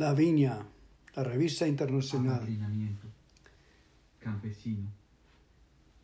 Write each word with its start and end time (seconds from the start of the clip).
La 0.00 0.14
Viña, 0.14 0.58
la 1.14 1.22
revista 1.22 1.68
internacional. 1.68 2.48
Campesino. 4.18 4.88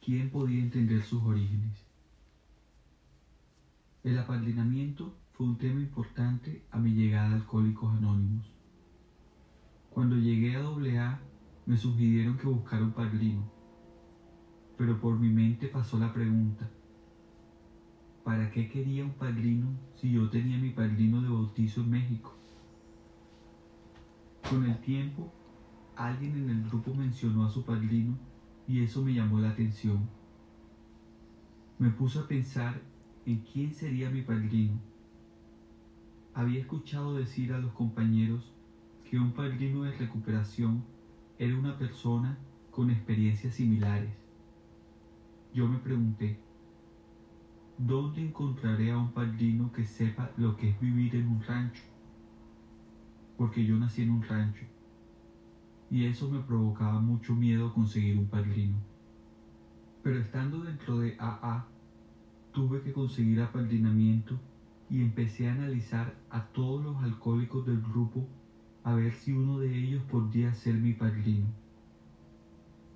¿Quién 0.05 0.29
podía 0.29 0.61
entender 0.61 1.03
sus 1.03 1.23
orígenes? 1.23 1.83
El 4.05 4.19
apadrinamiento 4.19 5.15
fue 5.33 5.47
un 5.47 5.57
tema 5.57 5.81
importante 5.81 6.61
a 6.73 6.77
mi 6.77 6.91
llegada 6.91 7.31
a 7.31 7.35
Alcohólicos 7.37 7.91
Anónimos. 7.97 8.45
Cuando 9.89 10.17
llegué 10.17 10.57
a 10.57 10.61
AA, 10.61 11.19
me 11.65 11.79
sugirieron 11.79 12.37
que 12.37 12.49
buscara 12.49 12.83
un 12.83 12.93
padrino, 12.93 13.51
pero 14.77 15.01
por 15.01 15.19
mi 15.19 15.31
mente 15.31 15.69
pasó 15.69 15.99
la 15.99 16.13
pregunta, 16.13 16.69
¿para 18.25 18.51
qué 18.51 18.69
quería 18.69 19.07
un 19.07 19.15
padrino 19.15 19.71
si 19.95 20.13
yo 20.13 20.29
tenía 20.29 20.59
mi 20.59 20.69
padrino 20.69 21.23
de 21.23 21.31
bautizo 21.31 21.81
en 21.81 21.91
México? 21.93 22.36
Con 24.49 24.65
el 24.65 24.79
tiempo, 24.79 25.33
alguien 25.97 26.37
en 26.37 26.51
el 26.51 26.69
grupo 26.69 26.95
mencionó 26.95 27.45
a 27.45 27.51
su 27.51 27.65
padrino 27.65 28.17
y 28.69 28.81
eso 28.81 29.03
me 29.03 29.13
llamó 29.13 29.41
la 29.41 29.51
atención. 29.51 30.09
Me 31.81 31.91
puse 31.91 32.21
a 32.21 32.29
pensar 32.29 32.81
en 33.25 33.41
quién 33.41 33.75
sería 33.75 34.09
mi 34.09 34.23
padrino. 34.23 34.79
Había 36.33 36.61
escuchado 36.61 37.17
decir 37.17 37.53
a 37.53 37.59
los 37.59 37.73
compañeros 37.73 38.53
que 39.11 39.19
un 39.19 39.33
padrino 39.33 39.83
de 39.83 39.97
recuperación 39.97 40.85
era 41.41 41.59
una 41.59 41.77
persona 41.77 42.39
con 42.71 42.91
experiencias 42.91 43.55
similares. 43.55 44.15
Yo 45.53 45.67
me 45.67 45.79
pregunté, 45.79 46.39
¿dónde 47.79 48.23
encontraré 48.23 48.93
a 48.93 48.99
un 48.99 49.11
padrino 49.11 49.73
que 49.73 49.85
sepa 49.85 50.31
lo 50.37 50.57
que 50.57 50.71
es 50.71 50.81
vivir 50.81 51.17
en 51.17 51.27
un 51.27 51.43
rancho? 51.43 51.96
Porque 53.37 53.65
yo 53.65 53.77
nací 53.77 54.03
en 54.03 54.11
un 54.11 54.23
rancho 54.23 54.65
y 55.91 56.05
eso 56.07 56.29
me 56.29 56.41
provocaba 56.41 57.01
mucho 57.01 57.35
miedo 57.35 57.73
conseguir 57.73 58.19
un 58.19 58.27
padrino. 58.27 58.77
Pero 60.03 60.19
estando 60.19 60.61
dentro 60.61 60.99
de 60.99 61.17
AA, 61.19 61.67
tuve 62.53 62.83
que 62.83 62.93
conseguir 62.93 63.41
apadrinamiento 63.41 64.39
y 64.89 65.03
empecé 65.03 65.49
a 65.49 65.53
analizar 65.53 66.15
a 66.31 66.47
todos 66.47 66.83
los 66.83 66.97
alcohólicos 67.03 67.67
del 67.67 67.81
grupo 67.81 68.27
a 68.85 68.95
ver 68.95 69.13
si 69.13 69.33
uno 69.33 69.59
de 69.59 69.77
ellos 69.77 70.03
podría 70.05 70.55
ser 70.55 70.75
mi 70.75 70.93
padrino. 70.93 71.47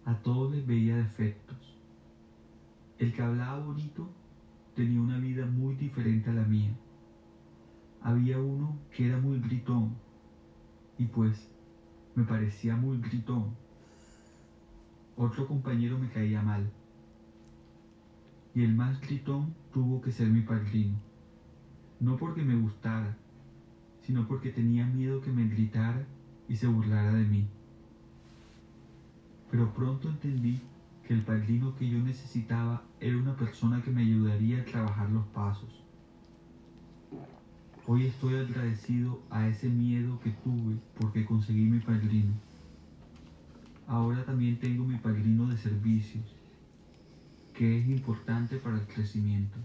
A 0.05 0.15
todos 0.15 0.53
les 0.53 0.67
veía 0.67 0.97
defectos. 0.97 1.77
El 2.99 3.13
que 3.13 3.23
hablaba 3.23 3.59
bonito 3.59 4.09
tenía 4.75 5.01
una 5.01 5.19
vida 5.19 5.47
muy 5.47 5.75
diferente 5.75 6.31
a 6.31 6.35
la 6.35 6.45
mía. 6.45 6.73
Había 8.03 8.39
uno 8.39 8.79
que 8.93 9.07
era 9.09 9.19
muy 9.19 9.41
gritón 9.41 9.95
y 11.01 11.07
pues 11.07 11.49
me 12.15 12.25
parecía 12.25 12.77
muy 12.77 13.01
gritón. 13.01 13.57
Otro 15.17 15.49
compañero 15.49 15.99
me 15.99 16.11
caía 16.11 16.43
mal 16.43 16.71
y 18.55 18.63
el 18.63 18.75
más 18.75 19.01
gritón 19.01 19.55
tuvo 19.73 20.03
que 20.03 20.13
ser 20.13 20.29
mi 20.29 20.43
padrino. 20.43 20.95
No 22.01 22.19
porque 22.19 22.43
me 22.43 22.55
gustara, 22.55 23.17
sino 24.03 24.29
porque 24.29 24.51
tenía 24.51 24.85
miedo 24.85 25.23
que 25.23 25.31
me 25.31 25.49
gritara 25.49 26.05
y 26.49 26.57
se 26.57 26.67
burlara 26.67 27.15
de 27.15 27.25
mí. 27.25 27.49
Pero 29.51 29.73
pronto 29.73 30.11
entendí 30.11 30.61
que 31.07 31.15
el 31.15 31.23
padrino 31.23 31.75
que 31.77 31.89
yo 31.89 31.99
necesitaba 31.99 32.83
era 33.01 33.17
una 33.17 33.37
persona 33.37 33.83
que 33.83 33.91
me 33.91 34.03
ayudaría 34.03 34.61
a 34.61 34.65
trabajar 34.67 35.09
los 35.11 35.25
pasos. 35.29 35.83
Hoy 37.93 38.07
estoy 38.07 38.37
agradecido 38.37 39.21
a 39.31 39.49
ese 39.49 39.69
miedo 39.69 40.21
que 40.21 40.31
tuve 40.31 40.77
porque 40.97 41.25
conseguí 41.25 41.65
mi 41.65 41.81
padrino. 41.81 42.35
Ahora 43.89 44.25
también 44.25 44.61
tengo 44.61 44.85
mi 44.85 44.97
padrino 44.97 45.49
de 45.49 45.57
servicios 45.57 46.25
que 47.53 47.81
es 47.81 47.89
importante 47.89 48.59
para 48.59 48.77
el 48.79 48.87
crecimiento. 48.87 49.59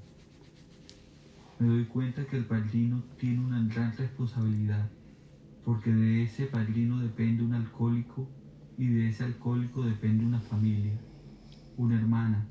Me 1.59 1.67
doy 1.67 1.85
cuenta 1.85 2.25
que 2.25 2.37
el 2.37 2.45
padrino 2.45 3.03
tiene 3.19 3.45
una 3.45 3.63
gran 3.67 3.95
responsabilidad, 3.95 4.89
porque 5.63 5.93
de 5.93 6.23
ese 6.23 6.47
padrino 6.47 6.97
depende 6.97 7.43
un 7.43 7.53
alcohólico 7.53 8.27
y 8.75 8.87
de 8.87 9.09
ese 9.09 9.23
alcohólico 9.23 9.83
depende 9.83 10.25
una 10.25 10.39
familia, 10.39 10.99
una 11.77 11.99
hermana, 11.99 12.47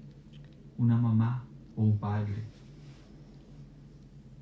una 0.79 0.97
mamá 0.97 1.45
o 1.75 1.83
un 1.83 1.99
padre. 1.99 2.45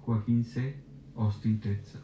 Joaquín 0.02 0.44
C. 0.44 0.91
Austin, 1.16 1.60
Texas. 1.60 2.02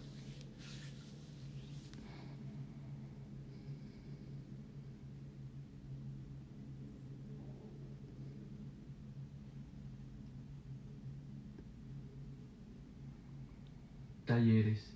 Talleres. 14.26 14.94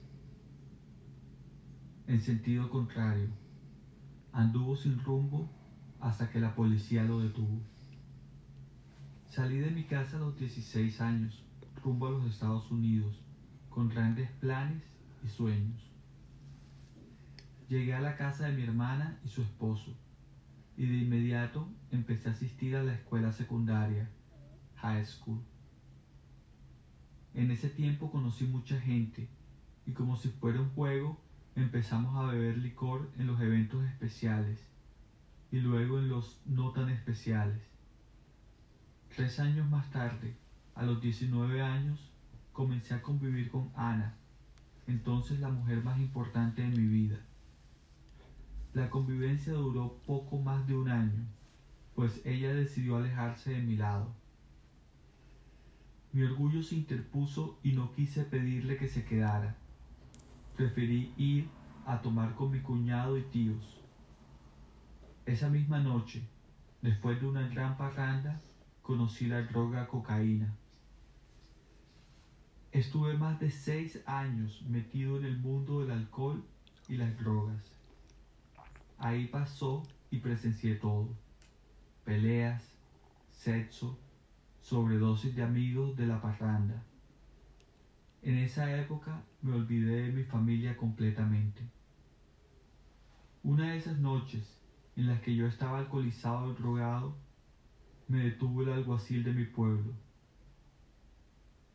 En 2.07 2.21
sentido 2.21 2.69
contrario, 2.69 3.31
anduvo 4.33 4.77
sin 4.77 4.99
rumbo 4.99 5.49
hasta 6.01 6.29
que 6.31 6.39
la 6.39 6.55
policía 6.55 7.05
lo 7.05 7.21
detuvo. 7.21 7.61
Salí 9.31 9.59
de 9.59 9.71
mi 9.71 9.85
casa 9.85 10.19
a 10.19 10.21
los 10.21 10.39
16 10.39 11.01
años, 11.01 11.43
rumbo 11.83 12.09
a 12.09 12.11
los 12.11 12.27
Estados 12.27 12.71
Unidos, 12.71 13.19
con 13.73 13.89
grandes 13.89 14.31
planes 14.33 14.83
y 15.25 15.29
sueños. 15.29 15.91
Llegué 17.69 17.95
a 17.95 18.01
la 18.01 18.17
casa 18.17 18.47
de 18.47 18.53
mi 18.53 18.65
hermana 18.65 19.19
y 19.25 19.29
su 19.29 19.41
esposo, 19.43 19.97
y 20.77 20.87
de 20.87 20.99
inmediato 20.99 21.69
empecé 21.91 22.29
a 22.29 22.33
asistir 22.33 22.77
a 22.77 22.83
la 22.83 22.95
escuela 22.95 23.33
secundaria, 23.33 24.11
high 24.77 25.05
school. 25.07 25.41
En 27.35 27.51
ese 27.51 27.71
tiempo 27.71 28.11
conocí 28.11 28.45
mucha 28.45 28.79
gente 28.79 29.29
y 29.87 29.93
como 29.93 30.17
si 30.17 30.29
fuera 30.29 30.61
un 30.61 30.71
juego 30.71 31.19
empezamos 31.57 32.15
a 32.17 32.31
beber 32.31 32.59
licor 32.59 33.11
en 33.19 33.27
los 33.27 33.41
eventos 33.41 33.85
especiales 33.87 34.61
y 35.51 35.61
luego 35.61 35.99
en 35.99 36.09
los 36.09 36.43
no 36.45 36.73
tan 36.73 36.91
especiales. 36.91 37.63
Tres 39.15 39.41
años 39.41 39.69
más 39.71 39.91
tarde, 39.91 40.37
a 40.75 40.83
los 40.83 41.01
19 41.01 41.63
años, 41.63 42.12
comencé 42.53 42.95
a 42.95 43.03
convivir 43.03 43.51
con 43.51 43.71
Ana, 43.75 44.15
entonces 44.87 45.41
la 45.41 45.49
mujer 45.49 45.83
más 45.83 45.99
importante 45.99 46.63
de 46.63 46.69
mi 46.69 46.87
vida. 46.87 47.19
La 48.75 48.91
convivencia 48.91 49.53
duró 49.53 49.99
poco 50.07 50.39
más 50.39 50.67
de 50.67 50.77
un 50.77 50.89
año, 50.89 51.27
pues 51.95 52.21
ella 52.25 52.55
decidió 52.55 52.97
alejarse 52.97 53.53
de 53.53 53.63
mi 53.63 53.77
lado. 53.77 54.15
Mi 56.13 56.23
orgullo 56.23 56.63
se 56.63 56.77
interpuso 56.77 57.59
y 57.63 57.73
no 57.73 57.93
quise 57.93 58.25
pedirle 58.25 58.77
que 58.77 58.89
se 58.89 59.05
quedara. 59.05 59.57
Preferí 60.57 61.15
ir 61.17 61.49
a 61.87 62.01
tomar 62.03 62.35
con 62.35 62.51
mi 62.51 62.61
cuñado 62.61 63.17
y 63.17 63.23
tíos. 63.23 63.81
Esa 65.25 65.49
misma 65.49 65.79
noche, 65.79 66.23
después 66.83 67.21
de 67.21 67.27
una 67.27 67.49
gran 67.49 67.77
parranda, 67.77 68.41
conocí 68.83 69.27
la 69.27 69.43
droga 69.43 69.87
cocaína. 69.87 70.55
Estuve 72.73 73.19
más 73.19 73.39
de 73.39 73.51
seis 73.51 74.03
años 74.07 74.63
metido 74.67 75.19
en 75.19 75.27
el 75.27 75.37
mundo 75.37 75.81
del 75.81 75.91
alcohol 75.91 76.43
y 76.89 76.97
las 76.97 77.15
drogas. 77.19 77.63
Ahí 78.97 79.27
pasó 79.27 79.83
y 80.11 80.21
presencié 80.21 80.77
todo. 80.77 81.11
Peleas, 82.07 82.63
sexo, 83.31 83.99
sobredosis 84.63 85.37
de 85.37 85.43
amigos 85.43 85.99
de 85.99 86.07
la 86.07 86.23
parranda. 86.23 86.83
En 88.23 88.39
esa 88.39 88.75
época 88.75 89.23
me 89.43 89.53
olvidé 89.55 90.05
de 90.05 90.13
mi 90.13 90.25
familia 90.25 90.75
completamente. 90.75 91.61
Una 93.43 93.73
de 93.73 93.77
esas 93.77 93.99
noches 93.99 94.63
en 94.97 95.09
las 95.09 95.21
que 95.21 95.37
yo 95.37 95.47
estaba 95.47 95.79
alcoholizado 95.79 96.53
y 96.53 96.55
drogado, 96.55 97.15
me 98.09 98.25
detuvo 98.25 98.63
el 98.63 98.73
alguacil 98.73 99.25
de 99.25 99.33
mi 99.35 99.45
pueblo. 99.45 99.93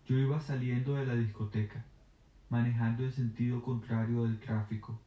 Yo 0.07 0.17
iba 0.17 0.39
saliendo 0.39 0.95
de 0.95 1.05
la 1.05 1.15
discoteca, 1.15 1.85
manejando 2.49 3.03
en 3.03 3.11
sentido 3.11 3.61
contrario 3.61 4.23
del 4.23 4.39
tráfico. 4.39 4.99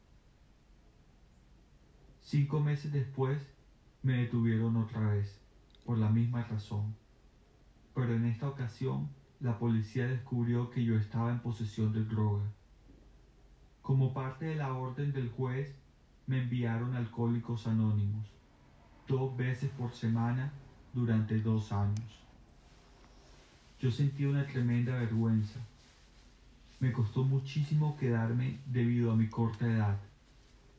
Cinco 2.21 2.59
meses 2.59 2.91
después 2.91 3.41
me 4.03 4.13
detuvieron 4.13 4.77
otra 4.77 5.01
vez, 5.01 5.41
por 5.85 5.97
la 5.97 6.09
misma 6.09 6.43
razón 6.43 6.95
pero 7.93 8.15
en 8.15 8.25
esta 8.25 8.47
ocasión 8.47 9.09
la 9.39 9.57
policía 9.57 10.07
descubrió 10.07 10.69
que 10.69 10.83
yo 10.83 10.95
estaba 10.97 11.31
en 11.31 11.39
posesión 11.39 11.91
de 11.93 12.05
droga. 12.05 12.43
Como 13.81 14.13
parte 14.13 14.45
de 14.45 14.55
la 14.55 14.73
orden 14.73 15.11
del 15.11 15.29
juez, 15.29 15.75
me 16.27 16.43
enviaron 16.43 16.95
alcohólicos 16.95 17.67
anónimos, 17.67 18.27
dos 19.07 19.35
veces 19.35 19.69
por 19.71 19.93
semana 19.93 20.53
durante 20.93 21.39
dos 21.39 21.71
años. 21.71 22.20
Yo 23.81 23.89
sentí 23.89 24.25
una 24.25 24.45
tremenda 24.45 24.93
vergüenza. 24.93 25.59
Me 26.79 26.91
costó 26.91 27.23
muchísimo 27.23 27.97
quedarme 27.97 28.59
debido 28.67 29.11
a 29.11 29.15
mi 29.15 29.27
corta 29.27 29.65
edad, 29.65 29.97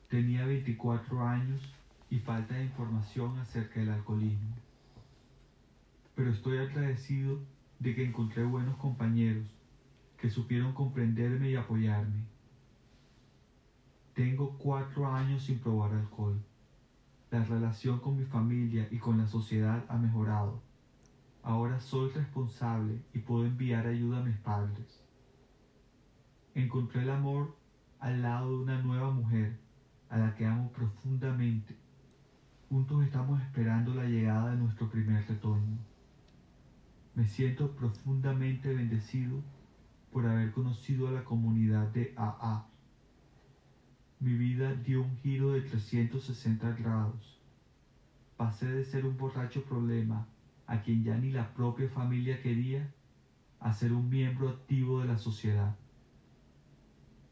Tenía 0.09 0.47
24 0.47 1.27
años 1.27 1.61
y 2.11 2.21
falta 2.21 2.55
de 2.55 2.65
información 2.65 3.39
acerca 3.39 3.81
del 3.81 3.89
alcoholismo. 3.89 4.55
Pero 6.15 6.31
estoy 6.31 6.59
agradecido 6.59 7.41
de 7.81 7.95
que 7.97 8.05
encontré 8.05 8.45
buenos 8.45 8.77
compañeros 8.77 9.49
que 10.19 10.31
supieron 10.31 10.73
comprenderme 10.73 11.51
y 11.51 11.57
apoyarme. 11.57 12.23
Tengo 14.15 14.57
cuatro 14.59 15.13
años 15.13 15.43
sin 15.43 15.59
probar 15.59 15.93
alcohol. 15.93 16.39
La 17.33 17.43
relación 17.43 17.99
con 17.99 18.17
mi 18.17 18.27
familia 18.27 18.87
y 18.93 18.99
con 18.99 19.19
la 19.19 19.27
sociedad 19.27 19.85
ha 19.89 19.97
mejorado. 19.97 20.61
Ahora 21.43 21.81
soy 21.81 22.11
responsable 22.11 23.03
y 23.13 23.19
puedo 23.19 23.45
enviar 23.45 23.87
ayuda 23.87 24.19
a 24.19 24.25
mis 24.25 24.37
padres. 24.39 25.03
Encontré 26.55 27.03
el 27.03 27.11
amor 27.11 27.57
al 27.99 28.23
lado 28.23 28.51
de 28.51 28.63
una 28.63 28.81
nueva 28.83 29.11
mujer 29.11 29.59
a 30.09 30.19
la 30.19 30.35
que 30.35 30.47
amo 30.47 30.71
profundamente. 30.73 31.77
Juntos 32.69 33.05
estamos 33.05 33.43
esperando 33.43 33.95
la 33.95 34.05
llegada 34.05 34.53
de 34.53 34.57
nuestro 34.57 34.89
primer 34.91 35.27
retoño. 35.27 35.79
Me 37.15 37.27
siento 37.27 37.73
profundamente 37.73 38.75
bendecido 38.75 39.43
por 40.13 40.27
haber 40.27 40.53
conocido 40.53 41.09
a 41.09 41.13
la 41.13 41.25
comunidad 41.25 41.89
de 41.89 42.15
AA 42.17 42.73
mi 44.23 44.35
vida 44.35 44.73
dio 44.73 45.03
un 45.03 45.17
giro 45.17 45.51
de 45.51 45.63
360 45.63 46.77
grados. 46.77 47.41
Pasé 48.37 48.69
de 48.69 48.85
ser 48.85 49.05
un 49.05 49.17
borracho 49.17 49.65
problema 49.65 50.29
a 50.73 50.81
quien 50.81 51.05
ya 51.05 51.19
ni 51.19 51.31
la 51.31 51.53
propia 51.53 51.87
familia 51.89 52.41
quería 52.41 52.91
a 53.61 53.75
ser 53.75 53.93
un 53.93 54.09
miembro 54.09 54.49
activo 54.49 55.01
de 55.01 55.07
la 55.07 55.19
sociedad. 55.19 55.77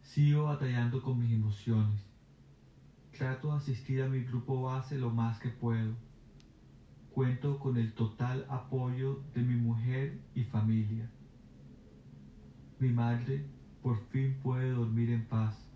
Sigo 0.03 0.45
batallando 0.45 1.03
con 1.03 1.19
mis 1.19 1.33
emociones. 1.33 2.05
Trato 3.17 3.53
de 3.53 3.57
asistir 3.57 4.03
a 4.03 4.07
mi 4.07 4.23
grupo 4.25 4.63
base 4.63 4.99
lo 4.99 5.11
más 5.11 5.39
que 5.39 5.49
puedo. 5.49 5.95
Cuento 7.11 7.59
con 7.59 7.79
el 7.79 7.95
total 7.95 8.47
apoyo 8.51 9.23
de 9.35 9.43
mi 9.43 9.57
mujer 9.57 10.21
y 10.35 10.45
familia. 10.45 11.09
Mi 12.79 12.91
madre 12.91 13.47
por 13.83 13.99
fin 14.11 14.39
puede 14.43 14.71
dormir 14.71 15.11
en 15.11 15.27
paz 15.27 15.71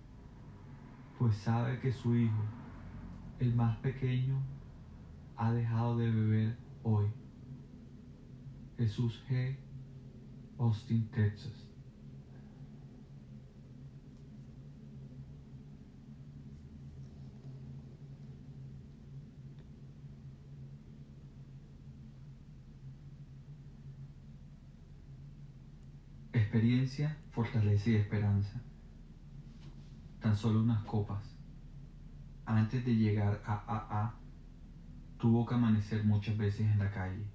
pues 1.19 1.37
sabe 1.37 1.79
que 1.81 1.91
su 1.91 2.15
hijo, 2.17 2.43
el 3.39 3.55
más 3.55 3.77
pequeño, 3.79 4.43
ha 5.37 5.53
dejado 5.53 5.97
de 5.97 6.11
beber 6.11 6.57
hoy. 6.83 7.07
Jesús 8.77 9.23
G. 9.29 9.57
Austin, 10.59 11.09
Texas. 11.11 11.53
Experiencia, 26.33 27.17
fortaleza 27.31 27.91
y 27.91 27.95
esperanza 27.97 28.63
tan 30.25 30.35
solo 30.35 30.63
unas 30.63 30.83
copas. 30.85 31.23
Antes 32.47 32.83
de 32.83 32.97
llegar 32.97 33.43
a 33.45 33.57
AA, 33.67 34.15
tuvo 35.19 35.45
que 35.45 35.55
amanecer 35.55 36.03
muchas 36.05 36.39
veces 36.39 36.63
en 36.63 36.79
la 36.79 36.91
calle. 36.91 37.34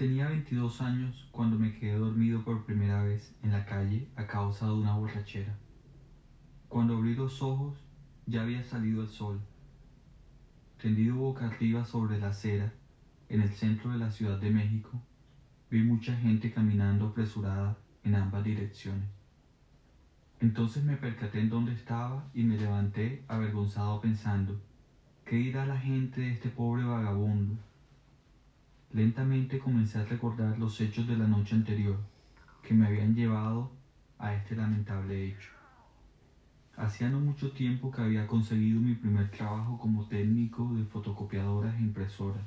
Tenía 0.00 0.28
22 0.28 0.80
años 0.80 1.28
cuando 1.30 1.58
me 1.58 1.74
quedé 1.74 1.92
dormido 1.92 2.42
por 2.42 2.64
primera 2.64 3.02
vez 3.02 3.36
en 3.42 3.52
la 3.52 3.66
calle 3.66 4.08
a 4.16 4.26
causa 4.26 4.64
de 4.64 4.72
una 4.72 4.94
borrachera. 4.96 5.54
Cuando 6.70 6.96
abrí 6.96 7.14
los 7.14 7.42
ojos 7.42 7.84
ya 8.24 8.40
había 8.40 8.62
salido 8.62 9.02
el 9.02 9.08
sol. 9.08 9.38
Tendido 10.80 11.16
boca 11.16 11.48
arriba 11.48 11.84
sobre 11.84 12.18
la 12.18 12.30
acera, 12.30 12.72
en 13.28 13.42
el 13.42 13.50
centro 13.50 13.90
de 13.90 13.98
la 13.98 14.10
Ciudad 14.10 14.40
de 14.40 14.48
México, 14.48 15.02
vi 15.70 15.82
mucha 15.82 16.16
gente 16.16 16.50
caminando 16.50 17.08
apresurada 17.08 17.76
en 18.02 18.14
ambas 18.14 18.42
direcciones. 18.42 19.10
Entonces 20.40 20.82
me 20.82 20.96
percaté 20.96 21.40
en 21.40 21.50
dónde 21.50 21.74
estaba 21.74 22.26
y 22.32 22.44
me 22.44 22.56
levanté 22.56 23.22
avergonzado 23.28 24.00
pensando, 24.00 24.62
¿qué 25.26 25.36
dirá 25.36 25.66
la 25.66 25.76
gente 25.76 26.22
de 26.22 26.32
este 26.32 26.48
pobre 26.48 26.84
vagabundo? 26.84 27.58
Lentamente 28.92 29.60
comencé 29.60 30.00
a 30.00 30.04
recordar 30.04 30.58
los 30.58 30.80
hechos 30.80 31.06
de 31.06 31.16
la 31.16 31.28
noche 31.28 31.54
anterior 31.54 31.96
que 32.60 32.74
me 32.74 32.86
habían 32.86 33.14
llevado 33.14 33.70
a 34.18 34.34
este 34.34 34.56
lamentable 34.56 35.28
hecho. 35.28 35.50
Hacía 36.76 37.08
no 37.08 37.20
mucho 37.20 37.52
tiempo 37.52 37.92
que 37.92 38.00
había 38.00 38.26
conseguido 38.26 38.80
mi 38.80 38.94
primer 38.94 39.30
trabajo 39.30 39.78
como 39.78 40.08
técnico 40.08 40.74
de 40.74 40.82
fotocopiadoras 40.82 41.76
e 41.76 41.82
impresoras. 41.82 42.42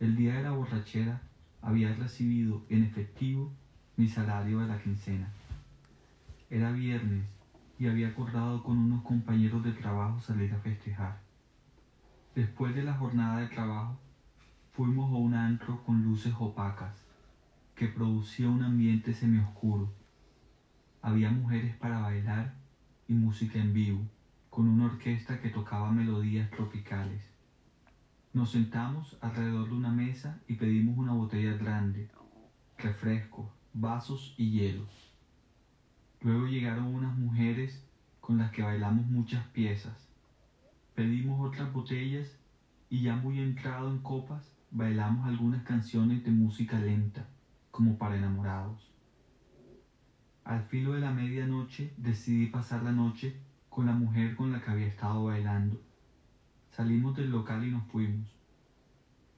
El 0.00 0.16
día 0.16 0.34
de 0.34 0.42
la 0.42 0.50
borrachera 0.50 1.22
había 1.62 1.94
recibido 1.94 2.64
en 2.68 2.82
efectivo 2.82 3.52
mi 3.96 4.08
salario 4.08 4.58
de 4.58 4.66
la 4.66 4.82
quincena. 4.82 5.30
Era 6.50 6.72
viernes 6.72 7.24
y 7.78 7.86
había 7.86 8.08
acordado 8.08 8.64
con 8.64 8.78
unos 8.78 9.02
compañeros 9.02 9.62
de 9.62 9.74
trabajo 9.74 10.18
salir 10.18 10.52
a 10.52 10.58
festejar. 10.58 11.20
Después 12.34 12.74
de 12.74 12.82
la 12.82 12.94
jornada 12.94 13.38
de 13.38 13.46
trabajo, 13.46 13.96
fuimos 14.76 15.10
a 15.10 15.16
un 15.16 15.32
antro 15.32 15.82
con 15.84 16.02
luces 16.02 16.34
opacas, 16.38 17.02
que 17.74 17.88
producía 17.88 18.50
un 18.50 18.62
ambiente 18.62 19.14
semioscuro. 19.14 19.90
Había 21.00 21.30
mujeres 21.30 21.74
para 21.76 22.00
bailar 22.00 22.52
y 23.08 23.14
música 23.14 23.58
en 23.58 23.72
vivo, 23.72 24.02
con 24.50 24.68
una 24.68 24.84
orquesta 24.84 25.40
que 25.40 25.48
tocaba 25.48 25.90
melodías 25.90 26.50
tropicales. 26.50 27.22
Nos 28.34 28.50
sentamos 28.50 29.16
alrededor 29.22 29.70
de 29.70 29.76
una 29.76 29.90
mesa 29.90 30.42
y 30.46 30.56
pedimos 30.56 30.98
una 30.98 31.14
botella 31.14 31.56
grande, 31.56 32.10
refrescos, 32.76 33.46
vasos 33.72 34.34
y 34.36 34.50
hielos. 34.50 35.10
Luego 36.20 36.48
llegaron 36.48 36.94
unas 36.94 37.16
mujeres 37.16 37.82
con 38.20 38.36
las 38.36 38.50
que 38.50 38.62
bailamos 38.62 39.06
muchas 39.06 39.46
piezas. 39.46 40.06
Pedimos 40.94 41.40
otras 41.48 41.72
botellas 41.72 42.28
y 42.90 43.00
ya 43.00 43.16
muy 43.16 43.40
entrado 43.40 43.90
en 43.90 44.00
copas 44.00 44.55
bailamos 44.76 45.26
algunas 45.26 45.62
canciones 45.62 46.22
de 46.22 46.30
música 46.30 46.78
lenta, 46.78 47.26
como 47.70 47.96
para 47.96 48.18
enamorados. 48.18 48.92
Al 50.44 50.64
filo 50.64 50.92
de 50.92 51.00
la 51.00 51.12
medianoche 51.12 51.94
decidí 51.96 52.48
pasar 52.48 52.82
la 52.82 52.92
noche 52.92 53.40
con 53.70 53.86
la 53.86 53.92
mujer 53.92 54.36
con 54.36 54.52
la 54.52 54.60
que 54.60 54.70
había 54.70 54.86
estado 54.86 55.24
bailando. 55.24 55.80
Salimos 56.72 57.16
del 57.16 57.30
local 57.30 57.64
y 57.64 57.70
nos 57.70 57.86
fuimos. 57.86 58.28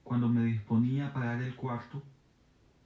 Cuando 0.03 0.27
me 0.27 0.43
disponía 0.43 1.07
a 1.07 1.13
pagar 1.13 1.41
el 1.41 1.55
cuarto, 1.55 2.03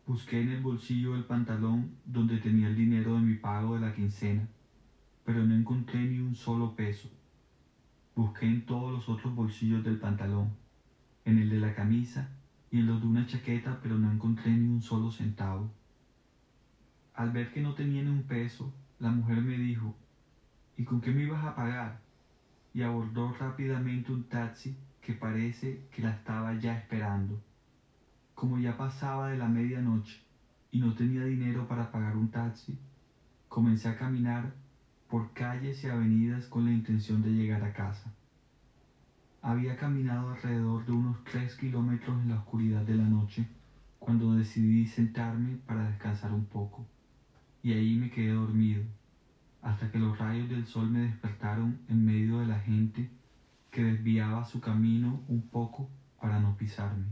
Busqué 0.05 0.41
en 0.41 0.49
el 0.49 0.61
bolsillo 0.61 1.13
del 1.13 1.23
pantalón 1.23 1.95
donde 2.03 2.37
tenía 2.37 2.67
el 2.67 2.75
dinero 2.75 3.15
de 3.15 3.21
mi 3.21 3.35
pago 3.35 3.75
de 3.75 3.79
la 3.79 3.93
quincena, 3.93 4.45
pero 5.23 5.45
no 5.45 5.55
encontré 5.55 6.01
ni 6.01 6.19
un 6.19 6.35
solo 6.35 6.75
peso. 6.75 7.09
Busqué 8.13 8.47
en 8.47 8.65
todos 8.65 8.91
los 8.91 9.07
otros 9.07 9.33
bolsillos 9.33 9.81
del 9.81 9.99
pantalón, 9.99 10.51
en 11.23 11.39
el 11.39 11.49
de 11.49 11.61
la 11.61 11.73
camisa 11.73 12.29
y 12.73 12.79
en 12.79 12.87
los 12.87 13.01
de 13.01 13.05
una 13.05 13.27
chaqueta, 13.27 13.77
pero 13.83 13.99
no 13.99 14.09
encontré 14.09 14.49
ni 14.57 14.67
un 14.67 14.81
solo 14.81 15.11
centavo. 15.11 15.71
Al 17.13 17.29
ver 17.29 17.53
que 17.53 17.61
no 17.61 17.75
tenía 17.75 18.01
ni 18.01 18.09
un 18.09 18.23
peso, 18.23 18.73
la 18.97 19.11
mujer 19.11 19.43
me 19.43 19.59
dijo, 19.59 19.95
¿y 20.75 20.83
con 20.83 20.99
qué 20.99 21.11
me 21.11 21.21
ibas 21.21 21.43
a 21.45 21.53
pagar? 21.53 22.01
Y 22.73 22.81
abordó 22.81 23.31
rápidamente 23.31 24.11
un 24.11 24.27
taxi 24.27 24.75
que 25.01 25.13
parece 25.13 25.87
que 25.91 26.01
la 26.01 26.15
estaba 26.15 26.59
ya 26.59 26.75
esperando. 26.75 27.39
Como 28.33 28.57
ya 28.57 28.75
pasaba 28.75 29.29
de 29.29 29.37
la 29.37 29.49
medianoche 29.49 30.23
y 30.71 30.79
no 30.79 30.95
tenía 30.95 31.23
dinero 31.25 31.67
para 31.67 31.91
pagar 31.91 32.15
un 32.15 32.31
taxi, 32.31 32.79
comencé 33.49 33.87
a 33.87 33.99
caminar 33.99 34.51
por 35.07 35.31
calles 35.33 35.83
y 35.83 35.89
avenidas 35.89 36.47
con 36.47 36.65
la 36.65 36.71
intención 36.71 37.21
de 37.21 37.33
llegar 37.33 37.63
a 37.63 37.71
casa. 37.71 38.15
Había 39.45 39.75
caminado 39.75 40.29
alrededor 40.29 40.85
de 40.85 40.93
unos 40.93 41.21
tres 41.25 41.57
kilómetros 41.57 42.21
en 42.21 42.29
la 42.29 42.37
oscuridad 42.37 42.83
de 42.83 42.95
la 42.95 43.03
noche 43.03 43.45
cuando 43.99 44.35
decidí 44.35 44.87
sentarme 44.87 45.57
para 45.67 45.89
descansar 45.89 46.31
un 46.31 46.45
poco, 46.45 46.87
y 47.61 47.73
ahí 47.73 47.97
me 47.97 48.09
quedé 48.09 48.31
dormido, 48.31 48.83
hasta 49.61 49.91
que 49.91 49.99
los 49.99 50.17
rayos 50.17 50.47
del 50.47 50.65
sol 50.65 50.89
me 50.89 51.01
despertaron 51.01 51.77
en 51.89 52.05
medio 52.05 52.39
de 52.39 52.47
la 52.47 52.57
gente 52.61 53.09
que 53.69 53.83
desviaba 53.83 54.45
su 54.45 54.61
camino 54.61 55.21
un 55.27 55.41
poco 55.49 55.89
para 56.21 56.39
no 56.39 56.55
pisarme. 56.55 57.07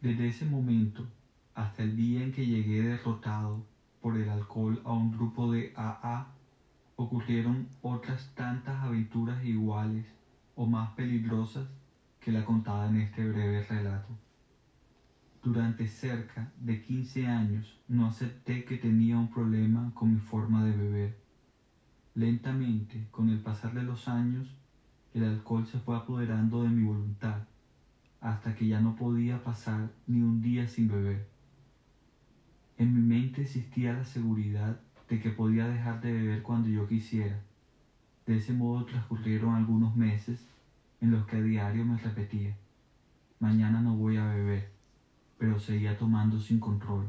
Desde 0.00 0.28
ese 0.28 0.44
momento 0.44 1.08
hasta 1.56 1.82
el 1.82 1.96
día 1.96 2.22
en 2.22 2.30
que 2.30 2.46
llegué 2.46 2.82
derrotado 2.82 3.66
por 4.00 4.16
el 4.16 4.28
alcohol 4.28 4.80
a 4.84 4.92
un 4.92 5.10
grupo 5.10 5.50
de 5.50 5.72
AA, 5.74 6.28
ocurrieron 6.94 7.66
otras 7.82 8.32
tantas 8.36 8.80
aventuras 8.84 9.44
iguales 9.44 10.06
o 10.54 10.66
más 10.66 10.90
peligrosas 10.94 11.68
que 12.20 12.32
la 12.32 12.44
contada 12.44 12.88
en 12.88 12.96
este 12.96 13.26
breve 13.26 13.62
relato. 13.62 14.08
Durante 15.42 15.86
cerca 15.86 16.50
de 16.58 16.80
15 16.80 17.26
años 17.26 17.78
no 17.86 18.06
acepté 18.06 18.64
que 18.64 18.78
tenía 18.78 19.18
un 19.18 19.30
problema 19.30 19.92
con 19.92 20.14
mi 20.14 20.18
forma 20.18 20.64
de 20.64 20.74
beber. 20.74 21.18
Lentamente, 22.14 23.08
con 23.10 23.28
el 23.28 23.40
pasar 23.40 23.74
de 23.74 23.82
los 23.82 24.08
años, 24.08 24.48
el 25.12 25.24
alcohol 25.24 25.66
se 25.66 25.78
fue 25.78 25.96
apoderando 25.96 26.62
de 26.62 26.70
mi 26.70 26.82
voluntad, 26.82 27.42
hasta 28.20 28.54
que 28.54 28.66
ya 28.66 28.80
no 28.80 28.96
podía 28.96 29.44
pasar 29.44 29.92
ni 30.06 30.22
un 30.22 30.40
día 30.40 30.66
sin 30.66 30.88
beber. 30.88 31.28
En 32.78 32.94
mi 32.94 33.02
mente 33.02 33.42
existía 33.42 33.92
la 33.92 34.04
seguridad 34.04 34.80
de 35.08 35.20
que 35.20 35.30
podía 35.30 35.68
dejar 35.68 36.00
de 36.00 36.12
beber 36.12 36.42
cuando 36.42 36.68
yo 36.68 36.88
quisiera. 36.88 37.40
De 38.26 38.38
ese 38.38 38.54
modo 38.54 38.86
transcurrieron 38.86 39.54
algunos 39.54 39.94
meses 39.96 40.46
en 41.02 41.10
los 41.10 41.26
que 41.26 41.36
a 41.36 41.42
diario 41.42 41.84
me 41.84 41.98
repetía, 41.98 42.56
mañana 43.38 43.82
no 43.82 43.96
voy 43.96 44.16
a 44.16 44.24
beber, 44.24 44.72
pero 45.36 45.58
seguía 45.58 45.98
tomando 45.98 46.40
sin 46.40 46.58
control. 46.58 47.06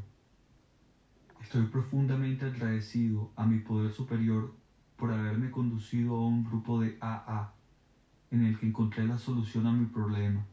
Estoy 1.41 1.67
profundamente 1.67 2.43
agradecido 2.43 3.31
a 3.37 3.45
mi 3.45 3.59
poder 3.59 3.93
superior 3.93 4.53
por 4.97 5.13
haberme 5.13 5.51
conducido 5.51 6.17
a 6.17 6.27
un 6.27 6.43
grupo 6.43 6.81
de 6.81 6.97
AA 6.99 7.53
en 8.31 8.43
el 8.43 8.59
que 8.59 8.67
encontré 8.67 9.05
la 9.05 9.17
solución 9.17 9.67
a 9.67 9.71
mi 9.71 9.85
problema. 9.85 10.45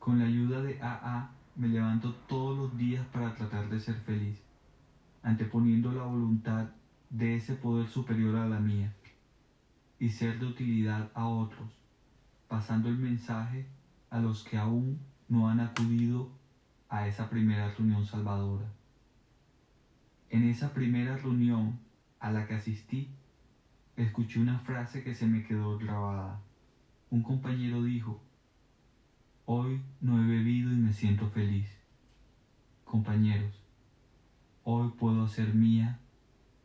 Con 0.00 0.18
la 0.18 0.24
ayuda 0.24 0.60
de 0.60 0.82
AA 0.82 1.30
me 1.54 1.68
levanto 1.68 2.12
todos 2.26 2.58
los 2.58 2.76
días 2.76 3.06
para 3.12 3.32
tratar 3.36 3.68
de 3.68 3.78
ser 3.78 3.94
feliz, 4.00 4.42
anteponiendo 5.22 5.92
la 5.92 6.02
voluntad 6.02 6.70
de 7.10 7.36
ese 7.36 7.54
poder 7.54 7.86
superior 7.86 8.34
a 8.34 8.48
la 8.48 8.58
mía 8.58 8.92
y 10.02 10.08
ser 10.08 10.40
de 10.40 10.46
utilidad 10.46 11.12
a 11.14 11.28
otros, 11.28 11.70
pasando 12.48 12.88
el 12.88 12.96
mensaje 12.96 13.68
a 14.10 14.18
los 14.18 14.42
que 14.42 14.58
aún 14.58 14.98
no 15.28 15.48
han 15.48 15.60
acudido 15.60 16.28
a 16.88 17.06
esa 17.06 17.30
primera 17.30 17.72
reunión 17.72 18.04
salvadora. 18.04 18.66
En 20.28 20.42
esa 20.42 20.74
primera 20.74 21.16
reunión 21.18 21.78
a 22.18 22.32
la 22.32 22.48
que 22.48 22.54
asistí, 22.54 23.10
escuché 23.96 24.40
una 24.40 24.58
frase 24.58 25.04
que 25.04 25.14
se 25.14 25.28
me 25.28 25.44
quedó 25.44 25.78
grabada. 25.78 26.40
Un 27.10 27.22
compañero 27.22 27.84
dijo, 27.84 28.20
hoy 29.44 29.82
no 30.00 30.20
he 30.20 30.26
bebido 30.26 30.72
y 30.72 30.78
me 30.78 30.92
siento 30.92 31.30
feliz. 31.30 31.68
Compañeros, 32.84 33.54
hoy 34.64 34.90
puedo 34.98 35.22
hacer 35.22 35.54
mía 35.54 36.00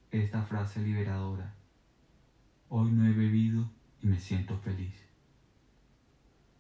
esta 0.09 0.41
frase 0.41 0.81
liberadora. 0.81 1.56
Hoy 2.69 2.91
no 2.91 3.05
he 3.05 3.13
bebido 3.13 3.69
y 4.01 4.07
me 4.07 4.19
siento 4.19 4.57
feliz. 4.57 4.93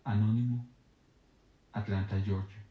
Anónimo, 0.05 0.65
Atlanta, 1.73 2.17
Georgia. 2.21 2.63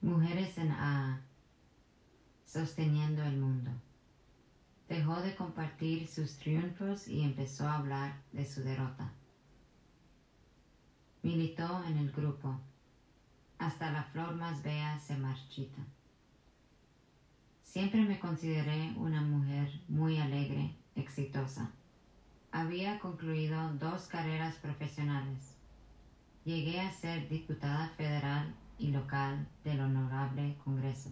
Mujeres 0.00 0.58
en 0.58 0.72
A, 0.72 1.22
sosteniendo 2.44 3.22
el 3.22 3.38
mundo. 3.38 3.83
Dejó 4.94 5.20
de 5.22 5.34
compartir 5.34 6.06
sus 6.06 6.36
triunfos 6.36 7.08
y 7.08 7.22
empezó 7.22 7.66
a 7.66 7.78
hablar 7.78 8.14
de 8.30 8.46
su 8.46 8.62
derrota. 8.62 9.10
Militó 11.24 11.82
en 11.82 11.96
el 11.96 12.12
grupo. 12.12 12.56
Hasta 13.58 13.90
la 13.90 14.04
flor 14.04 14.36
más 14.36 14.62
bella 14.62 14.96
se 15.00 15.16
marchita. 15.16 15.82
Siempre 17.64 18.04
me 18.04 18.20
consideré 18.20 18.94
una 18.96 19.20
mujer 19.20 19.68
muy 19.88 20.18
alegre, 20.18 20.76
exitosa. 20.94 21.72
Había 22.52 23.00
concluido 23.00 23.74
dos 23.80 24.06
carreras 24.06 24.54
profesionales. 24.58 25.56
Llegué 26.44 26.80
a 26.80 26.92
ser 26.92 27.28
diputada 27.28 27.88
federal 27.96 28.54
y 28.78 28.92
local 28.92 29.44
del 29.64 29.80
Honorable 29.80 30.56
Congreso. 30.62 31.10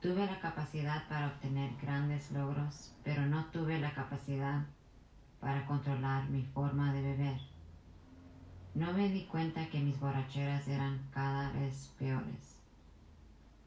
Tuve 0.00 0.24
la 0.24 0.40
capacidad 0.40 1.06
para 1.08 1.26
obtener 1.26 1.76
grandes 1.76 2.32
logros, 2.32 2.94
pero 3.04 3.26
no 3.26 3.44
tuve 3.50 3.78
la 3.78 3.92
capacidad 3.92 4.64
para 5.40 5.66
controlar 5.66 6.30
mi 6.30 6.42
forma 6.42 6.94
de 6.94 7.02
beber. 7.02 7.38
No 8.74 8.94
me 8.94 9.10
di 9.10 9.26
cuenta 9.26 9.68
que 9.68 9.80
mis 9.80 10.00
borracheras 10.00 10.66
eran 10.68 11.06
cada 11.12 11.52
vez 11.52 11.94
peores. 11.98 12.62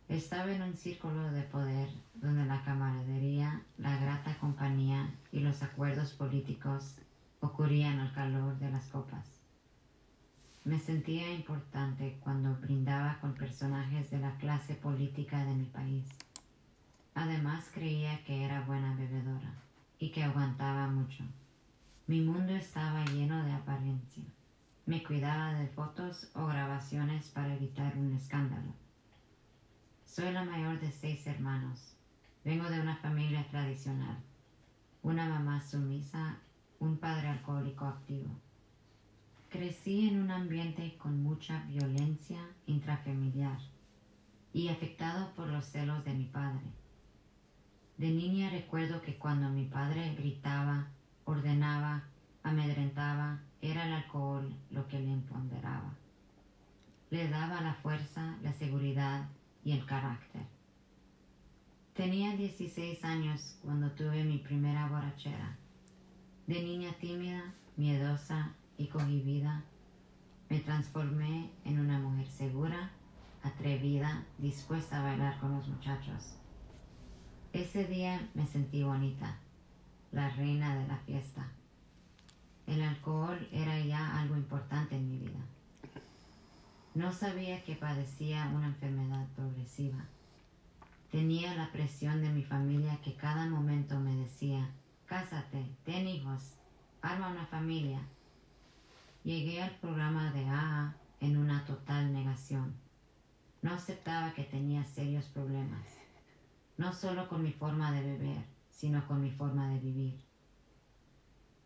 Estaba 0.09 0.51
en 0.51 0.63
un 0.63 0.75
círculo 0.75 1.31
de 1.31 1.43
poder 1.43 1.89
donde 2.15 2.45
la 2.45 2.63
camaradería, 2.63 3.61
la 3.77 3.95
grata 3.97 4.35
compañía 4.39 5.13
y 5.31 5.39
los 5.39 5.61
acuerdos 5.61 6.13
políticos 6.13 6.95
ocurrían 7.41 7.99
al 7.99 8.11
calor 8.11 8.57
de 8.57 8.71
las 8.71 8.87
copas. 8.87 9.43
Me 10.63 10.79
sentía 10.79 11.31
importante 11.31 12.17
cuando 12.23 12.55
brindaba 12.55 13.19
con 13.21 13.35
personajes 13.35 14.09
de 14.09 14.17
la 14.17 14.35
clase 14.53 14.75
política 14.75 15.43
de 15.45 15.55
mi 15.55 15.65
país. 15.65 16.05
Además 17.15 17.72
creía 17.74 18.24
que 18.24 18.43
era 18.45 18.62
buena 18.62 18.93
bebedora 18.93 19.51
y 19.98 20.12
que 20.12 20.22
aguantaba 20.22 20.88
mucho. 20.88 21.24
Mi 22.05 22.22
mundo 22.22 22.53
estaba 22.53 23.03
lleno 23.05 23.43
de 23.43 23.51
apariencia. 23.51 24.24
Me 24.86 25.01
cuidaba 25.01 25.55
de 25.55 25.65
fotos 25.69 26.29
o 26.36 26.45
grabaciones 26.45 27.29
para 27.29 27.55
evitar 27.55 27.98
un 27.98 28.13
escándalo. 28.13 28.72
Soy 30.05 30.31
la 30.31 30.43
mayor 30.43 30.79
de 30.79 30.91
seis 30.91 31.25
hermanos. 31.25 31.95
Vengo 32.45 32.69
de 32.69 32.79
una 32.79 32.98
familia 32.98 33.48
tradicional. 33.50 34.17
Una 35.01 35.25
mamá 35.25 35.62
sumisa, 35.62 36.38
un 36.77 36.98
padre 36.98 37.29
alcohólico 37.29 37.86
activo. 37.86 38.29
Crecí 39.50 40.10
en 40.10 40.22
un 40.22 40.29
ambiente 40.29 40.95
con 41.00 41.24
mucha 41.24 41.63
violencia 41.63 42.48
intrafamiliar 42.67 43.72
y 44.53 44.69
afectado 44.69 45.33
por 45.36 45.48
los 45.48 45.65
celos 45.65 46.05
de 46.05 46.13
mi 46.13 46.25
padre. 46.25 46.65
De 47.98 48.10
niña 48.10 48.50
recuerdo 48.50 49.01
que 49.01 49.17
cuando 49.17 49.50
mi 49.50 49.65
padre 49.65 50.15
gritaba, 50.15 50.88
ordenaba, 51.25 52.03
amedrentaba, 52.43 53.39
era 53.62 53.88
el 53.88 53.93
alcohol 53.93 54.53
lo 54.72 54.88
que 54.88 55.00
le 55.00 55.12
empoderaba. 55.12 55.95
Le 57.10 57.29
daba 57.29 57.62
la 57.62 57.74
fuerza, 57.75 58.38
la 58.41 58.53
seguridad 58.53 59.27
y 59.63 59.72
el 59.72 59.86
carácter. 59.86 60.43
Tenía 61.93 62.36
16 62.36 63.03
años 63.05 63.57
cuando 63.63 63.91
tuve 63.91 64.24
mi 64.24 64.39
primera 64.39 64.88
borrachera. 64.88 65.57
De 66.48 66.62
niña 66.62 66.91
tímida, 67.00 67.53
miedosa 67.77 68.53
y 68.77 68.89
vida, 69.22 69.63
me 70.50 70.60
transformé 70.60 71.51
en 71.63 71.79
una 71.79 72.00
mujer 72.00 72.27
segura, 72.27 72.91
atrevida, 73.43 74.25
dispuesta 74.38 75.00
a 75.00 75.03
bailar 75.03 75.39
con 75.39 75.55
los 75.55 75.67
muchachos. 75.67 76.35
Ese 77.51 77.85
día 77.85 78.29
me 78.33 78.47
sentí 78.47 78.83
bonita, 78.83 79.38
la 80.12 80.29
reina 80.29 80.75
de 80.75 80.88
la 80.88 80.97
fiesta. 80.97 81.47
El 82.65 82.81
alcohol 82.81 83.47
era 83.51 83.79
ya 83.79 84.19
algo 84.19 84.35
importante 84.35 84.95
en 84.95 85.09
mi 85.09 85.17
vida. 85.19 85.39
No 86.95 87.12
sabía 87.12 87.63
que 87.63 87.75
padecía 87.75 88.51
una 88.55 88.67
enfermedad 88.67 89.27
progresiva. 89.35 90.05
Tenía 91.12 91.53
la 91.55 91.71
presión 91.71 92.21
de 92.21 92.29
mi 92.29 92.43
familia 92.43 93.00
que 93.03 93.15
cada 93.15 93.47
momento 93.47 94.00
me 94.00 94.15
decía, 94.15 94.71
cásate, 95.05 95.63
ten 95.85 96.07
hijos, 96.07 96.55
arma 97.01 97.29
una 97.29 97.45
familia, 97.45 98.01
Llegué 99.23 99.62
al 99.62 99.71
programa 99.77 100.33
de 100.33 100.43
AA 100.43 100.93
en 101.21 101.38
una 101.38 101.63
total 101.63 102.12
negación. 102.12 102.75
No 103.63 103.74
aceptaba 103.74 104.34
que 104.34 104.43
tenía 104.43 104.84
serios 104.84 105.24
problemas, 105.27 105.88
no 106.77 106.93
solo 106.93 107.29
con 107.29 107.41
mi 107.41 107.53
forma 107.53 107.93
de 107.93 108.01
beber, 108.01 108.43
sino 108.70 109.08
con 109.08 109.22
mi 109.22 109.32
forma 109.32 109.70
de 109.70 109.79
vivir. 109.79 110.20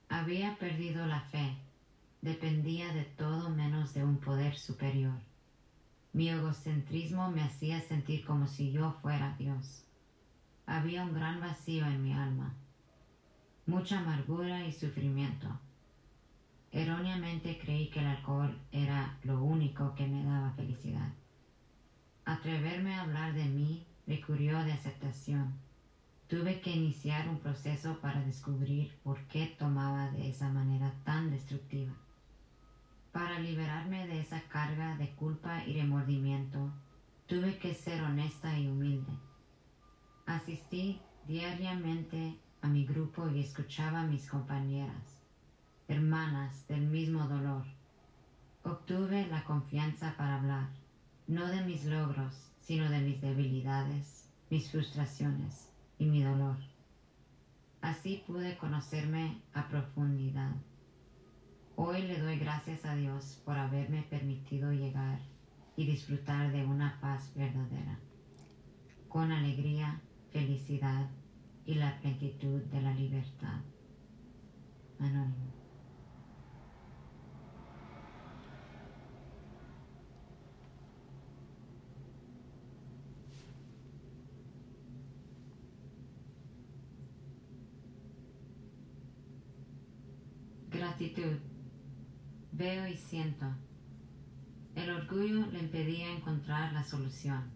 Había 0.07 0.59
perdido 0.59 1.07
la 1.07 1.21
fe, 1.21 1.57
dependía 2.21 2.93
de 2.93 3.03
todo 3.03 3.49
menos 3.49 3.95
de 3.95 4.03
un 4.03 4.17
poder 4.19 4.55
superior. 4.55 5.17
Mi 6.13 6.29
egocentrismo 6.29 7.31
me 7.31 7.41
hacía 7.41 7.81
sentir 7.81 8.23
como 8.23 8.45
si 8.45 8.71
yo 8.71 8.91
fuera 9.01 9.35
Dios. 9.39 9.83
Había 10.67 11.01
un 11.01 11.15
gran 11.15 11.41
vacío 11.41 11.83
en 11.87 12.03
mi 12.03 12.13
alma, 12.13 12.53
mucha 13.65 13.97
amargura 13.97 14.67
y 14.67 14.71
sufrimiento. 14.71 15.47
Erróneamente 16.71 17.57
creí 17.57 17.89
que 17.89 18.01
el 18.01 18.05
alcohol 18.05 18.55
era 18.71 19.17
lo 19.23 19.41
único 19.41 19.95
que 19.95 20.05
me 20.05 20.23
daba 20.23 20.51
felicidad. 20.51 21.11
Atreverme 22.27 22.93
a 22.93 23.03
hablar 23.03 23.33
de 23.33 23.45
mí 23.45 23.87
requirió 24.05 24.61
de 24.65 24.73
aceptación. 24.73 25.53
Tuve 26.27 26.59
que 26.59 26.71
iniciar 26.71 27.29
un 27.29 27.39
proceso 27.39 28.01
para 28.01 28.21
descubrir 28.21 28.91
por 29.01 29.17
qué 29.27 29.55
tomaba 29.57 30.11
de 30.11 30.27
esa 30.27 30.49
manera 30.49 30.91
tan 31.05 31.31
destructiva. 31.31 31.93
Para 33.13 33.39
liberarme 33.39 34.07
de 34.07 34.19
esa 34.19 34.41
carga 34.49 34.97
de 34.97 35.09
culpa 35.11 35.63
y 35.65 35.79
remordimiento, 35.79 36.69
tuve 37.27 37.57
que 37.59 37.73
ser 37.73 38.03
honesta 38.03 38.59
y 38.59 38.67
humilde. 38.67 39.13
Asistí 40.25 40.99
diariamente 41.25 42.37
a 42.61 42.67
mi 42.67 42.85
grupo 42.85 43.29
y 43.29 43.39
escuchaba 43.39 44.01
a 44.01 44.05
mis 44.05 44.29
compañeras 44.29 45.23
hermanas 45.87 46.67
del 46.67 46.81
mismo 46.81 47.25
dolor. 47.29 47.63
Obtuve 48.65 49.27
la 49.27 49.45
confianza 49.45 50.13
para 50.17 50.35
hablar, 50.35 50.67
no 51.27 51.45
de 51.47 51.61
mis 51.65 51.85
logros, 51.85 52.33
sino 52.61 52.89
de 52.89 53.01
mis 53.01 53.21
debilidades, 53.21 54.29
mis 54.49 54.71
frustraciones 54.71 55.69
y 55.99 56.05
mi 56.05 56.23
dolor. 56.23 56.57
Así 57.81 58.23
pude 58.25 58.57
conocerme 58.57 59.41
a 59.53 59.67
profundidad. 59.67 60.55
Hoy 61.75 62.01
le 62.03 62.19
doy 62.19 62.39
gracias 62.39 62.85
a 62.85 62.95
Dios 62.95 63.41
por 63.45 63.57
haberme 63.57 64.03
permitido 64.03 64.71
llegar 64.71 65.19
y 65.75 65.85
disfrutar 65.85 66.51
de 66.51 66.65
una 66.65 66.99
paz 67.01 67.31
verdadera, 67.35 67.99
con 69.09 69.31
alegría, 69.31 70.01
felicidad 70.31 71.09
y 71.65 71.75
la 71.75 71.99
plenitud 71.99 72.61
de 72.63 72.81
la 72.81 72.93
libertad. 72.93 73.61
Anónimo. 74.99 75.56
Gratitud. 90.87 91.37
Veo 92.53 92.87
y 92.87 92.95
siento. 92.95 93.45
El 94.73 94.89
orgullo 94.89 95.45
le 95.47 95.59
impedía 95.59 96.09
encontrar 96.13 96.71
la 96.71 96.81
solución. 96.81 97.51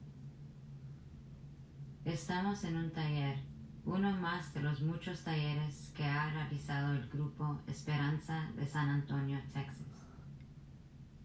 Estamos 2.03 2.65
en 2.65 2.75
un 2.75 2.91
taller, 2.91 3.37
uno 3.85 4.11
más 4.19 4.53
de 4.53 4.61
los 4.61 4.81
muchos 4.81 5.23
talleres 5.23 5.93
que 5.95 6.03
ha 6.03 6.29
realizado 6.29 6.93
el 6.93 7.07
grupo 7.07 7.61
Esperanza 7.67 8.51
de 8.57 8.67
San 8.67 8.89
Antonio, 8.89 9.39
Texas. 9.53 9.87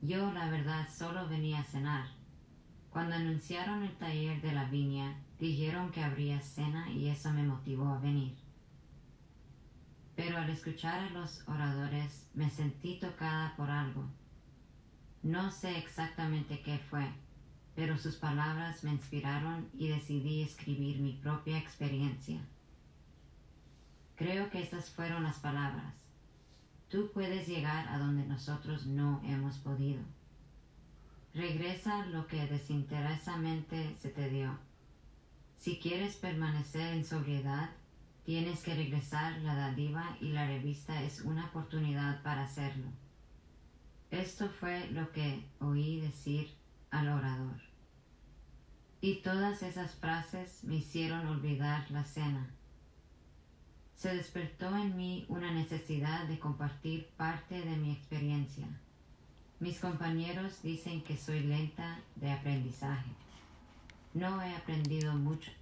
Yo, 0.00 0.32
la 0.32 0.48
verdad, 0.48 0.88
solo 0.88 1.28
venía 1.28 1.58
a 1.58 1.64
cenar. 1.64 2.06
Cuando 2.88 3.16
anunciaron 3.16 3.82
el 3.82 3.96
taller 3.96 4.40
de 4.42 4.52
la 4.52 4.70
viña, 4.70 5.18
dijeron 5.40 5.90
que 5.90 6.04
habría 6.04 6.40
cena 6.40 6.88
y 6.88 7.08
eso 7.08 7.32
me 7.32 7.42
motivó 7.42 7.88
a 7.88 7.98
venir 7.98 8.45
pero 10.16 10.38
al 10.38 10.48
escuchar 10.48 10.98
a 10.98 11.10
los 11.10 11.46
oradores 11.46 12.26
me 12.34 12.48
sentí 12.48 12.98
tocada 12.98 13.54
por 13.56 13.70
algo. 13.70 14.10
No 15.22 15.50
sé 15.50 15.76
exactamente 15.76 16.62
qué 16.62 16.78
fue, 16.78 17.06
pero 17.74 17.98
sus 17.98 18.16
palabras 18.16 18.82
me 18.82 18.92
inspiraron 18.92 19.68
y 19.74 19.88
decidí 19.88 20.42
escribir 20.42 21.00
mi 21.00 21.12
propia 21.12 21.58
experiencia. 21.58 22.40
Creo 24.16 24.48
que 24.48 24.62
estas 24.62 24.88
fueron 24.88 25.24
las 25.24 25.38
palabras. 25.38 25.94
Tú 26.88 27.10
puedes 27.12 27.46
llegar 27.46 27.86
a 27.88 27.98
donde 27.98 28.24
nosotros 28.24 28.86
no 28.86 29.20
hemos 29.24 29.58
podido. 29.58 30.00
Regresa 31.34 32.06
lo 32.06 32.26
que 32.26 32.46
desinteresadamente 32.46 33.94
se 34.00 34.08
te 34.08 34.30
dio. 34.30 34.58
Si 35.58 35.78
quieres 35.78 36.16
permanecer 36.16 36.94
en 36.94 37.04
sobriedad, 37.04 37.70
Tienes 38.26 38.64
que 38.64 38.74
regresar 38.74 39.38
la 39.42 39.54
dádiva 39.54 40.16
y 40.20 40.30
la 40.32 40.48
revista 40.48 41.00
es 41.00 41.20
una 41.20 41.46
oportunidad 41.46 42.24
para 42.24 42.42
hacerlo. 42.42 42.88
Esto 44.10 44.48
fue 44.48 44.90
lo 44.90 45.12
que 45.12 45.44
oí 45.60 46.00
decir 46.00 46.50
al 46.90 47.08
orador. 47.08 47.60
Y 49.00 49.22
todas 49.22 49.62
esas 49.62 49.94
frases 49.94 50.64
me 50.64 50.74
hicieron 50.74 51.24
olvidar 51.28 51.88
la 51.92 52.02
cena. 52.02 52.50
Se 53.94 54.12
despertó 54.12 54.76
en 54.76 54.96
mí 54.96 55.24
una 55.28 55.52
necesidad 55.52 56.24
de 56.26 56.40
compartir 56.40 57.06
parte 57.16 57.62
de 57.62 57.76
mi 57.76 57.92
experiencia. 57.92 58.66
Mis 59.60 59.78
compañeros 59.78 60.62
dicen 60.64 61.04
que 61.04 61.16
soy 61.16 61.44
lenta 61.44 62.00
de 62.16 62.32
aprendizaje. 62.32 63.08
No 64.14 64.42
he 64.42 64.52
aprendido 64.56 65.14
mucho 65.14 65.52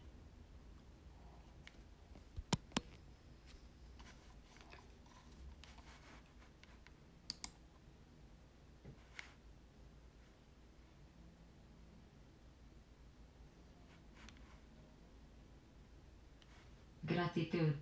Gratitud. 17.06 17.74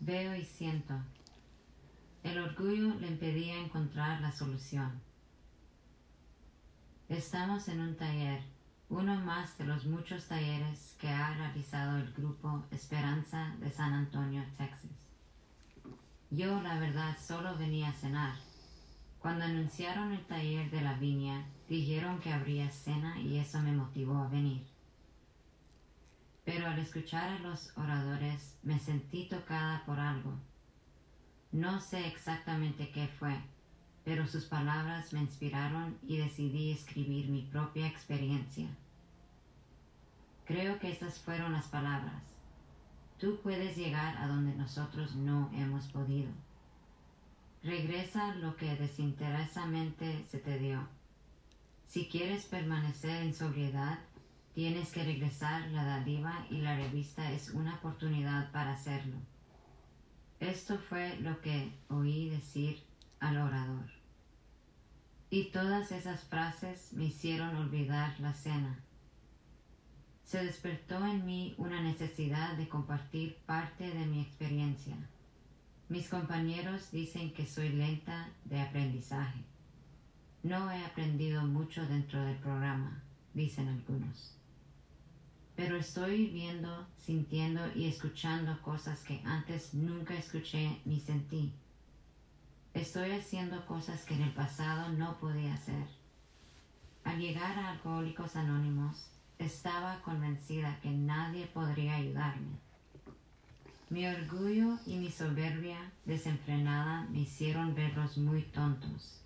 Veo 0.00 0.34
y 0.34 0.42
siento. 0.42 0.94
El 2.22 2.38
orgullo 2.38 2.94
le 2.94 3.08
impedía 3.08 3.58
encontrar 3.58 4.22
la 4.22 4.32
solución. 4.32 5.02
Estamos 7.10 7.68
en 7.68 7.80
un 7.80 7.94
taller, 7.94 8.40
uno 8.88 9.16
más 9.16 9.58
de 9.58 9.66
los 9.66 9.84
muchos 9.84 10.28
talleres 10.28 10.96
que 10.98 11.10
ha 11.10 11.34
realizado 11.34 11.98
el 11.98 12.10
grupo 12.14 12.64
Esperanza 12.70 13.54
de 13.60 13.70
San 13.70 13.92
Antonio, 13.92 14.42
Texas. 14.56 14.92
Yo, 16.30 16.62
la 16.62 16.80
verdad, 16.80 17.18
solo 17.18 17.54
venía 17.58 17.90
a 17.90 17.92
cenar. 17.92 18.34
Cuando 19.18 19.44
anunciaron 19.44 20.12
el 20.12 20.24
taller 20.24 20.70
de 20.70 20.80
la 20.80 20.94
viña, 20.94 21.44
dijeron 21.68 22.18
que 22.20 22.32
habría 22.32 22.70
cena 22.70 23.20
y 23.20 23.36
eso 23.36 23.60
me 23.60 23.72
motivó 23.72 24.16
a 24.16 24.28
venir 24.28 24.75
pero 26.46 26.68
al 26.68 26.78
escuchar 26.78 27.28
a 27.28 27.38
los 27.40 27.76
oradores 27.76 28.56
me 28.62 28.78
sentí 28.78 29.28
tocada 29.28 29.82
por 29.84 29.98
algo. 29.98 30.32
No 31.50 31.80
sé 31.80 32.06
exactamente 32.06 32.90
qué 32.92 33.08
fue, 33.08 33.36
pero 34.04 34.28
sus 34.28 34.44
palabras 34.44 35.12
me 35.12 35.20
inspiraron 35.20 35.98
y 36.06 36.18
decidí 36.18 36.70
escribir 36.70 37.28
mi 37.30 37.42
propia 37.42 37.88
experiencia. 37.88 38.68
Creo 40.44 40.78
que 40.78 40.92
estas 40.92 41.18
fueron 41.18 41.52
las 41.52 41.66
palabras. 41.66 42.22
Tú 43.18 43.40
puedes 43.42 43.76
llegar 43.76 44.16
a 44.18 44.28
donde 44.28 44.54
nosotros 44.54 45.16
no 45.16 45.50
hemos 45.52 45.88
podido. 45.88 46.30
Regresa 47.64 48.36
lo 48.36 48.54
que 48.54 48.76
desinteresadamente 48.76 50.24
se 50.28 50.38
te 50.38 50.60
dio. 50.60 50.86
Si 51.88 52.06
quieres 52.06 52.44
permanecer 52.44 53.22
en 53.22 53.34
sobriedad, 53.34 53.98
Tienes 54.56 54.90
que 54.90 55.04
regresar 55.04 55.68
la 55.72 55.84
dádiva 55.84 56.46
y 56.48 56.62
la 56.62 56.74
revista 56.74 57.30
es 57.30 57.50
una 57.50 57.74
oportunidad 57.74 58.50
para 58.52 58.72
hacerlo. 58.72 59.18
Esto 60.40 60.78
fue 60.78 61.14
lo 61.20 61.42
que 61.42 61.74
oí 61.90 62.30
decir 62.30 62.82
al 63.20 63.36
orador. 63.36 63.90
Y 65.28 65.50
todas 65.50 65.92
esas 65.92 66.24
frases 66.24 66.94
me 66.94 67.04
hicieron 67.04 67.54
olvidar 67.54 68.18
la 68.18 68.32
cena. 68.32 68.78
Se 70.24 70.42
despertó 70.42 71.04
en 71.04 71.26
mí 71.26 71.54
una 71.58 71.82
necesidad 71.82 72.56
de 72.56 72.66
compartir 72.66 73.36
parte 73.44 73.90
de 73.90 74.06
mi 74.06 74.22
experiencia. 74.22 74.96
Mis 75.90 76.08
compañeros 76.08 76.90
dicen 76.92 77.34
que 77.34 77.44
soy 77.44 77.68
lenta 77.68 78.30
de 78.46 78.62
aprendizaje. 78.62 79.44
No 80.42 80.70
he 80.70 80.82
aprendido 80.82 81.42
mucho 81.42 81.84
dentro 81.86 82.24
del 82.24 82.38
programa, 82.38 83.02
dicen 83.34 83.68
algunos 83.68 84.35
pero 85.56 85.76
estoy 85.78 86.26
viendo, 86.26 86.86
sintiendo 86.98 87.62
y 87.74 87.86
escuchando 87.86 88.60
cosas 88.60 89.02
que 89.02 89.22
antes 89.24 89.72
nunca 89.72 90.14
escuché 90.14 90.80
ni 90.84 91.00
sentí. 91.00 91.54
Estoy 92.74 93.12
haciendo 93.12 93.64
cosas 93.64 94.04
que 94.04 94.14
en 94.14 94.22
el 94.22 94.32
pasado 94.34 94.90
no 94.90 95.16
podía 95.18 95.54
hacer. 95.54 95.86
Al 97.04 97.18
llegar 97.18 97.58
a 97.58 97.70
Alcohólicos 97.70 98.36
Anónimos, 98.36 99.08
estaba 99.38 100.02
convencida 100.02 100.78
que 100.82 100.90
nadie 100.90 101.46
podría 101.46 101.96
ayudarme. 101.96 102.58
Mi 103.88 104.06
orgullo 104.06 104.78
y 104.84 104.96
mi 104.96 105.10
soberbia 105.10 105.90
desenfrenada 106.04 107.06
me 107.10 107.20
hicieron 107.20 107.74
verlos 107.74 108.18
muy 108.18 108.42
tontos. 108.42 109.22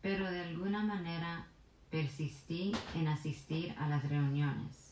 Pero 0.00 0.30
de 0.30 0.40
alguna 0.40 0.82
manera 0.82 1.46
persistí 1.90 2.72
en 2.94 3.08
asistir 3.08 3.74
a 3.78 3.88
las 3.88 4.08
reuniones. 4.08 4.83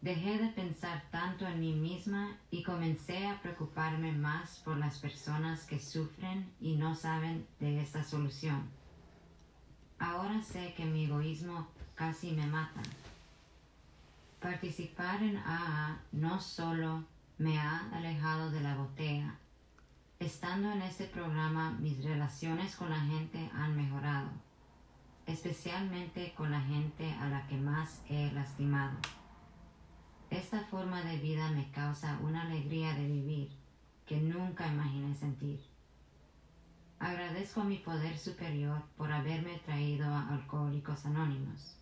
Dejé 0.00 0.38
de 0.38 0.48
pensar 0.48 1.04
tanto 1.10 1.46
en 1.46 1.60
mí 1.60 1.74
misma 1.74 2.38
y 2.50 2.62
comencé 2.62 3.26
a 3.26 3.42
preocuparme 3.42 4.12
más 4.12 4.58
por 4.60 4.78
las 4.78 4.98
personas 4.98 5.66
que 5.66 5.78
sufren 5.78 6.50
y 6.58 6.76
no 6.76 6.94
saben 6.94 7.46
de 7.58 7.82
esta 7.82 8.02
solución. 8.02 8.70
Ahora 9.98 10.42
sé 10.42 10.72
que 10.74 10.86
mi 10.86 11.04
egoísmo 11.04 11.68
casi 11.94 12.32
me 12.32 12.46
mata. 12.46 12.80
Participar 14.40 15.22
en 15.22 15.36
AA 15.36 16.00
no 16.12 16.40
solo 16.40 17.04
me 17.36 17.58
ha 17.58 17.90
alejado 17.92 18.50
de 18.50 18.62
la 18.62 18.76
botella. 18.76 19.34
Estando 20.18 20.72
en 20.72 20.80
este 20.80 21.04
programa 21.04 21.72
mis 21.72 22.02
relaciones 22.02 22.74
con 22.74 22.88
la 22.88 23.00
gente 23.00 23.50
han 23.52 23.76
mejorado, 23.76 24.30
especialmente 25.26 26.32
con 26.34 26.50
la 26.50 26.60
gente 26.62 27.12
a 27.20 27.28
la 27.28 27.46
que 27.48 27.58
más 27.58 28.00
he 28.08 28.32
lastimado. 28.32 28.96
Esta 30.30 30.60
forma 30.60 31.02
de 31.02 31.18
vida 31.18 31.50
me 31.50 31.70
causa 31.72 32.18
una 32.22 32.42
alegría 32.42 32.94
de 32.94 33.06
vivir 33.06 33.50
que 34.06 34.20
nunca 34.20 34.68
imaginé 34.68 35.12
sentir. 35.16 35.60
Agradezco 37.00 37.62
a 37.62 37.64
mi 37.64 37.78
poder 37.78 38.16
superior 38.16 38.80
por 38.96 39.10
haberme 39.10 39.58
traído 39.64 40.06
a 40.06 40.28
Alcohólicos 40.28 41.04
Anónimos 41.04 41.76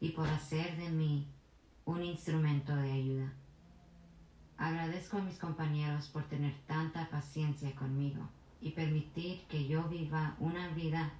y 0.00 0.10
por 0.10 0.26
hacer 0.28 0.76
de 0.78 0.88
mí 0.88 1.28
un 1.84 2.02
instrumento 2.02 2.74
de 2.74 2.90
ayuda. 2.90 3.32
Agradezco 4.56 5.18
a 5.18 5.22
mis 5.22 5.38
compañeros 5.38 6.08
por 6.08 6.24
tener 6.24 6.54
tanta 6.66 7.10
paciencia 7.10 7.74
conmigo 7.74 8.28
y 8.62 8.70
permitir 8.70 9.46
que 9.46 9.66
yo 9.68 9.84
viva 9.88 10.36
una 10.38 10.68
vida 10.68 11.12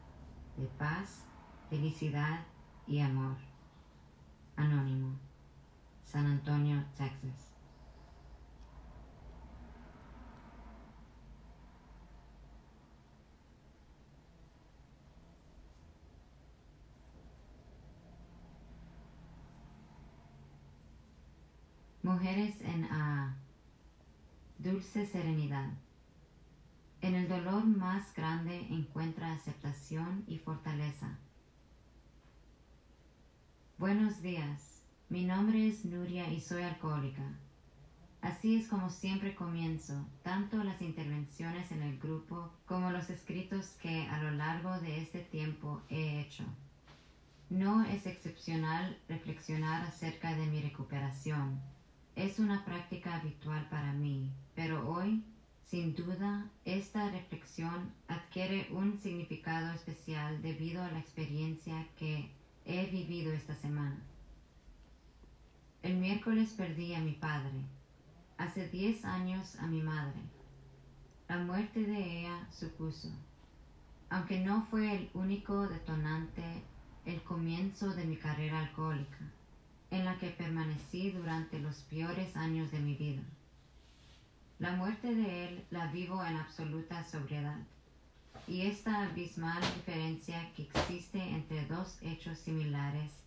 de 0.56 0.66
paz, 0.78 1.26
felicidad 1.68 2.46
y 2.86 3.00
amor. 3.00 3.36
Anónimo, 4.56 5.18
San 6.04 6.26
Antonio, 6.26 6.84
Texas. 6.96 7.54
Mujeres 22.02 22.60
en 22.60 22.84
A. 22.84 23.34
Dulce 24.58 25.06
serenidad. 25.06 25.70
En 27.00 27.14
el 27.14 27.28
dolor 27.28 27.64
más 27.64 28.14
grande 28.14 28.66
encuentra 28.70 29.32
aceptación 29.32 30.24
y 30.26 30.38
fortaleza. 30.38 31.18
Buenos 33.78 34.22
días, 34.22 34.73
mi 35.08 35.24
nombre 35.24 35.68
es 35.68 35.84
Nuria 35.84 36.32
y 36.32 36.40
soy 36.40 36.62
alcohólica. 36.62 37.22
Así 38.20 38.56
es 38.56 38.68
como 38.68 38.90
siempre 38.90 39.34
comienzo, 39.34 40.06
tanto 40.22 40.62
las 40.64 40.80
intervenciones 40.80 41.70
en 41.72 41.82
el 41.82 41.98
grupo 41.98 42.50
como 42.66 42.90
los 42.90 43.10
escritos 43.10 43.76
que 43.82 44.06
a 44.08 44.22
lo 44.22 44.30
largo 44.30 44.78
de 44.80 45.02
este 45.02 45.20
tiempo 45.20 45.82
he 45.90 46.20
hecho. 46.20 46.44
No 47.50 47.84
es 47.84 48.06
excepcional 48.06 48.98
reflexionar 49.08 49.82
acerca 49.82 50.34
de 50.34 50.46
mi 50.46 50.62
recuperación 50.62 51.60
es 52.16 52.38
una 52.38 52.64
práctica 52.64 53.16
habitual 53.16 53.68
para 53.68 53.92
mí, 53.92 54.30
pero 54.54 54.88
hoy, 54.88 55.24
sin 55.66 55.96
duda, 55.96 56.48
esta 56.64 57.10
reflexión 57.10 57.92
adquiere 58.06 58.68
un 58.70 59.00
significado 59.00 59.72
especial 59.72 60.40
debido 60.40 60.82
a 60.82 60.90
la 60.92 61.00
experiencia 61.00 61.88
que 61.98 62.30
he 62.66 62.86
vivido 62.86 63.32
esta 63.32 63.56
semana. 63.56 64.00
El 65.84 65.98
miércoles 65.98 66.54
perdí 66.56 66.94
a 66.94 67.00
mi 67.00 67.12
padre, 67.12 67.60
hace 68.38 68.70
diez 68.70 69.04
años 69.04 69.56
a 69.56 69.66
mi 69.66 69.82
madre. 69.82 70.18
La 71.28 71.36
muerte 71.36 71.80
de 71.80 72.20
ella 72.20 72.48
supuso, 72.50 73.10
aunque 74.08 74.40
no 74.40 74.66
fue 74.70 74.96
el 74.96 75.10
único 75.12 75.68
detonante, 75.68 76.42
el 77.04 77.20
comienzo 77.22 77.94
de 77.94 78.06
mi 78.06 78.16
carrera 78.16 78.60
alcohólica 78.60 79.30
en 79.90 80.06
la 80.06 80.18
que 80.18 80.30
permanecí 80.30 81.10
durante 81.10 81.58
los 81.58 81.76
peores 81.82 82.34
años 82.34 82.72
de 82.72 82.78
mi 82.78 82.94
vida. 82.94 83.22
La 84.58 84.76
muerte 84.76 85.14
de 85.14 85.48
él 85.48 85.66
la 85.70 85.88
vivo 85.88 86.24
en 86.24 86.36
absoluta 86.38 87.04
sobriedad, 87.04 87.58
y 88.48 88.62
esta 88.62 89.02
abismal 89.02 89.60
diferencia 89.74 90.50
que 90.56 90.62
existe 90.62 91.20
entre 91.20 91.66
dos 91.66 91.98
hechos 92.00 92.38
similares 92.38 93.23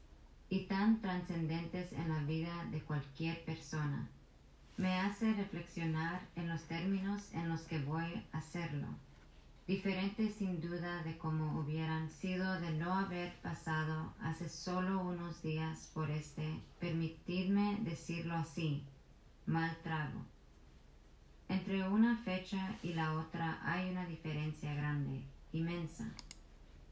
y 0.50 0.66
tan 0.66 1.02
trascendentes 1.02 1.92
en 1.94 2.10
la 2.10 2.20
vida 2.24 2.66
de 2.72 2.82
cualquier 2.82 3.44
persona, 3.46 4.08
me 4.78 4.94
hace 5.00 5.34
reflexionar 5.34 6.22
en 6.36 6.48
los 6.48 6.64
términos 6.64 7.34
en 7.34 7.50
los 7.50 7.62
que 7.62 7.80
voy 7.80 8.24
a 8.32 8.38
hacerlo 8.38 8.88
diferentes 9.68 10.36
sin 10.36 10.62
duda 10.62 11.04
de 11.04 11.18
cómo 11.18 11.60
hubieran 11.60 12.10
sido 12.10 12.60
de 12.62 12.72
no 12.72 12.94
haber 12.94 13.36
pasado 13.42 14.14
hace 14.22 14.48
solo 14.48 15.02
unos 15.02 15.42
días 15.42 15.92
por 15.94 16.10
este, 16.10 16.62
permitidme 16.80 17.78
decirlo 17.82 18.36
así, 18.36 18.82
mal 19.46 19.78
trago. 19.84 20.22
Entre 21.50 21.88
una 21.88 22.18
fecha 22.20 22.78
y 22.82 22.94
la 22.94 23.14
otra 23.14 23.60
hay 23.62 23.90
una 23.90 24.06
diferencia 24.06 24.74
grande, 24.74 25.22
inmensa, 25.52 26.14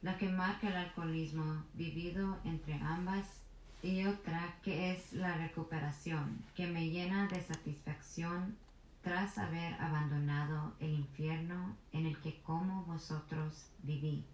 la 0.02 0.18
que 0.18 0.28
marca 0.28 0.68
el 0.68 0.76
alcoholismo 0.76 1.64
vivido 1.74 2.38
entre 2.44 2.74
ambas 2.74 3.42
y 3.86 4.04
otra 4.08 4.56
que 4.64 4.94
es 4.94 5.14
la 5.14 5.38
recuperación, 5.38 6.44
que 6.56 6.66
me 6.66 6.90
llena 6.90 7.28
de 7.28 7.40
satisfacción 7.40 8.58
tras 9.04 9.38
haber 9.38 9.76
abandonado 9.76 10.74
el 10.80 10.96
infierno 10.96 11.76
en 11.92 12.08
el 12.08 12.20
que 12.20 12.42
como 12.42 12.84
vosotros 12.86 13.68
viví. 13.84 14.26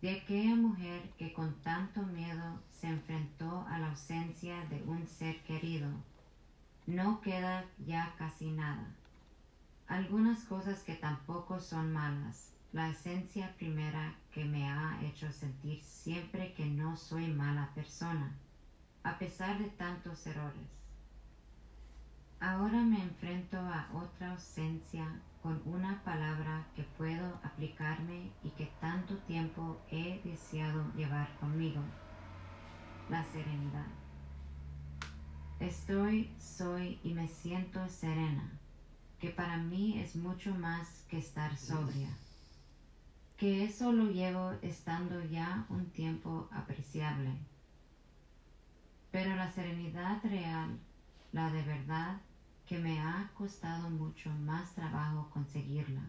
De 0.00 0.12
aquella 0.12 0.54
mujer 0.54 1.10
que 1.18 1.34
con 1.34 1.52
tanto 1.56 2.02
miedo 2.04 2.58
se 2.70 2.86
enfrentó 2.86 3.66
a 3.68 3.78
la 3.78 3.90
ausencia 3.90 4.64
de 4.70 4.82
un 4.84 5.06
ser 5.06 5.42
querido, 5.42 5.90
no 6.86 7.20
queda 7.20 7.66
ya 7.86 8.14
casi 8.16 8.50
nada. 8.50 8.86
Algunas 9.88 10.44
cosas 10.44 10.82
que 10.84 10.94
tampoco 10.94 11.60
son 11.60 11.92
malas, 11.92 12.54
la 12.72 12.88
esencia 12.88 13.54
primera 13.58 14.14
sentir 15.32 15.82
siempre 15.82 16.54
que 16.54 16.66
no 16.66 16.96
soy 16.96 17.26
mala 17.26 17.72
persona, 17.74 18.36
a 19.02 19.18
pesar 19.18 19.58
de 19.58 19.68
tantos 19.70 20.26
errores 20.26 20.78
Ahora 22.40 22.80
me 22.84 23.02
enfrento 23.02 23.56
a 23.56 23.88
otra 23.92 24.30
ausencia 24.30 25.04
con 25.42 25.60
una 25.64 26.00
palabra 26.04 26.68
que 26.76 26.84
puedo 26.84 27.40
aplicarme 27.42 28.30
y 28.44 28.50
que 28.50 28.66
tanto 28.80 29.16
tiempo 29.26 29.76
he 29.90 30.20
deseado 30.22 30.84
llevar 30.94 31.36
conmigo, 31.40 31.80
la 33.10 33.24
serenidad. 33.24 33.88
Estoy, 35.58 36.32
soy 36.38 37.00
y 37.02 37.12
me 37.12 37.26
siento 37.26 37.88
serena, 37.88 38.52
que 39.18 39.30
para 39.30 39.56
mí 39.56 39.98
es 39.98 40.14
mucho 40.14 40.54
más 40.54 41.04
que 41.08 41.18
estar 41.18 41.56
sobria, 41.56 42.08
que 43.38 43.64
eso 43.64 43.92
lo 43.92 44.10
llevo 44.10 44.50
estando 44.62 45.22
ya 45.22 45.64
un 45.68 45.86
tiempo 45.90 46.48
apreciable. 46.50 47.30
Pero 49.12 49.36
la 49.36 49.48
serenidad 49.52 50.20
real, 50.24 50.76
la 51.30 51.48
de 51.52 51.62
verdad, 51.62 52.20
que 52.66 52.80
me 52.80 52.98
ha 52.98 53.30
costado 53.34 53.90
mucho 53.90 54.28
más 54.30 54.74
trabajo 54.74 55.30
conseguirla. 55.32 56.02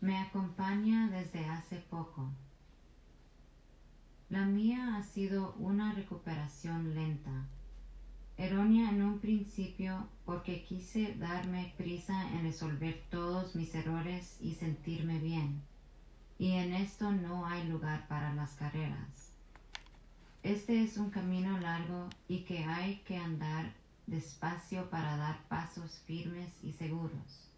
Me 0.00 0.16
acompaña 0.16 1.10
desde 1.10 1.44
hace 1.44 1.78
poco. 1.90 2.30
La 4.30 4.44
mía 4.44 4.94
ha 4.96 5.02
sido 5.02 5.54
una 5.58 5.92
recuperación 5.92 6.94
lenta, 6.94 7.48
errónea 8.36 8.90
en 8.90 9.02
un 9.02 9.18
principio 9.18 10.08
porque 10.24 10.62
quise 10.62 11.16
darme 11.16 11.74
prisa 11.76 12.30
en 12.32 12.44
resolver 12.44 13.02
todos 13.10 13.56
mis 13.56 13.74
errores 13.74 14.38
y 14.40 14.54
sentirme 14.54 15.18
bien, 15.18 15.60
y 16.38 16.52
en 16.52 16.72
esto 16.72 17.12
no 17.12 17.46
hay 17.46 17.66
lugar 17.68 18.06
para 18.08 18.34
las 18.34 18.52
carreras. 18.54 19.32
Este 20.42 20.82
es 20.82 20.98
un 20.98 21.10
camino 21.10 21.58
largo 21.58 22.08
y 22.28 22.40
que 22.40 22.64
hay 22.64 22.96
que 23.06 23.16
andar 23.16 23.72
despacio 24.06 24.90
para 24.90 25.16
dar 25.16 25.38
pasos 25.48 26.02
firmes 26.06 26.52
y 26.62 26.72
seguros. 26.72 27.50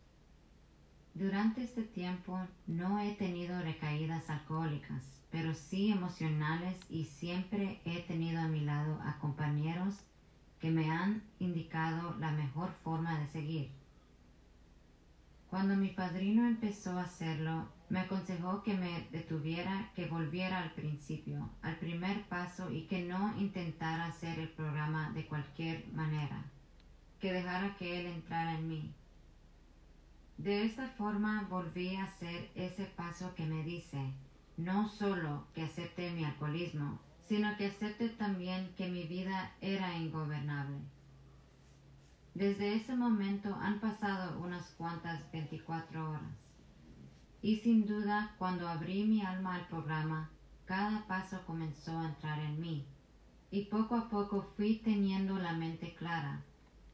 Durante 1.15 1.65
este 1.65 1.83
tiempo 1.83 2.39
no 2.67 3.01
he 3.01 3.13
tenido 3.15 3.61
recaídas 3.63 4.29
alcohólicas, 4.29 5.03
pero 5.31 5.55
sí 5.55 5.91
emocionales 5.91 6.77
y 6.91 7.05
siempre 7.05 7.81
he 7.85 8.03
tenido 8.03 8.41
a 8.41 8.49
mi 8.49 8.61
lado 8.61 9.01
a 9.03 9.19
compañeros 9.19 9.95
que 10.61 10.71
me 10.71 10.91
han 10.91 11.23
indicado 11.39 12.17
la 12.19 12.31
mejor 12.33 12.71
forma 12.85 13.19
de 13.19 13.27
seguir. 13.29 13.71
Cuando 15.51 15.77
mi 15.77 15.89
padrino 15.89 16.47
empezó 16.47 16.99
a 16.99 17.05
hacerlo, 17.05 17.69
me 17.89 18.01
aconsejó 18.01 18.63
que 18.63 18.75
me 18.75 19.07
detuviera, 19.13 19.93
que 19.95 20.07
volviera 20.07 20.63
al 20.63 20.73
principio, 20.73 21.51
al 21.63 21.77
primer 21.77 22.25
paso 22.25 22.71
y 22.71 22.83
que 22.87 23.03
no 23.03 23.35
intentara 23.39 24.07
hacer 24.07 24.39
el 24.39 24.49
programa 24.49 25.11
de 25.13 25.27
cualquier 25.27 25.87
manera, 25.93 26.45
que 27.21 27.33
dejara 27.33 27.77
que 27.77 28.01
él 28.01 28.07
entrara 28.07 28.55
en 28.55 28.69
mí. 28.69 28.95
De 30.39 30.65
esta 30.65 30.89
forma 30.89 31.47
volví 31.49 31.97
a 31.97 32.05
hacer 32.05 32.51
ese 32.55 32.85
paso 32.85 33.35
que 33.35 33.47
me 33.47 33.63
dice, 33.63 33.99
no 34.57 34.89
solo 34.89 35.47
que 35.55 35.63
acepte 35.63 36.11
mi 36.11 36.25
alcoholismo, 36.25 36.99
sino 37.29 37.57
que 37.57 37.67
acepte 37.67 38.09
también 38.11 38.75
que 38.77 38.89
mi 38.89 39.05
vida 39.05 39.53
era 39.61 39.97
ingobernable. 39.97 40.79
Desde 42.35 42.75
ese 42.75 42.95
momento 42.95 43.55
han 43.55 43.81
pasado 43.81 44.39
unas 44.41 44.71
cuantas 44.73 45.31
24 45.33 46.11
horas. 46.11 46.46
Y 47.47 47.59
sin 47.59 47.87
duda, 47.87 48.35
cuando 48.39 48.69
abrí 48.69 49.05
mi 49.05 49.23
alma 49.23 49.55
al 49.55 49.69
programa, 49.69 50.29
cada 50.65 51.07
paso 51.07 51.47
comenzó 51.47 51.97
a 51.97 52.07
entrar 52.07 52.41
en 52.41 52.61
mí. 52.61 52.85
Y 53.53 53.67
poco 53.67 53.95
a 53.95 54.09
poco 54.09 54.43
fui 54.57 54.79
teniendo 54.79 55.39
la 55.39 55.53
mente 55.53 55.95
clara, 55.95 56.43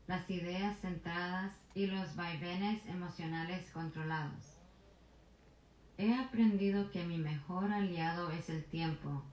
las 0.07 0.29
ideas 0.29 0.79
centradas 0.79 1.53
y 1.75 1.87
los 1.87 2.15
vaivenes 2.17 2.85
emocionales 2.85 3.71
controlados. 3.71 4.59
He 5.97 6.13
aprendido 6.13 6.91
que 6.91 7.03
mi 7.03 7.17
mejor 7.17 7.73
aliado 7.73 8.31
es 8.31 8.51
el 8.51 8.63
tiempo, 8.67 9.25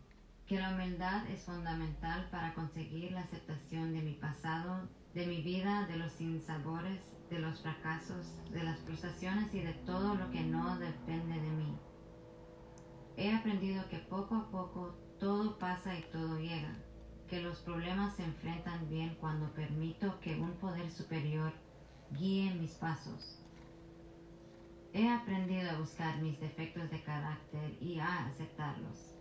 que 0.47 0.58
la 0.58 0.73
humildad 0.73 1.27
es 1.27 1.43
fundamental 1.43 2.29
para 2.32 2.53
conseguir 2.53 3.12
la 3.12 3.23
aceptación 3.23 3.91
de 3.91 4.03
mi 4.03 4.13
pasado, 4.13 4.88
de 5.13 5.27
mi 5.27 5.41
vida, 5.41 5.86
de 5.88 5.97
los 5.97 6.13
sinsabores, 6.13 7.01
de 7.29 7.39
los 7.39 7.61
fracasos, 7.61 8.25
de 8.51 8.63
las 8.63 8.79
frustraciones 8.79 9.53
y 9.53 9.61
de 9.61 9.73
todo 9.85 10.15
lo 10.15 10.29
que 10.31 10.41
no 10.41 10.77
depende 10.79 11.39
de 11.39 11.49
mí. 11.49 11.77
He 13.17 13.33
aprendido 13.33 13.87
que 13.89 13.99
poco 13.99 14.35
a 14.35 14.49
poco 14.49 14.95
todo 15.19 15.57
pasa 15.59 15.97
y 15.97 16.03
todo 16.11 16.39
llega, 16.39 16.75
que 17.27 17.41
los 17.41 17.59
problemas 17.59 18.15
se 18.15 18.23
enfrentan 18.23 18.89
bien 18.89 19.15
cuando 19.19 19.53
permito 19.53 20.19
que 20.21 20.39
un 20.39 20.53
poder 20.53 20.89
superior 20.89 21.53
guíe 22.11 22.53
mis 22.55 22.71
pasos. 22.73 23.43
He 24.93 25.07
aprendido 25.07 25.69
a 25.69 25.79
buscar 25.79 26.19
mis 26.21 26.39
defectos 26.39 26.89
de 26.89 27.03
carácter 27.03 27.77
y 27.79 27.99
a 27.99 28.25
aceptarlos. 28.25 29.15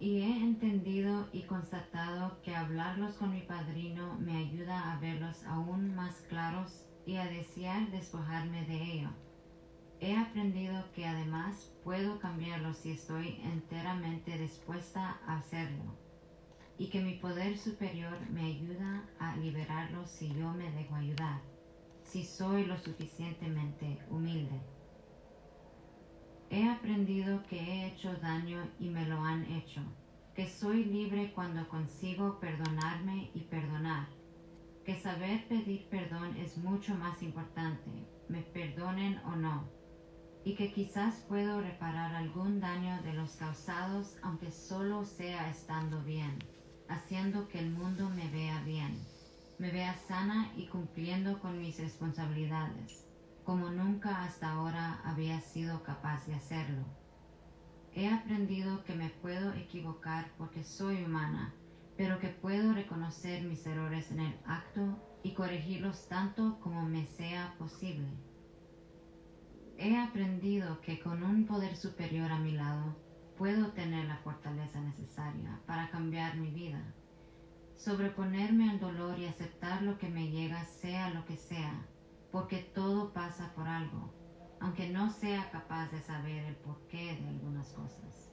Y 0.00 0.20
he 0.20 0.36
entendido 0.38 1.28
y 1.32 1.42
constatado 1.42 2.40
que 2.42 2.56
hablarlos 2.56 3.14
con 3.16 3.32
mi 3.32 3.42
padrino 3.42 4.14
me 4.18 4.38
ayuda 4.38 4.92
a 4.92 4.98
verlos 5.00 5.44
aún 5.44 5.94
más 5.94 6.22
claros 6.28 6.88
y 7.06 7.16
a 7.16 7.26
desear 7.26 7.90
despojarme 7.90 8.64
de 8.66 8.82
ello. 8.82 9.10
He 10.00 10.16
aprendido 10.16 10.84
que 10.92 11.06
además 11.06 11.72
puedo 11.82 12.18
cambiarlo 12.18 12.74
si 12.74 12.92
estoy 12.92 13.40
enteramente 13.42 14.36
dispuesta 14.38 15.20
a 15.26 15.38
hacerlo 15.38 15.96
y 16.76 16.88
que 16.88 17.00
mi 17.00 17.14
poder 17.14 17.56
superior 17.56 18.18
me 18.30 18.46
ayuda 18.46 19.04
a 19.18 19.36
liberarlo 19.36 20.06
si 20.06 20.28
yo 20.34 20.52
me 20.52 20.70
dejo 20.72 20.96
ayudar, 20.96 21.40
si 22.02 22.24
soy 22.24 22.64
lo 22.64 22.76
suficientemente 22.78 23.98
humilde. 24.10 24.60
He 26.50 26.68
aprendido 26.68 27.42
que 27.44 27.58
he 27.58 27.86
hecho 27.86 28.14
daño 28.16 28.68
y 28.78 28.88
me 28.88 29.06
lo 29.06 29.20
han 29.20 29.44
hecho, 29.52 29.80
que 30.34 30.48
soy 30.48 30.84
libre 30.84 31.32
cuando 31.32 31.68
consigo 31.68 32.38
perdonarme 32.40 33.30
y 33.34 33.40
perdonar, 33.40 34.08
que 34.84 35.00
saber 35.00 35.48
pedir 35.48 35.88
perdón 35.88 36.36
es 36.36 36.58
mucho 36.58 36.94
más 36.94 37.22
importante, 37.22 37.90
me 38.28 38.42
perdonen 38.42 39.18
o 39.24 39.36
no 39.36 39.74
y 40.44 40.54
que 40.54 40.72
quizás 40.72 41.14
puedo 41.26 41.62
reparar 41.62 42.14
algún 42.14 42.60
daño 42.60 43.00
de 43.02 43.14
los 43.14 43.32
causados 43.36 44.16
aunque 44.22 44.50
solo 44.50 45.04
sea 45.04 45.48
estando 45.48 46.02
bien, 46.02 46.38
haciendo 46.88 47.48
que 47.48 47.58
el 47.58 47.70
mundo 47.70 48.10
me 48.10 48.28
vea 48.28 48.62
bien, 48.62 48.98
me 49.58 49.70
vea 49.70 49.96
sana 50.06 50.52
y 50.56 50.66
cumpliendo 50.66 51.40
con 51.40 51.58
mis 51.58 51.78
responsabilidades, 51.78 53.06
como 53.42 53.70
nunca 53.70 54.22
hasta 54.24 54.52
ahora 54.52 55.00
había 55.04 55.40
sido 55.40 55.82
capaz 55.82 56.26
de 56.26 56.34
hacerlo. 56.34 56.84
He 57.94 58.08
aprendido 58.08 58.84
que 58.84 58.94
me 58.94 59.08
puedo 59.08 59.54
equivocar 59.54 60.30
porque 60.36 60.62
soy 60.62 61.04
humana, 61.04 61.54
pero 61.96 62.18
que 62.18 62.28
puedo 62.28 62.72
reconocer 62.72 63.42
mis 63.42 63.66
errores 63.66 64.10
en 64.10 64.20
el 64.20 64.34
acto 64.46 64.98
y 65.22 65.32
corregirlos 65.32 66.08
tanto 66.08 66.58
como 66.60 66.82
me 66.82 67.06
sea 67.06 67.54
posible. 67.58 68.08
He 69.78 69.96
aprendido 69.96 70.80
que 70.80 71.00
con 71.00 71.22
un 71.22 71.46
poder 71.46 71.76
superior 71.76 72.30
a 72.30 72.38
mi 72.38 72.52
lado 72.52 72.96
puedo 73.36 73.72
tener 73.72 74.06
la 74.06 74.18
fortaleza 74.18 74.80
necesaria 74.80 75.60
para 75.66 75.90
cambiar 75.90 76.36
mi 76.36 76.50
vida, 76.50 76.82
sobreponerme 77.76 78.70
al 78.70 78.80
dolor 78.80 79.18
y 79.18 79.26
aceptar 79.26 79.82
lo 79.82 79.98
que 79.98 80.08
me 80.08 80.30
llega 80.30 80.64
sea 80.64 81.10
lo 81.10 81.24
que 81.24 81.36
sea, 81.36 81.86
porque 82.30 82.58
todo 82.58 83.12
pasa 83.12 83.52
por 83.54 83.66
algo, 83.66 84.12
aunque 84.60 84.88
no 84.90 85.10
sea 85.10 85.50
capaz 85.50 85.90
de 85.90 86.00
saber 86.00 86.44
el 86.44 86.56
porqué 86.56 87.16
de 87.20 87.28
algunas 87.28 87.72
cosas. 87.72 88.23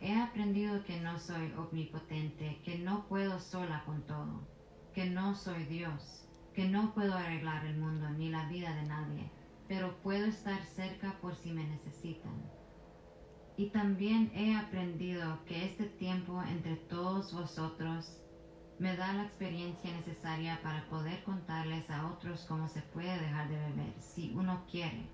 He 0.00 0.16
aprendido 0.16 0.84
que 0.84 1.00
no 1.00 1.18
soy 1.18 1.52
omnipotente, 1.52 2.60
que 2.64 2.78
no 2.78 3.06
puedo 3.06 3.38
sola 3.38 3.82
con 3.84 4.02
todo, 4.06 4.48
que 4.94 5.10
no 5.10 5.34
soy 5.34 5.64
Dios, 5.64 6.26
que 6.54 6.68
no 6.68 6.94
puedo 6.94 7.14
arreglar 7.14 7.66
el 7.66 7.78
mundo 7.78 8.08
ni 8.10 8.30
la 8.30 8.48
vida 8.48 8.74
de 8.74 8.82
nadie 8.84 9.30
pero 9.70 9.94
puedo 10.02 10.26
estar 10.26 10.60
cerca 10.64 11.16
por 11.20 11.36
si 11.36 11.52
me 11.52 11.62
necesitan. 11.62 12.34
Y 13.56 13.70
también 13.70 14.32
he 14.34 14.56
aprendido 14.56 15.44
que 15.44 15.64
este 15.64 15.84
tiempo 15.84 16.42
entre 16.42 16.74
todos 16.74 17.32
vosotros 17.32 18.20
me 18.80 18.96
da 18.96 19.12
la 19.12 19.26
experiencia 19.26 19.92
necesaria 19.92 20.60
para 20.64 20.88
poder 20.88 21.22
contarles 21.22 21.88
a 21.88 22.08
otros 22.08 22.46
cómo 22.48 22.66
se 22.66 22.82
puede 22.82 23.16
dejar 23.20 23.48
de 23.48 23.58
beber 23.58 23.94
si 24.00 24.32
uno 24.34 24.66
quiere. 24.68 25.06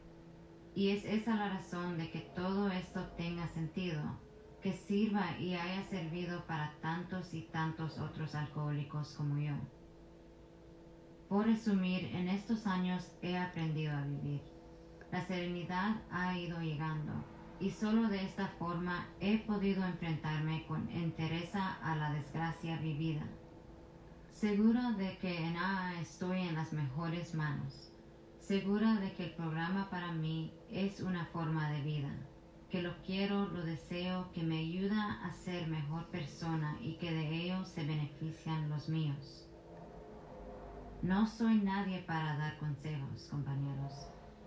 Y 0.75 0.89
es 0.89 1.05
esa 1.05 1.37
la 1.37 1.51
razón 1.51 1.99
de 1.99 2.11
que 2.11 2.21
todo 2.21 2.71
esto 2.71 3.09
tenga 3.19 3.47
sentido, 3.49 4.01
que 4.67 4.73
sirva 4.73 5.39
y 5.39 5.55
haya 5.55 5.89
servido 5.89 6.45
para 6.45 6.75
tantos 6.83 7.33
y 7.33 7.43
tantos 7.43 8.01
otros 8.01 8.35
alcohólicos 8.35 9.13
como 9.13 9.39
yo. 9.39 9.55
Por 11.29 11.47
resumir, 11.47 12.07
en 12.07 12.27
estos 12.27 12.67
años 12.67 13.13
he 13.23 13.39
aprendido 13.39 13.97
a 13.97 14.03
vivir. 14.03 14.43
La 15.13 15.25
serenidad 15.25 16.03
ha 16.11 16.37
ido 16.37 16.61
llegando 16.61 17.13
y 17.61 17.71
solo 17.71 18.09
de 18.09 18.25
esta 18.25 18.49
forma 18.59 19.07
he 19.21 19.39
podido 19.39 19.85
enfrentarme 19.85 20.67
con 20.67 20.91
entereza 20.91 21.75
a 21.75 21.95
la 21.95 22.11
desgracia 22.15 22.77
vivida. 22.79 23.23
Segura 24.33 24.91
de 24.99 25.17
que 25.19 25.47
en 25.47 25.57
AA 25.57 26.01
estoy 26.01 26.41
en 26.41 26.57
las 26.57 26.73
mejores 26.73 27.37
manos. 27.37 27.93
Segura 28.41 28.97
de 28.97 29.13
que 29.13 29.27
el 29.27 29.35
programa 29.37 29.89
para 29.91 30.11
mí 30.11 30.53
es 30.73 30.99
una 30.99 31.25
forma 31.27 31.71
de 31.71 31.83
vida, 31.83 32.11
que 32.71 32.83
lo 32.83 32.97
quiero, 33.03 33.47
lo 33.47 33.65
deseo, 33.65 34.31
que 34.33 34.43
me 34.43 34.59
ayuda 34.59 35.25
a 35.25 35.33
ser 35.33 35.69
mejor 35.69 36.07
persona 36.07 36.77
y 36.81 36.97
que 36.97 37.13
de 37.13 37.29
ello 37.29 37.65
se 37.65 37.85
benefician 37.85 38.69
los 38.69 38.89
míos. 38.89 39.49
No 41.03 41.27
soy 41.27 41.59
nadie 41.59 42.01
para 42.03 42.37
dar 42.37 42.59
consejos, 42.59 43.29
compañeros, 43.31 43.93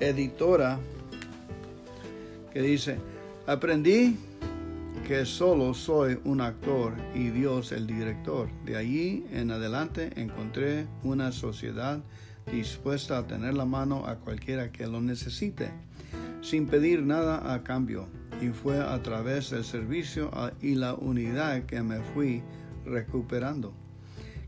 editora 0.00 0.78
que 2.52 2.62
dice, 2.62 2.98
Aprendí 3.46 4.16
que 5.06 5.24
solo 5.24 5.72
soy 5.72 6.18
un 6.24 6.40
actor 6.40 6.94
y 7.14 7.28
Dios 7.28 7.70
el 7.70 7.86
director. 7.86 8.48
De 8.64 8.76
allí 8.76 9.24
en 9.32 9.52
adelante 9.52 10.10
encontré 10.16 10.86
una 11.04 11.30
sociedad 11.30 12.00
dispuesta 12.50 13.18
a 13.18 13.26
tener 13.26 13.54
la 13.54 13.66
mano 13.66 14.06
a 14.06 14.16
cualquiera 14.16 14.72
que 14.72 14.88
lo 14.88 15.00
necesite, 15.00 15.70
sin 16.42 16.66
pedir 16.66 17.02
nada 17.02 17.54
a 17.54 17.62
cambio. 17.62 18.08
Y 18.40 18.48
fue 18.48 18.80
a 18.80 19.00
través 19.00 19.50
del 19.50 19.64
servicio 19.64 20.30
y 20.60 20.74
la 20.74 20.94
unidad 20.94 21.66
que 21.66 21.82
me 21.82 22.00
fui 22.00 22.42
recuperando. 22.84 23.72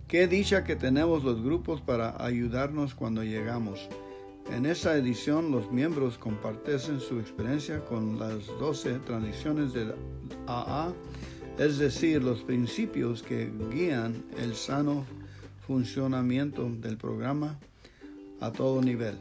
Qué 0.08 0.26
dicha 0.26 0.64
que 0.64 0.74
tenemos 0.74 1.22
los 1.22 1.42
grupos 1.42 1.82
para 1.82 2.16
ayudarnos 2.24 2.94
cuando 2.94 3.22
llegamos. 3.22 3.90
En 4.50 4.64
esta 4.64 4.96
edición 4.96 5.50
los 5.50 5.70
miembros 5.70 6.16
comparten 6.16 6.78
su 6.78 7.20
experiencia 7.20 7.84
con 7.84 8.18
las 8.18 8.46
12 8.58 9.00
tradiciones 9.00 9.74
de 9.74 9.92
AA, 10.46 10.94
es 11.58 11.76
decir, 11.76 12.22
los 12.22 12.40
principios 12.40 13.22
que 13.22 13.52
guían 13.70 14.24
el 14.38 14.54
sano 14.54 15.04
funcionamiento 15.66 16.70
del 16.80 16.96
programa 16.96 17.58
a 18.40 18.50
todo 18.50 18.80
nivel. 18.80 19.16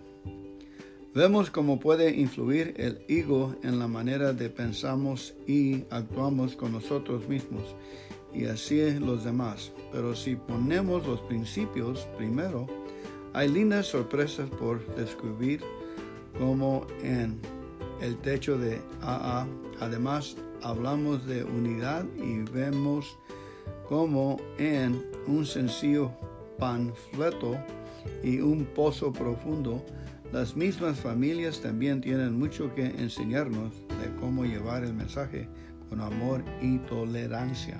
Vemos 1.14 1.50
cómo 1.50 1.82
puede 1.82 2.16
influir 2.16 2.76
el 2.78 3.04
ego 3.10 3.58
en 3.62 3.78
la 3.78 3.90
manera 3.90 4.32
de 4.32 4.50
pensamos 4.50 5.34
y 5.46 5.84
actuamos 5.90 6.56
con 6.56 6.72
nosotros 6.72 7.28
mismos 7.28 7.76
y 8.38 8.46
así 8.46 9.00
los 9.00 9.24
demás. 9.24 9.72
Pero 9.92 10.16
si 10.16 10.36
ponemos 10.36 11.06
los 11.08 11.22
principios 11.22 12.08
primero, 12.18 12.68
hay 13.34 13.50
lindas 13.50 13.88
sorpresas 13.88 14.50
por 14.50 14.86
descubrir 14.96 15.62
como 16.38 16.86
en 17.02 17.40
el 18.02 18.18
techo 18.18 18.58
de 18.58 18.80
AA. 19.02 19.48
Además, 19.80 20.36
hablamos 20.62 21.26
de 21.26 21.44
unidad 21.44 22.06
y 22.16 22.40
vemos 22.52 23.18
como 23.88 24.38
en 24.58 25.04
un 25.28 25.46
sencillo 25.46 26.12
panfleto 26.60 27.58
y 28.24 28.40
un 28.40 28.66
pozo 28.66 29.12
profundo, 29.14 29.84
las 30.32 30.56
mismas 30.56 31.00
familias 31.00 31.62
también 31.62 32.02
tienen 32.02 32.38
mucho 32.38 32.74
que 32.76 32.86
enseñarnos 32.86 33.74
de 34.02 34.14
cómo 34.20 34.44
llevar 34.44 34.84
el 34.84 34.94
mensaje 34.94 35.48
con 35.90 36.02
amor 36.02 36.44
y 36.62 36.80
tolerancia. 36.80 37.80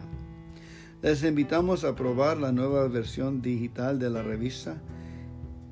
Les 1.04 1.24
invitamos 1.24 1.84
a 1.84 1.96
probar 1.96 2.38
la 2.38 2.52
nueva 2.52 2.88
versión 2.88 3.40
digital 3.44 4.00
de 4.00 4.10
la 4.10 4.24
revista 4.24 4.82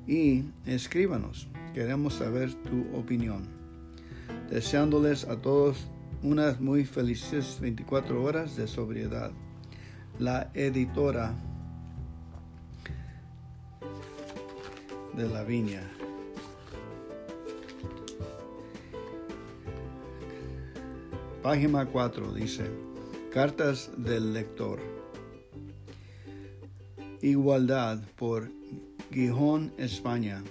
y 0.06 0.44
escríbanos. 0.64 1.48
Queremos 1.74 2.14
saber 2.14 2.54
tu 2.54 2.86
opinión. 2.96 3.42
Deseándoles 4.48 5.24
a 5.24 5.42
todos 5.42 5.88
unas 6.22 6.60
muy 6.60 6.84
felices 6.84 7.58
24 7.60 8.22
horas 8.22 8.56
de 8.56 8.68
sobriedad. 8.68 9.32
La 10.20 10.48
editora 10.54 11.34
de 15.16 15.28
la 15.28 15.42
viña. 15.42 15.82
Página 21.42 21.84
4 21.84 22.32
dice, 22.32 22.70
Cartas 23.32 23.90
del 23.96 24.32
lector. 24.32 24.95
Igualdad 27.26 27.98
por 28.14 28.52
Gijón, 29.10 29.72
España. 29.78 30.44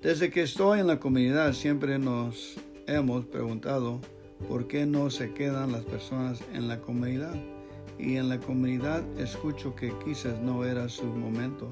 Desde 0.00 0.30
que 0.30 0.42
estoy 0.42 0.78
en 0.78 0.86
la 0.86 1.00
comunidad 1.00 1.52
siempre 1.52 1.98
nos 1.98 2.60
hemos 2.86 3.24
preguntado 3.24 4.00
por 4.48 4.68
qué 4.68 4.86
no 4.86 5.10
se 5.10 5.34
quedan 5.34 5.72
las 5.72 5.84
personas 5.84 6.44
en 6.54 6.68
la 6.68 6.80
comunidad. 6.80 7.34
Y 7.98 8.18
en 8.18 8.28
la 8.28 8.38
comunidad 8.38 9.02
escucho 9.18 9.74
que 9.74 9.92
quizás 10.04 10.40
no 10.40 10.64
era 10.64 10.88
su 10.88 11.06
momento, 11.06 11.68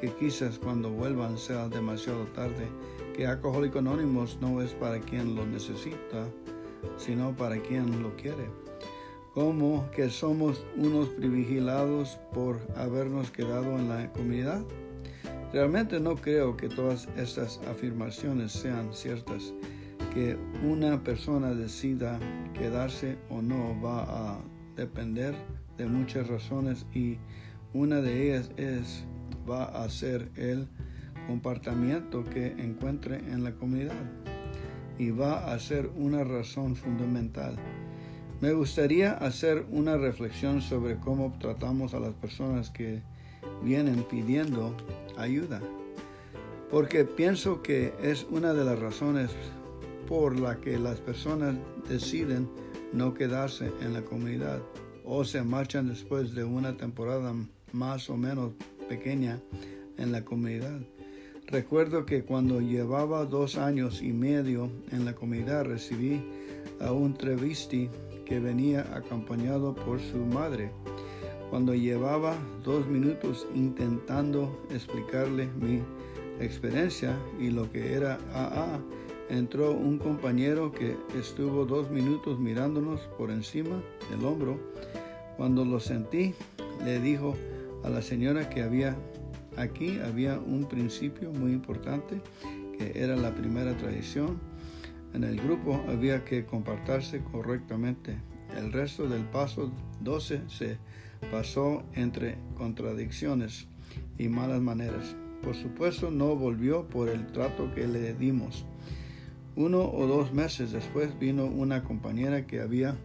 que 0.00 0.12
quizás 0.14 0.58
cuando 0.58 0.90
vuelvan 0.90 1.38
sea 1.38 1.68
demasiado 1.68 2.24
tarde, 2.34 2.66
que 3.14 3.28
Alcohólico 3.28 3.78
Anónimos 3.78 4.36
no 4.40 4.60
es 4.62 4.72
para 4.72 4.98
quien 4.98 5.36
lo 5.36 5.46
necesita, 5.46 6.26
sino 6.96 7.36
para 7.36 7.56
quien 7.62 8.02
lo 8.02 8.16
quiere 8.16 8.48
como 9.34 9.90
que 9.90 10.10
somos 10.10 10.64
unos 10.76 11.08
privilegiados 11.10 12.18
por 12.32 12.60
habernos 12.76 13.30
quedado 13.30 13.78
en 13.78 13.88
la 13.88 14.12
comunidad? 14.12 14.62
Realmente 15.52 15.98
no 15.98 16.16
creo 16.16 16.56
que 16.56 16.68
todas 16.68 17.08
estas 17.16 17.60
afirmaciones 17.68 18.52
sean 18.52 18.92
ciertas. 18.92 19.52
Que 20.14 20.36
una 20.64 21.02
persona 21.02 21.54
decida 21.54 22.18
quedarse 22.54 23.18
o 23.28 23.42
no 23.42 23.80
va 23.80 24.02
a 24.02 24.40
depender 24.76 25.34
de 25.76 25.86
muchas 25.86 26.28
razones 26.28 26.86
y 26.94 27.18
una 27.72 28.00
de 28.00 28.28
ellas 28.28 28.50
es 28.56 29.04
va 29.48 29.64
a 29.64 29.88
ser 29.88 30.30
el 30.36 30.68
comportamiento 31.26 32.24
que 32.24 32.48
encuentre 32.48 33.16
en 33.16 33.44
la 33.44 33.52
comunidad 33.52 33.94
y 34.98 35.10
va 35.10 35.52
a 35.52 35.58
ser 35.58 35.90
una 35.96 36.24
razón 36.24 36.76
fundamental. 36.76 37.56
Me 38.40 38.54
gustaría 38.54 39.12
hacer 39.12 39.66
una 39.70 39.98
reflexión 39.98 40.62
sobre 40.62 40.96
cómo 40.96 41.36
tratamos 41.38 41.92
a 41.92 42.00
las 42.00 42.14
personas 42.14 42.70
que 42.70 43.02
vienen 43.62 44.02
pidiendo 44.04 44.74
ayuda, 45.18 45.60
porque 46.70 47.04
pienso 47.04 47.60
que 47.62 47.92
es 48.02 48.26
una 48.30 48.54
de 48.54 48.64
las 48.64 48.78
razones 48.78 49.30
por 50.08 50.40
la 50.40 50.56
que 50.56 50.78
las 50.78 51.00
personas 51.00 51.54
deciden 51.86 52.48
no 52.94 53.12
quedarse 53.12 53.72
en 53.82 53.92
la 53.92 54.00
comunidad 54.00 54.62
o 55.04 55.22
se 55.26 55.42
marchan 55.42 55.88
después 55.88 56.34
de 56.34 56.44
una 56.44 56.78
temporada 56.78 57.34
más 57.72 58.08
o 58.08 58.16
menos 58.16 58.52
pequeña 58.88 59.38
en 59.98 60.12
la 60.12 60.24
comunidad. 60.24 60.80
Recuerdo 61.46 62.06
que 62.06 62.22
cuando 62.22 62.62
llevaba 62.62 63.26
dos 63.26 63.58
años 63.58 64.00
y 64.00 64.14
medio 64.14 64.70
en 64.92 65.04
la 65.04 65.14
comunidad 65.14 65.66
recibí 65.66 66.22
a 66.80 66.92
un 66.92 67.12
trevisti 67.14 67.90
que 68.30 68.38
venía 68.38 68.86
acompañado 68.94 69.74
por 69.74 69.98
su 69.98 70.18
madre. 70.18 70.70
Cuando 71.50 71.74
llevaba 71.74 72.36
dos 72.62 72.86
minutos 72.86 73.48
intentando 73.56 74.64
explicarle 74.70 75.48
mi 75.60 75.82
experiencia 76.38 77.18
y 77.40 77.50
lo 77.50 77.68
que 77.72 77.92
era 77.92 78.20
AA, 78.32 78.78
entró 79.30 79.72
un 79.72 79.98
compañero 79.98 80.70
que 80.70 80.96
estuvo 81.18 81.66
dos 81.66 81.90
minutos 81.90 82.38
mirándonos 82.38 83.00
por 83.18 83.32
encima 83.32 83.82
del 84.08 84.24
hombro. 84.24 84.60
Cuando 85.36 85.64
lo 85.64 85.80
sentí, 85.80 86.32
le 86.84 87.00
dijo 87.00 87.34
a 87.82 87.90
la 87.90 88.00
señora 88.00 88.48
que 88.48 88.62
había 88.62 88.96
aquí 89.56 89.98
había 89.98 90.38
un 90.38 90.68
principio 90.68 91.32
muy 91.32 91.50
importante 91.50 92.20
que 92.78 92.92
era 92.94 93.16
la 93.16 93.34
primera 93.34 93.76
tradición 93.76 94.38
en 95.14 95.24
el 95.24 95.40
grupo 95.40 95.82
había 95.88 96.24
que 96.24 96.44
comportarse 96.44 97.22
correctamente. 97.22 98.16
El 98.56 98.72
resto 98.72 99.08
del 99.08 99.24
paso 99.24 99.72
12 100.00 100.42
se 100.48 100.78
pasó 101.30 101.82
entre 101.94 102.36
contradicciones 102.56 103.66
y 104.18 104.28
malas 104.28 104.60
maneras. 104.60 105.16
Por 105.42 105.54
supuesto 105.54 106.10
no 106.10 106.36
volvió 106.36 106.86
por 106.86 107.08
el 107.08 107.26
trato 107.32 107.72
que 107.74 107.86
le 107.86 108.14
dimos. 108.14 108.64
Uno 109.56 109.82
o 109.82 110.06
dos 110.06 110.32
meses 110.32 110.72
después 110.72 111.18
vino 111.18 111.46
una 111.46 111.82
compañera 111.82 112.46
que 112.46 112.60
había 112.60 112.96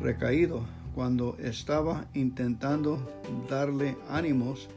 recaído 0.00 0.64
cuando 0.94 1.36
estaba 1.38 2.06
intentando 2.14 2.98
darle 3.48 3.96
ánimos, 4.08 4.68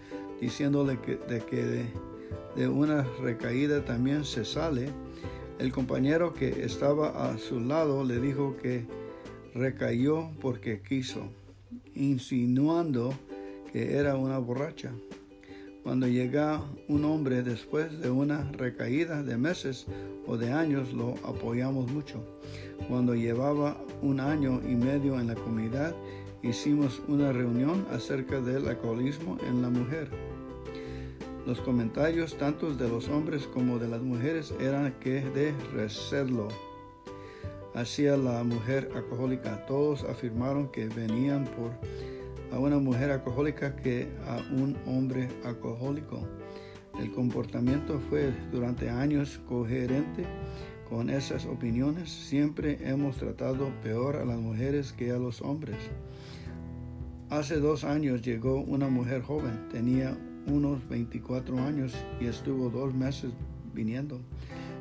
diciéndole 0.42 1.00
que 1.00 1.16
de 1.16 1.40
que 1.46 1.86
de 2.56 2.68
una 2.68 3.04
recaída 3.22 3.84
también 3.84 4.26
se 4.26 4.46
sale 4.46 4.90
el 5.60 5.72
compañero 5.72 6.34
que 6.34 6.64
estaba 6.64 7.30
a 7.30 7.38
su 7.38 7.60
lado 7.60 8.04
le 8.04 8.20
dijo 8.20 8.58
que 8.62 8.86
recayó 9.54 10.30
porque 10.42 10.82
quiso, 10.82 11.30
insinuando 11.96 13.14
que 13.72 13.96
era 13.96 14.16
una 14.16 14.38
borracha. 14.40 14.92
Cuando 15.84 16.08
llega 16.08 16.64
un 16.88 17.04
hombre 17.04 17.44
después 17.44 18.00
de 18.00 18.10
una 18.10 18.50
recaída 18.54 19.22
de 19.22 19.38
meses 19.38 19.86
o 20.26 20.38
de 20.38 20.52
años, 20.52 20.94
lo 20.94 21.16
apoyamos 21.26 21.92
mucho. 21.92 22.24
Cuando 22.88 23.16
llevaba 23.16 23.78
un 24.02 24.22
año 24.22 24.62
y 24.66 24.76
medio 24.76 25.20
en 25.20 25.28
la 25.28 25.36
comunidad, 25.36 25.94
hicimos 26.42 27.02
una 27.08 27.34
reunión 27.34 27.86
acerca 27.92 28.40
del 28.40 28.68
alcoholismo 28.68 29.38
en 29.48 29.62
la 29.62 29.70
mujer. 29.70 30.33
Los 31.46 31.60
comentarios 31.60 32.38
tanto 32.38 32.74
de 32.74 32.88
los 32.88 33.10
hombres 33.10 33.48
como 33.48 33.78
de 33.78 33.90
las 33.90 34.02
mujeres 34.02 34.54
eran 34.62 34.94
que 35.02 35.22
de 35.22 35.54
recelo 35.74 36.48
hacia 37.76 38.16
la 38.16 38.44
mujer 38.44 38.90
alcohólica. 38.96 39.66
Todos 39.66 40.06
afirmaron 40.06 40.70
que 40.70 40.88
venían 40.88 41.44
por 41.46 41.72
a 42.54 42.60
una 42.60 42.78
mujer 42.78 43.12
alcohólica 43.12 43.76
que 43.76 44.08
a 44.26 44.38
un 44.54 44.78
hombre 44.86 45.28
alcohólico. 45.44 46.22
El 47.00 47.12
comportamiento 47.12 48.00
fue 48.10 48.32
durante 48.52 48.90
años 48.90 49.42
coherente 49.50 50.26
con 50.90 51.10
esas 51.10 51.46
opiniones. 51.46 52.10
Siempre 52.10 52.78
hemos 52.88 53.18
tratado 53.18 53.70
peor 53.82 54.16
a 54.16 54.26
las 54.26 54.38
mujeres 54.38 54.94
que 54.94 55.12
a 55.12 55.18
los 55.18 55.42
hombres. 55.42 55.78
Hace 57.30 57.60
dos 57.60 57.84
años 57.84 58.22
llegó 58.22 58.62
una 58.62 58.88
mujer 58.88 59.24
joven, 59.24 59.68
tenía 59.70 60.16
unos 60.48 60.88
24 60.90 61.58
años 61.60 61.94
y 62.20 62.26
estuvo 62.26 62.70
dos 62.70 62.94
meses 62.94 63.32
viniendo. 63.74 64.20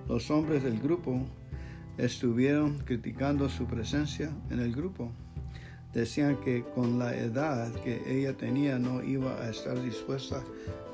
Los 0.09 0.31
hombres 0.31 0.63
del 0.63 0.81
grupo 0.81 1.21
estuvieron 1.99 2.79
criticando 2.79 3.49
su 3.49 3.67
presencia 3.67 4.31
en 4.51 4.61
el 4.61 4.75
grupo. 4.75 5.11
decían 5.93 6.41
que 6.41 6.65
con 6.75 6.99
la 6.99 7.15
edad 7.15 7.71
que 7.83 8.01
ella 8.07 8.35
tenía 8.35 8.79
no 8.79 9.03
iba 9.03 9.35
a 9.43 9.51
estar 9.51 9.81
dispuesta 9.83 10.43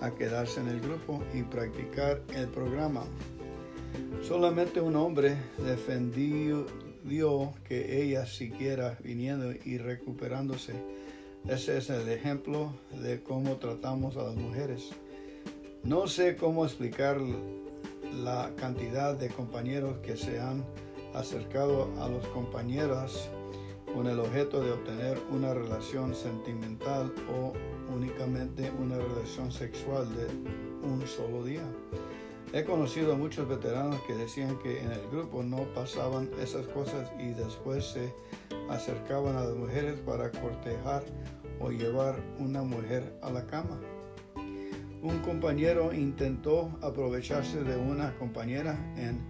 a 0.00 0.10
quedarse 0.10 0.60
en 0.60 0.66
el 0.66 0.80
grupo 0.80 1.22
y 1.32 1.42
practicar 1.42 2.20
el 2.34 2.48
programa. 2.48 3.04
Solamente 4.22 4.80
un 4.80 4.96
hombre 4.96 5.36
defendió 5.64 6.66
que 7.64 8.02
ella 8.02 8.26
siguiera 8.26 8.98
viniendo 9.02 9.52
y 9.64 9.78
recuperándose. 9.78 10.74
Ese 11.46 11.78
es 11.78 11.90
el 11.90 12.08
ejemplo 12.08 12.72
de 13.02 13.22
cómo 13.22 13.56
tratamos 13.56 14.16
a 14.16 14.24
las 14.24 14.36
mujeres. 14.36 14.90
No 15.82 16.06
sé 16.06 16.36
cómo 16.36 16.64
explicar 16.64 17.18
la 18.22 18.50
cantidad 18.56 19.14
de 19.14 19.28
compañeros 19.28 19.98
que 19.98 20.16
se 20.16 20.40
han 20.40 20.64
acercado 21.14 21.88
a 22.02 22.08
los 22.08 22.26
compañeras 22.28 23.30
con 23.94 24.06
el 24.06 24.20
objeto 24.20 24.62
de 24.62 24.72
obtener 24.72 25.18
una 25.30 25.54
relación 25.54 26.14
sentimental 26.14 27.12
o 27.32 27.52
únicamente 27.94 28.70
una 28.78 28.96
relación 28.98 29.50
sexual 29.50 30.06
de 30.14 30.26
un 30.86 31.02
solo 31.06 31.44
día. 31.44 31.64
He 32.54 32.64
conocido 32.64 33.12
a 33.12 33.16
muchos 33.16 33.46
veteranos 33.46 34.00
que 34.06 34.14
decían 34.14 34.58
que 34.60 34.82
en 34.82 34.90
el 34.90 35.06
grupo 35.10 35.42
no 35.42 35.70
pasaban 35.74 36.30
esas 36.40 36.66
cosas 36.68 37.12
y 37.18 37.28
después 37.34 37.84
se 37.84 38.14
acercaban 38.70 39.36
a 39.36 39.44
las 39.44 39.54
mujeres 39.54 40.00
para 40.00 40.30
cortejar 40.30 41.04
o 41.60 41.70
llevar 41.70 42.18
una 42.38 42.62
mujer 42.62 43.14
a 43.20 43.30
la 43.30 43.46
cama. 43.46 43.78
Un 45.02 45.18
compañero 45.22 45.92
intentó 45.92 46.70
aprovecharse 46.80 47.62
de 47.62 47.76
una 47.76 48.16
compañera 48.16 48.78
en 48.96 49.20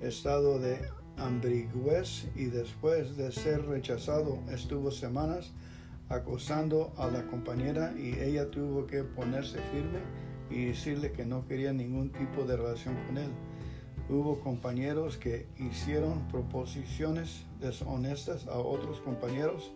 estado 0.00 0.60
de 0.60 0.78
ambigüez 1.16 2.28
y 2.36 2.44
después 2.44 3.16
de 3.16 3.32
ser 3.32 3.66
rechazado 3.66 4.38
estuvo 4.48 4.92
semanas 4.92 5.50
acosando 6.08 6.92
a 6.96 7.08
la 7.08 7.26
compañera 7.26 7.92
y 7.98 8.16
ella 8.20 8.48
tuvo 8.48 8.86
que 8.86 9.02
ponerse 9.02 9.58
firme 9.72 10.29
y 10.50 10.66
decirle 10.66 11.12
que 11.12 11.24
no 11.24 11.46
quería 11.46 11.72
ningún 11.72 12.10
tipo 12.10 12.44
de 12.44 12.56
relación 12.56 12.96
con 13.06 13.18
él. 13.18 13.30
Hubo 14.08 14.40
compañeros 14.40 15.16
que 15.16 15.46
hicieron 15.58 16.26
proposiciones 16.28 17.44
deshonestas 17.60 18.48
a 18.48 18.58
otros 18.58 19.00
compañeros. 19.00 19.70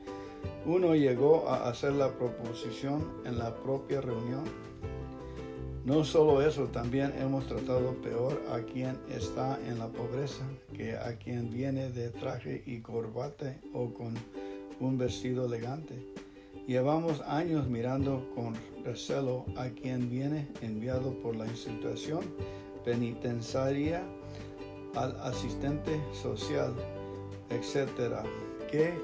Uno 0.66 0.94
llegó 0.96 1.48
a 1.48 1.68
hacer 1.68 1.92
la 1.92 2.12
proposición 2.18 3.06
en 3.24 3.38
la 3.38 3.54
propia 3.54 4.00
reunión. 4.00 4.44
No 5.84 6.02
solo 6.02 6.42
eso, 6.42 6.64
también 6.68 7.12
hemos 7.20 7.46
tratado 7.46 7.94
peor 8.02 8.42
a 8.50 8.60
quien 8.60 8.98
está 9.08 9.58
en 9.68 9.78
la 9.78 9.88
pobreza 9.88 10.42
que 10.74 10.96
a 10.96 11.16
quien 11.16 11.50
viene 11.50 11.90
de 11.90 12.08
traje 12.08 12.62
y 12.66 12.80
corbata 12.80 13.54
o 13.72 13.92
con 13.92 14.14
un 14.80 14.98
vestido 14.98 15.46
elegante. 15.46 15.94
Llevamos 16.66 17.20
años 17.20 17.68
mirando 17.68 18.30
con 18.34 18.54
recelo 18.84 19.46
a 19.56 19.68
quien 19.68 20.10
viene 20.10 20.48
enviado 20.60 21.14
por 21.20 21.36
la 21.36 21.46
institución 21.46 22.24
penitenciaria, 22.84 24.02
al 24.94 25.18
asistente 25.22 26.00
social, 26.12 26.74
etcétera, 27.50 28.22
que 28.70 28.94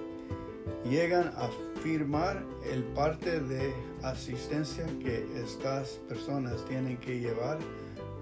llegan 0.88 1.32
a 1.36 1.50
firmar 1.82 2.44
el 2.70 2.84
parte 2.84 3.40
de 3.40 3.74
asistencia 4.02 4.86
que 5.00 5.26
estas 5.42 5.98
personas 6.08 6.64
tienen 6.66 6.96
que 6.98 7.18
llevar 7.18 7.58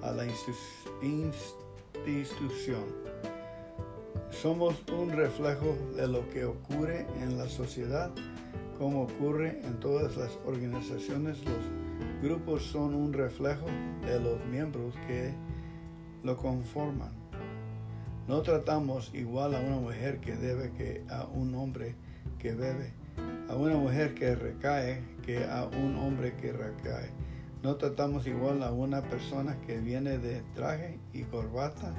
a 0.02 0.12
la 0.12 0.24
institución. 0.24 2.84
Somos 4.30 4.76
un 4.92 5.10
reflejo 5.10 5.76
de 5.96 6.06
lo 6.06 6.28
que 6.30 6.44
ocurre 6.44 7.08
en 7.20 7.36
la 7.36 7.48
sociedad, 7.48 8.12
como 8.78 9.02
ocurre 9.02 9.60
en 9.64 9.80
todas 9.80 10.16
las 10.16 10.38
organizaciones. 10.46 11.38
Los 11.44 12.22
grupos 12.22 12.62
son 12.62 12.94
un 12.94 13.12
reflejo 13.12 13.66
de 14.06 14.20
los 14.20 14.44
miembros 14.46 14.94
que 15.06 15.34
lo 16.22 16.36
conforman. 16.36 17.12
No 18.28 18.42
tratamos 18.42 19.12
igual 19.14 19.54
a 19.54 19.60
una 19.60 19.76
mujer 19.76 20.20
que 20.20 20.36
debe 20.36 20.70
que 20.72 21.04
a 21.10 21.24
un 21.24 21.54
hombre 21.54 21.96
que 22.38 22.54
bebe, 22.54 22.92
a 23.48 23.56
una 23.56 23.76
mujer 23.76 24.14
que 24.14 24.34
recae 24.34 25.02
que 25.24 25.44
a 25.44 25.64
un 25.64 25.96
hombre 25.96 26.34
que 26.36 26.52
recae. 26.52 27.10
No 27.62 27.76
tratamos 27.76 28.26
igual 28.26 28.62
a 28.62 28.70
una 28.70 29.02
persona 29.02 29.58
que 29.66 29.78
viene 29.78 30.18
de 30.18 30.42
traje 30.54 31.00
y 31.12 31.22
corbata 31.22 31.92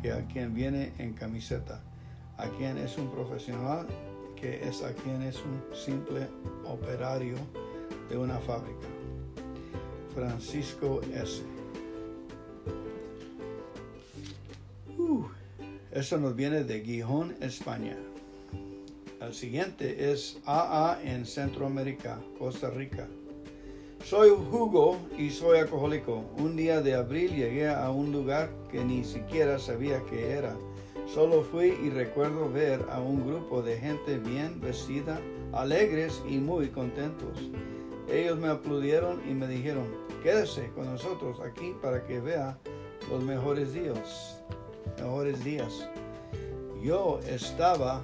que 0.00 0.12
a 0.12 0.26
quien 0.26 0.54
viene 0.54 0.92
en 0.98 1.12
camiseta, 1.12 1.82
a 2.38 2.48
quien 2.48 2.78
es 2.78 2.96
un 2.96 3.10
profesional 3.10 3.86
es 4.42 4.82
a 4.82 4.92
quien 4.92 5.22
es 5.22 5.36
un 5.36 5.62
simple 5.74 6.26
operario 6.64 7.36
de 8.08 8.18
una 8.18 8.38
fábrica. 8.38 8.86
Francisco 10.14 11.00
S. 11.14 11.42
Uh, 14.98 15.24
eso 15.92 16.18
nos 16.18 16.34
viene 16.34 16.64
de 16.64 16.80
Gijón, 16.80 17.34
España. 17.40 17.96
El 19.20 19.34
siguiente 19.34 20.12
es 20.12 20.38
AA 20.44 20.98
en 21.04 21.24
Centroamérica, 21.24 22.20
Costa 22.38 22.70
Rica. 22.70 23.08
Soy 24.04 24.30
Hugo 24.30 24.98
y 25.16 25.30
soy 25.30 25.58
alcohólico. 25.58 26.24
Un 26.38 26.56
día 26.56 26.82
de 26.82 26.94
abril 26.94 27.36
llegué 27.36 27.68
a 27.68 27.88
un 27.90 28.10
lugar 28.10 28.50
que 28.70 28.84
ni 28.84 29.04
siquiera 29.04 29.60
sabía 29.60 30.02
que 30.10 30.32
era. 30.32 30.56
Solo 31.06 31.42
fui 31.42 31.76
y 31.82 31.90
recuerdo 31.90 32.50
ver 32.50 32.86
a 32.90 33.00
un 33.00 33.26
grupo 33.26 33.60
de 33.60 33.78
gente 33.78 34.18
bien 34.18 34.60
vestida, 34.60 35.20
alegres 35.52 36.22
y 36.28 36.38
muy 36.38 36.68
contentos. 36.68 37.50
Ellos 38.10 38.38
me 38.38 38.48
aplaudieron 38.48 39.20
y 39.28 39.34
me 39.34 39.46
dijeron, 39.46 39.86
quédese 40.22 40.70
con 40.74 40.86
nosotros 40.86 41.40
aquí 41.40 41.74
para 41.82 42.04
que 42.06 42.20
vea 42.20 42.58
los 43.10 43.22
mejores 43.22 43.74
días. 43.74 44.42
Mejores 44.98 45.44
días. 45.44 45.88
Yo 46.82 47.20
estaba 47.28 48.00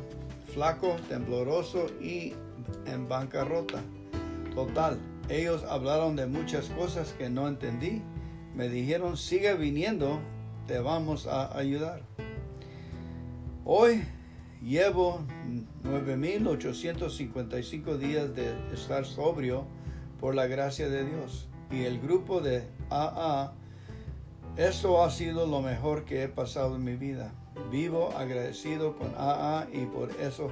flaco, 0.52 0.96
tembloroso 1.08 1.86
y 2.00 2.34
en 2.86 3.08
bancarrota. 3.08 3.82
Total, 4.54 4.98
ellos 5.28 5.64
hablaron 5.64 6.16
de 6.16 6.26
muchas 6.26 6.68
cosas 6.70 7.12
que 7.12 7.28
no 7.30 7.48
entendí. 7.48 8.02
Me 8.54 8.68
dijeron, 8.68 9.16
sigue 9.16 9.54
viniendo, 9.54 10.18
te 10.66 10.78
vamos 10.78 11.26
a 11.26 11.56
ayudar. 11.56 12.02
Hoy 13.70 14.02
llevo 14.62 15.20
9.855 15.84 17.98
días 17.98 18.34
de 18.34 18.54
estar 18.72 19.04
sobrio 19.04 19.66
por 20.18 20.34
la 20.34 20.46
gracia 20.46 20.88
de 20.88 21.04
Dios. 21.04 21.50
Y 21.70 21.84
el 21.84 22.00
grupo 22.00 22.40
de 22.40 22.66
AA, 22.88 23.52
esto 24.56 25.04
ha 25.04 25.10
sido 25.10 25.46
lo 25.46 25.60
mejor 25.60 26.06
que 26.06 26.22
he 26.22 26.28
pasado 26.28 26.76
en 26.76 26.84
mi 26.84 26.96
vida. 26.96 27.34
Vivo 27.70 28.08
agradecido 28.16 28.96
con 28.96 29.12
AA 29.18 29.68
y 29.70 29.84
por 29.84 30.12
eso 30.12 30.48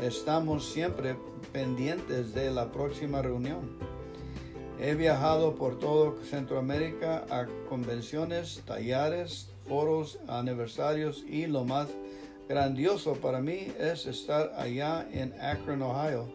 estamos 0.00 0.64
siempre 0.64 1.16
pendientes 1.52 2.32
de 2.32 2.52
la 2.52 2.70
próxima 2.70 3.22
reunión. 3.22 3.76
He 4.78 4.94
viajado 4.94 5.56
por 5.56 5.80
todo 5.80 6.14
Centroamérica 6.22 7.24
a 7.28 7.48
convenciones, 7.68 8.62
talleres, 8.64 9.50
foros, 9.66 10.20
aniversarios 10.28 11.24
y 11.28 11.48
lo 11.48 11.64
más 11.64 11.88
grandioso 12.52 13.14
para 13.14 13.40
mí 13.40 13.72
es 13.78 14.04
estar 14.04 14.52
allá 14.58 15.08
en 15.10 15.32
Akron, 15.40 15.80
Ohio. 15.80 16.28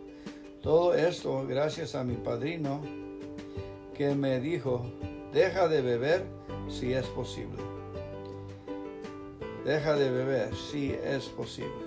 Todo 0.63 0.95
esto 0.95 1.45
gracias 1.45 1.93
a 1.93 2.03
mi 2.03 2.15
padrino 2.15 2.81
que 3.93 4.15
me 4.15 4.39
dijo, 4.39 4.91
deja 5.31 5.67
de 5.67 5.83
beber 5.83 6.23
si 6.69 6.91
es 6.91 7.05
posible. 7.05 7.61
Deja 9.63 9.95
de 9.95 10.09
beber 10.09 10.55
si 10.55 10.89
es 10.91 11.25
posible. 11.25 11.85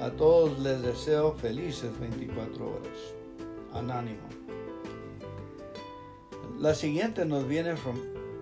A 0.00 0.08
todos 0.12 0.58
les 0.60 0.80
deseo 0.80 1.34
felices 1.34 1.90
24 2.00 2.66
horas. 2.66 2.98
Anónimo. 3.74 4.26
La 6.58 6.74
siguiente 6.74 7.26
nos 7.26 7.46
viene 7.46 7.74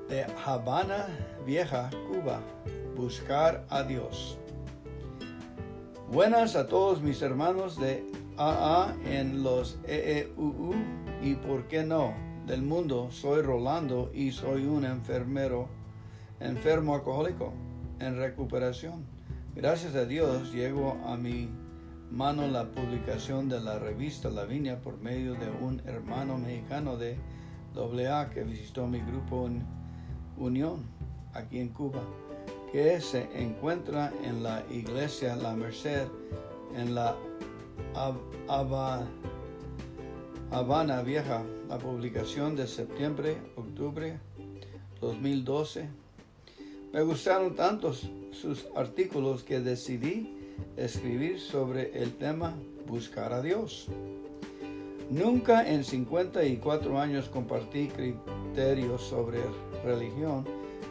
de 0.09 0.25
Habana 0.45 1.09
Vieja, 1.45 1.91
Cuba. 2.09 2.41
Buscar 2.95 3.67
a 3.71 3.83
Dios. 3.83 4.38
Buenas 6.11 6.57
a 6.57 6.67
todos 6.67 7.03
mis 7.03 7.21
hermanos 7.21 7.79
de 7.79 8.03
AA 8.39 8.95
en 9.05 9.43
los 9.43 9.79
EEUU 9.87 10.75
y 11.23 11.35
por 11.35 11.69
qué 11.69 11.85
no 11.85 12.15
del 12.47 12.63
mundo. 12.63 13.09
Soy 13.11 13.43
Rolando 13.43 14.11
y 14.15 14.33
soy 14.33 14.65
un 14.65 14.87
enfermero, 14.87 15.69
enfermo 16.41 16.95
alcohólico 16.95 17.53
en 18.01 18.17
recuperación. 18.17 19.05
Gracias 19.55 19.95
a 19.97 20.07
Dios 20.07 20.51
llegó 20.51 20.97
a 21.05 21.19
mi 21.19 21.51
mano 22.11 22.49
la 22.49 22.65
publicación 22.73 23.51
de 23.51 23.61
la 23.61 23.79
revista 23.79 24.31
La 24.31 24.45
Viña 24.45 24.81
por 24.81 24.97
medio 25.03 25.35
de 25.35 25.51
un 25.51 25.83
hermano 25.85 26.39
mexicano 26.39 26.97
de 26.97 27.19
AA 27.77 28.31
que 28.31 28.45
visitó 28.45 28.87
mi 28.87 29.01
grupo 29.01 29.47
en 29.47 29.63
Unión 30.39 30.87
aquí 31.35 31.59
en 31.59 31.69
Cuba, 31.69 32.01
que 32.73 33.01
se 33.01 33.29
encuentra 33.35 34.13
en 34.23 34.43
la 34.43 34.65
iglesia 34.71 35.37
La 35.37 35.55
Merced 35.55 36.07
en 36.77 36.95
la 36.95 37.17
Habana 40.51 41.03
Vieja, 41.03 41.43
la 41.69 41.79
publicación 41.79 42.57
de 42.57 42.67
septiembre, 42.67 43.37
octubre 43.57 44.19
2012. 45.01 45.89
Me 46.93 47.03
gustaron 47.03 47.55
tantos 47.55 48.09
sus 48.33 48.67
artículos 48.75 49.43
que 49.43 49.61
decidí 49.61 50.35
escribir 50.77 51.41
sobre 51.41 52.03
el 52.03 52.15
tema 52.15 52.55
Buscar 52.87 53.33
a 53.33 53.43
Dios. 53.43 53.89
Nunca 55.11 55.69
en 55.69 55.85
54 55.85 56.99
años 57.01 57.29
compartí 57.29 57.89
criterios 57.89 59.03
sobre 59.03 59.41
religión, 59.85 60.45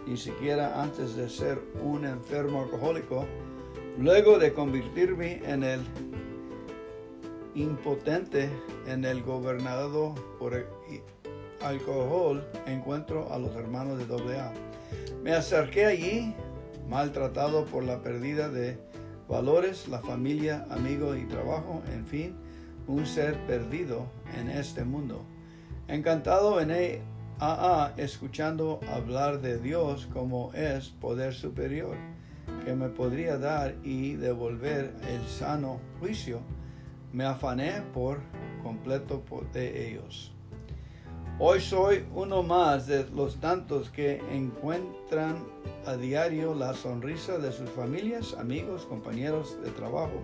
ni 0.07 0.17
siquiera 0.17 0.81
antes 0.81 1.15
de 1.15 1.29
ser 1.29 1.61
un 1.83 2.05
enfermo 2.05 2.63
alcohólico. 2.63 3.25
Luego 3.99 4.37
de 4.37 4.53
convertirme 4.53 5.41
en 5.45 5.63
el 5.63 5.81
impotente 7.55 8.49
en 8.85 9.03
el 9.03 9.23
gobernador 9.23 10.13
por 10.37 10.53
alcohol, 11.61 12.47
encuentro 12.67 13.33
a 13.33 13.39
los 13.39 13.55
hermanos 13.55 13.97
de 13.97 14.39
AA. 14.39 14.53
Me 15.23 15.33
acerqué 15.33 15.85
allí, 15.85 16.33
maltratado 16.87 17.65
por 17.65 17.83
la 17.83 18.01
pérdida 18.01 18.49
de 18.49 18.77
valores, 19.27 19.87
la 19.87 19.99
familia, 19.99 20.65
amigos 20.69 21.17
y 21.17 21.25
trabajo, 21.25 21.81
en 21.93 22.05
fin, 22.05 22.35
un 22.87 23.05
ser 23.05 23.35
perdido 23.47 24.05
en 24.39 24.49
este 24.49 24.85
mundo. 24.85 25.25
Encantado 25.87 26.61
en 26.61 26.71
Escuchando 27.97 28.79
hablar 28.91 29.41
de 29.41 29.59
Dios 29.59 30.07
como 30.11 30.51
es 30.53 30.89
poder 30.89 31.35
superior 31.35 31.95
que 32.65 32.73
me 32.73 32.89
podría 32.89 33.37
dar 33.37 33.75
y 33.83 34.13
devolver 34.13 34.95
el 35.07 35.27
sano 35.27 35.79
juicio, 35.99 36.39
me 37.13 37.25
afané 37.25 37.83
por 37.93 38.21
completo 38.63 39.23
de 39.53 39.87
ellos. 39.87 40.33
Hoy 41.37 41.61
soy 41.61 42.05
uno 42.15 42.41
más 42.41 42.87
de 42.87 43.07
los 43.09 43.39
tantos 43.39 43.91
que 43.91 44.19
encuentran 44.31 45.45
a 45.85 45.95
diario 45.95 46.55
la 46.55 46.73
sonrisa 46.73 47.37
de 47.37 47.51
sus 47.51 47.69
familias, 47.69 48.35
amigos, 48.39 48.85
compañeros 48.85 49.61
de 49.61 49.69
trabajo, 49.69 50.23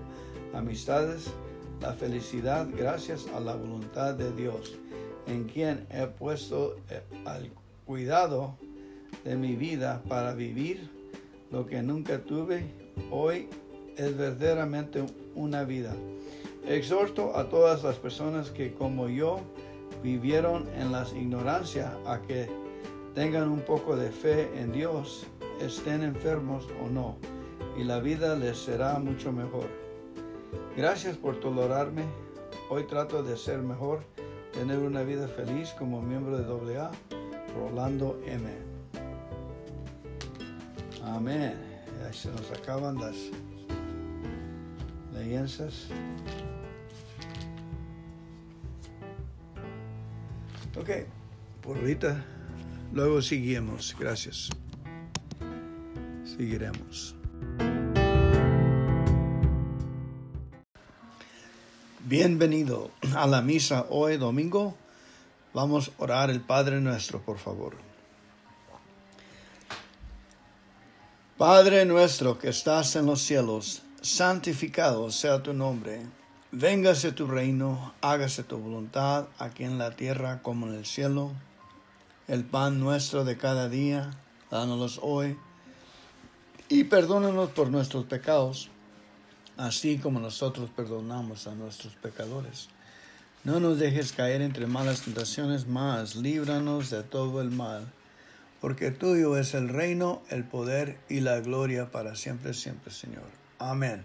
amistades, 0.51 1.31
la 1.79 1.93
felicidad 1.93 2.67
gracias 2.75 3.27
a 3.35 3.39
la 3.39 3.55
voluntad 3.55 4.15
de 4.15 4.31
Dios, 4.33 4.79
en 5.27 5.45
quien 5.45 5.87
he 5.89 6.07
puesto 6.07 6.75
eh, 6.89 7.01
al 7.25 7.51
cuidado 7.85 8.57
de 9.23 9.35
mi 9.35 9.55
vida 9.55 10.01
para 10.07 10.33
vivir 10.33 10.89
lo 11.51 11.65
que 11.65 11.81
nunca 11.81 12.19
tuve. 12.19 12.65
Hoy 13.11 13.47
es 13.97 14.17
verdaderamente 14.17 15.03
una 15.35 15.63
vida. 15.63 15.95
Exhorto 16.67 17.37
a 17.37 17.49
todas 17.49 17.83
las 17.83 17.97
personas 17.97 18.49
que 18.49 18.73
como 18.73 19.09
yo 19.09 19.39
vivieron 20.01 20.67
en 20.77 20.91
la 20.91 21.05
ignorancia 21.15 21.97
a 22.05 22.21
que 22.21 22.49
tengan 23.13 23.49
un 23.49 23.61
poco 23.61 23.95
de 23.95 24.11
fe 24.11 24.49
en 24.59 24.71
Dios, 24.71 25.25
estén 25.61 26.03
enfermos 26.03 26.67
o 26.83 26.89
no, 26.89 27.17
y 27.77 27.83
la 27.83 27.99
vida 27.99 28.35
les 28.35 28.57
será 28.57 28.97
mucho 28.99 29.31
mejor. 29.31 29.67
Gracias 30.75 31.17
por 31.17 31.39
tolerarme. 31.39 32.03
Hoy 32.69 32.85
trato 32.87 33.23
de 33.23 33.37
ser 33.37 33.59
mejor, 33.59 34.03
tener 34.53 34.79
una 34.79 35.03
vida 35.03 35.27
feliz 35.27 35.69
como 35.77 36.01
miembro 36.01 36.37
de 36.37 36.77
AA, 36.77 36.91
Rolando 37.55 38.21
M. 38.25 38.43
Amén. 41.03 41.55
Ahí 42.05 42.13
se 42.13 42.29
nos 42.29 42.49
acaban 42.51 42.95
las 42.95 43.15
leyendas. 45.13 45.87
Ok, 50.79 50.89
por 51.61 51.77
ahorita, 51.77 52.23
luego 52.93 53.21
seguimos. 53.21 53.95
Gracias. 53.99 54.49
Seguiremos. 56.23 57.15
Bienvenido 62.13 62.91
a 63.15 63.25
la 63.25 63.41
misa 63.41 63.87
hoy 63.89 64.17
domingo. 64.17 64.75
Vamos 65.51 65.89
a 65.89 66.03
orar 66.03 66.29
el 66.29 66.41
Padre 66.41 66.79
nuestro, 66.79 67.19
por 67.19 67.39
favor. 67.39 67.75
Padre 71.39 71.85
nuestro 71.85 72.37
que 72.37 72.49
estás 72.49 72.95
en 72.97 73.07
los 73.07 73.19
cielos, 73.19 73.81
santificado 74.03 75.09
sea 75.09 75.41
tu 75.41 75.53
nombre 75.53 76.05
Véngase 76.51 77.13
tu 77.13 77.25
reino, 77.25 77.95
hágase 78.01 78.43
tu 78.43 78.59
voluntad, 78.59 79.25
aquí 79.39 79.63
en 79.63 79.79
la 79.79 79.95
tierra 79.95 80.43
como 80.43 80.67
en 80.67 80.75
el 80.75 80.85
cielo. 80.85 81.31
El 82.27 82.43
pan 82.43 82.79
nuestro 82.79 83.25
de 83.25 83.37
cada 83.37 83.69
día, 83.69 84.11
dánoslo 84.51 85.01
hoy. 85.01 85.35
Y 86.69 86.83
perdónanos 86.83 87.49
por 87.49 87.71
nuestros 87.71 88.05
pecados, 88.05 88.69
así 89.57 89.97
como 89.97 90.19
nosotros 90.19 90.69
perdonamos 90.75 91.47
a 91.47 91.55
nuestros 91.55 91.95
pecadores. 91.95 92.69
No 93.43 93.59
nos 93.59 93.77
dejes 93.79 94.13
caer 94.13 94.41
entre 94.41 94.67
malas 94.67 95.01
tentaciones, 95.01 95.67
más 95.67 96.15
líbranos 96.15 96.89
de 96.89 97.03
todo 97.03 97.41
el 97.41 97.51
mal, 97.51 97.85
porque 98.61 98.91
tuyo 98.91 99.37
es 99.37 99.53
el 99.53 99.67
reino, 99.67 100.21
el 100.29 100.45
poder 100.45 100.97
y 101.09 101.19
la 101.19 101.41
gloria 101.41 101.91
para 101.91 102.15
siempre, 102.15 102.53
siempre, 102.53 102.93
Señor. 102.93 103.25
Amén. 103.59 104.03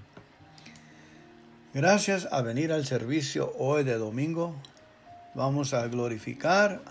Gracias 1.73 2.27
a 2.33 2.43
venir 2.43 2.73
al 2.73 2.85
servicio 2.85 3.53
hoy 3.59 3.85
de 3.85 3.99
domingo, 3.99 4.57
vamos 5.35 5.75
a 5.75 5.87
glorificar, 5.87 6.83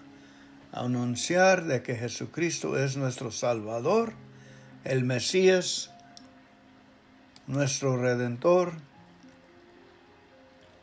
a 0.72 0.82
anunciar 0.82 1.66
de 1.66 1.84
que 1.84 1.96
Jesucristo 1.96 2.78
es 2.78 2.96
nuestro 2.96 3.32
Salvador, 3.32 4.14
el 4.86 5.04
Mesías, 5.04 5.92
nuestro 7.48 7.98
Redentor, 7.98 8.74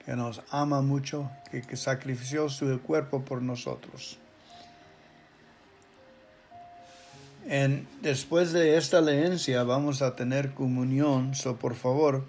que 0.05 0.17
nos 0.17 0.43
ama 0.51 0.83
mucho, 0.83 1.31
que, 1.51 1.63
que 1.63 1.77
sacrificó 1.77 2.49
su 2.49 2.81
cuerpo 2.81 3.25
por 3.25 3.43
nosotros. 3.43 4.19
Después 8.01 8.53
de 8.53 8.79
esta 8.79 9.03
leencia 9.03 9.63
vamos 9.65 10.01
a 10.01 10.17
tener 10.17 10.55
comunión, 10.55 11.35
so 11.35 11.57
por 11.57 11.75
favor, 11.75 12.25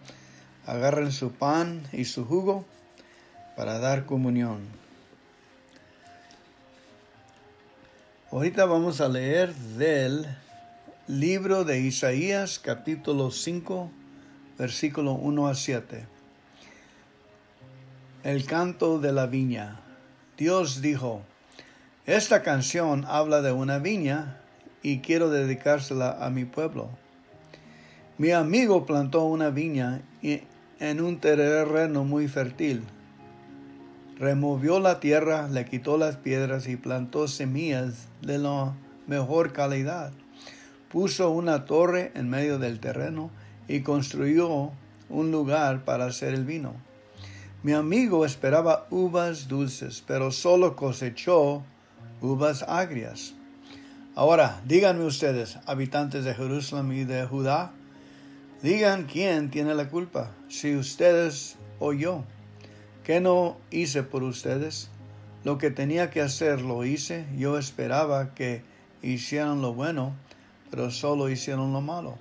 agarren 0.65 1.13
su 1.13 1.31
pan 1.31 1.83
y 1.93 2.03
su 2.03 2.25
jugo 2.25 2.65
para 3.55 3.79
dar 3.79 4.05
comunión. 4.05 4.59
Ahorita 8.29 8.65
vamos 8.65 8.99
a 8.99 9.07
leer 9.07 9.55
del 9.55 10.27
libro 11.07 11.63
de 11.63 11.79
Isaías 11.79 12.59
capítulo 12.59 13.31
5 13.31 13.89
versículo 14.58 15.14
1 15.14 15.47
a 15.47 15.56
7. 15.56 16.06
El 18.24 18.45
canto 18.45 18.99
de 18.99 19.12
la 19.12 19.28
viña. 19.28 19.82
Dios 20.38 20.82
dijo, 20.82 21.22
esta 22.06 22.41
canción 22.41 23.06
habla 23.08 23.41
de 23.41 23.51
una 23.51 23.80
viña 23.80 24.38
y 24.82 24.99
quiero 24.99 25.30
dedicársela 25.30 26.26
a 26.26 26.30
mi 26.30 26.45
pueblo. 26.45 26.89
Mi 28.18 28.32
amigo 28.32 28.86
plantó 28.86 29.26
una 29.26 29.49
viña 29.49 30.01
en 30.22 31.01
un 31.01 31.20
terreno 31.20 32.03
muy 32.06 32.28
fértil. 32.28 32.84
Removió 34.18 34.80
la 34.80 35.01
tierra, 35.01 35.49
le 35.49 35.66
quitó 35.66 35.97
las 35.97 36.16
piedras 36.16 36.68
y 36.68 36.78
plantó 36.78 37.28
semillas 37.28 38.08
de 38.22 38.38
la 38.38 38.74
mejor 39.08 39.51
calidad. 39.51 40.14
Puso 40.89 41.30
una 41.32 41.66
torre 41.66 42.12
en 42.16 42.30
medio 42.30 42.58
del 42.58 42.80
terreno 42.80 43.32
y 43.68 43.82
construyó 43.82 44.72
un 45.09 45.32
lugar 45.32 45.86
para 45.86 46.05
hacer 46.05 46.34
el 46.34 46.45
vino. 46.45 46.74
Mi 47.63 47.74
amigo 47.74 48.26
esperaba 48.26 48.88
uvas 48.89 49.47
dulces, 49.47 50.03
pero 50.05 50.32
solo 50.32 50.76
cosechó 50.76 51.63
uvas 52.22 52.63
agrias. 52.63 53.34
Ahora, 54.16 54.61
díganme 54.66 55.05
ustedes, 55.05 55.57
habitantes 55.66 56.24
de 56.24 56.34
Jerusalén 56.34 56.91
y 56.91 57.03
de 57.05 57.26
Judá, 57.26 57.72
Digan 58.66 59.03
quién 59.03 59.51
tiene 59.51 59.76
la 59.76 59.89
culpa, 59.89 60.32
si 60.47 60.76
ustedes 60.76 61.55
o 61.78 61.93
yo. 61.93 62.24
¿Qué 63.03 63.22
no 63.22 63.57
hice 63.70 64.01
por 64.01 64.24
ustedes? 64.24 64.89
Lo 65.43 65.59
que 65.59 65.70
tenía 65.70 66.09
que 66.09 66.22
hacer 66.22 66.61
lo 66.61 66.84
hice. 66.84 67.28
Yo 67.38 67.59
esperaba 67.59 68.34
que 68.34 68.63
hicieran 69.03 69.61
lo 69.61 69.76
bueno, 69.76 70.13
pero 70.72 70.89
solo 70.89 71.30
hicieron 71.30 71.74
lo 71.74 71.82
malo. 71.82 72.18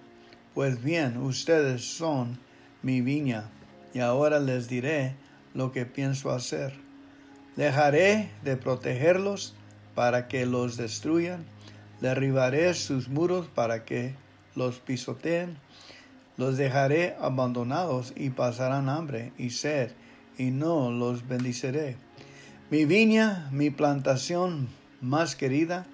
Pues 0.54 0.82
bien, 0.82 1.16
ustedes 1.16 1.84
son 1.84 2.38
mi 2.82 3.00
viña, 3.00 3.50
y 3.92 3.98
ahora 3.98 4.38
les 4.38 4.68
diré 4.68 5.16
lo 5.52 5.72
que 5.72 5.84
pienso 5.84 6.30
hacer. 6.30 6.74
Dejaré 7.56 8.30
de 8.44 8.56
protegerlos 8.56 9.54
para 9.96 10.28
que 10.28 10.46
los 10.46 10.76
destruyan, 10.76 11.44
derribaré 12.00 12.72
sus 12.74 13.08
muros 13.08 13.48
para 13.48 13.84
que 13.84 14.14
los 14.54 14.78
pisoteen 14.78 15.58
los 16.36 16.56
dejaré 16.56 17.16
abandonados 17.20 18.12
y 18.16 18.30
pasarán 18.30 18.88
hambre 18.88 19.32
y 19.38 19.50
sed, 19.50 19.90
y 20.38 20.50
no 20.50 20.90
los 20.90 21.26
bendiciré. 21.26 21.96
Mi 22.70 22.84
viña, 22.84 23.48
mi 23.52 23.70
plantación 23.70 24.68
más 25.00 25.36
querida, 25.36 25.86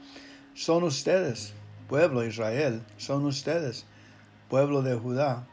son 0.54 0.82
ustedes, 0.82 1.52
pueblo 1.88 2.24
Israel, 2.24 2.82
son 2.96 3.26
ustedes, 3.26 3.86
pueblo 4.50 4.82
de 4.82 4.96
Judá. 4.96 5.46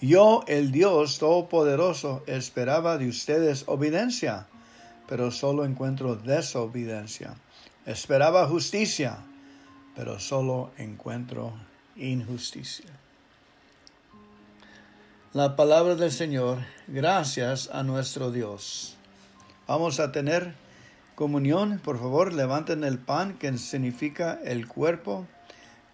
Yo, 0.00 0.44
el 0.46 0.72
Dios 0.72 1.18
Todopoderoso, 1.18 2.22
esperaba 2.26 2.96
de 2.96 3.08
ustedes 3.08 3.64
obediencia, 3.66 4.46
pero 5.06 5.30
solo 5.30 5.66
encuentro 5.66 6.16
desobediencia. 6.16 7.34
Esperaba 7.84 8.46
justicia, 8.46 9.18
pero 9.94 10.18
solo 10.18 10.70
encuentro 10.78 11.52
injusticia. 11.96 12.86
La 15.32 15.56
palabra 15.56 15.96
del 15.96 16.12
Señor, 16.12 16.58
gracias 16.86 17.68
a 17.72 17.82
nuestro 17.82 18.30
Dios. 18.30 18.96
Vamos 19.66 19.98
a 19.98 20.12
tener 20.12 20.54
comunión. 21.14 21.80
Por 21.82 21.98
favor, 21.98 22.32
levanten 22.32 22.84
el 22.84 22.98
pan 22.98 23.34
que 23.34 23.56
significa 23.58 24.38
el 24.44 24.68
cuerpo 24.68 25.26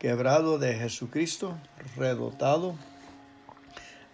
quebrado 0.01 0.59
de 0.59 0.75
Jesucristo, 0.75 1.59
redotado. 1.95 2.75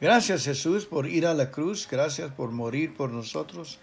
Gracias 0.00 0.44
Jesús 0.44 0.84
por 0.84 1.06
ir 1.06 1.26
a 1.26 1.32
la 1.32 1.52
cruz, 1.52 1.86
gracias 1.88 2.32
por 2.32 2.50
morir 2.50 2.96
por 2.96 3.10
nosotros, 3.10 3.78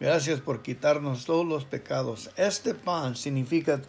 gracias 0.00 0.40
por 0.40 0.62
quitarnos 0.62 1.26
todos 1.26 1.46
los 1.46 1.66
pecados. 1.66 2.30
Este 2.36 2.74
pan 2.74 3.14
significa 3.16 3.82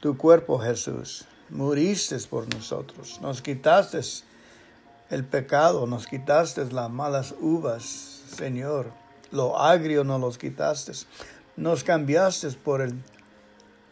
tu 0.00 0.18
cuerpo 0.18 0.58
Jesús, 0.58 1.24
moriste 1.48 2.18
por 2.28 2.54
nosotros, 2.54 3.18
nos 3.22 3.40
quitaste 3.40 4.00
el 5.08 5.24
pecado, 5.24 5.86
nos 5.86 6.06
quitaste 6.06 6.70
las 6.70 6.90
malas 6.90 7.34
uvas, 7.40 7.84
Señor, 8.36 8.92
lo 9.30 9.58
agrio 9.58 10.04
nos 10.04 10.20
los 10.20 10.36
quitaste, 10.36 10.92
nos 11.56 11.84
cambiaste 11.84 12.50
por 12.50 12.82
el, 12.82 13.02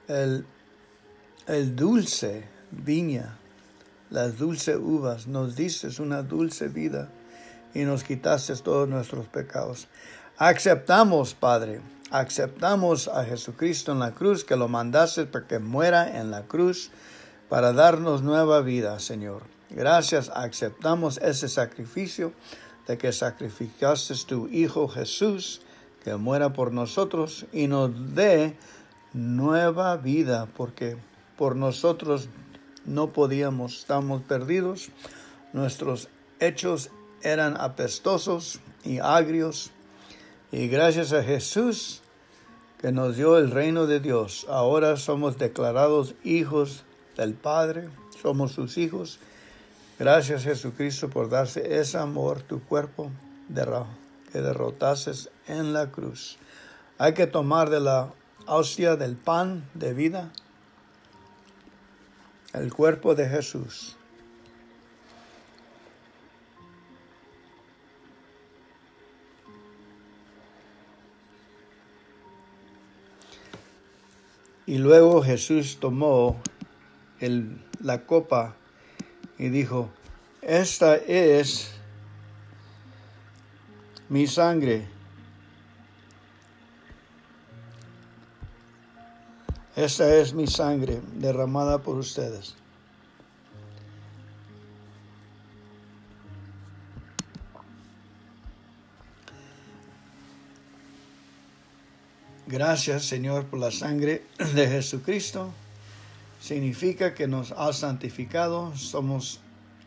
el, 0.07 0.45
el 1.47 1.75
dulce 1.75 2.60
viña, 2.71 3.37
las 4.11 4.39
dulces 4.39 4.77
uvas, 4.77 5.27
nos 5.27 5.57
dices 5.57 6.01
una 6.01 6.23
dulce 6.23 6.69
vida 6.69 7.09
y 7.75 7.85
nos 7.85 8.05
quitaste 8.05 8.55
todos 8.57 8.89
nuestros 8.89 9.27
pecados. 9.27 9.89
Aceptamos, 10.37 11.35
Padre, 11.35 11.81
aceptamos 12.11 13.09
a 13.09 13.25
Jesucristo 13.25 13.93
en 13.93 14.01
la 14.01 14.13
cruz, 14.13 14.45
que 14.45 14.57
lo 14.57 14.69
mandaste 14.69 15.27
para 15.27 15.47
que 15.47 15.59
muera 15.59 16.19
en 16.19 16.31
la 16.31 16.43
cruz, 16.43 16.91
para 17.49 17.73
darnos 17.73 18.23
nueva 18.23 18.61
vida, 18.61 18.99
Señor. 18.99 19.43
Gracias, 19.71 20.31
aceptamos 20.35 21.19
ese 21.19 21.49
sacrificio 21.49 22.33
de 22.87 22.99
que 22.99 23.13
sacrificaste 23.13 24.15
tu 24.27 24.49
Hijo 24.49 24.89
Jesús, 24.89 25.61
que 26.03 26.17
muera 26.17 26.53
por 26.53 26.73
nosotros 26.73 27.47
y 27.53 27.69
nos 27.69 28.15
dé 28.15 28.57
nueva 29.13 29.97
vida, 29.97 30.49
porque 30.57 30.97
por 31.37 31.55
nosotros 31.55 32.29
no 32.85 33.13
podíamos, 33.13 33.79
estamos 33.79 34.23
perdidos, 34.23 34.91
nuestros 35.53 36.09
hechos 36.39 36.91
eran 37.23 37.57
apestosos 37.57 38.61
y 38.85 38.99
agrios, 38.99 39.71
y 40.53 40.69
gracias 40.69 41.13
a 41.13 41.23
Jesús 41.23 42.03
que 42.81 42.93
nos 42.93 43.17
dio 43.17 43.37
el 43.39 43.51
reino 43.51 43.87
de 43.87 44.01
Dios, 44.01 44.47
ahora 44.49 44.97
somos 44.97 45.39
declarados 45.39 46.15
hijos 46.25 46.85
del 47.17 47.35
Padre, 47.35 47.91
somos 48.23 48.53
sus 48.53 48.79
hijos. 48.79 49.19
Gracias 49.99 50.45
Jesucristo 50.45 51.11
por 51.11 51.29
darse 51.29 51.79
ese 51.79 51.99
amor, 51.99 52.41
tu 52.43 52.63
cuerpo 52.63 53.11
que 54.33 54.41
derrotases 54.41 55.29
en 55.47 55.73
la 55.73 55.91
cruz. 55.91 56.39
Hay 56.99 57.15
que 57.15 57.27
tomar 57.27 57.69
de 57.69 57.81
la 57.81 58.13
hostia 58.47 58.97
del 58.97 59.17
pan 59.17 59.69
de 59.75 59.93
vida 59.93 60.33
el 62.53 62.73
cuerpo 62.73 63.15
de 63.15 63.29
Jesús. 63.29 63.97
Y 74.67 74.79
luego 74.79 75.23
Jesús 75.23 75.79
tomó 75.81 76.41
el, 77.19 77.61
la 77.83 78.07
copa 78.07 78.55
y 79.37 79.49
dijo, 79.49 79.91
esta 80.43 80.95
es 80.97 81.73
mi 84.09 84.27
sangre 84.27 85.00
Esta 89.77 90.17
es 90.17 90.35
mi 90.35 90.47
sangre 90.47 91.01
derramada 91.15 91.79
por 91.79 91.97
ustedes. 91.97 92.57
Gracias 102.47 103.05
Señor 103.05 103.47
por 103.47 103.61
la 103.61 103.71
sangre 103.71 104.27
de 104.55 104.67
Jesucristo. 104.67 105.53
Significa 106.41 107.15
que 107.15 107.29
nos 107.29 107.53
ha 107.53 107.73
santificado, 107.73 108.75
somos 108.77 109.41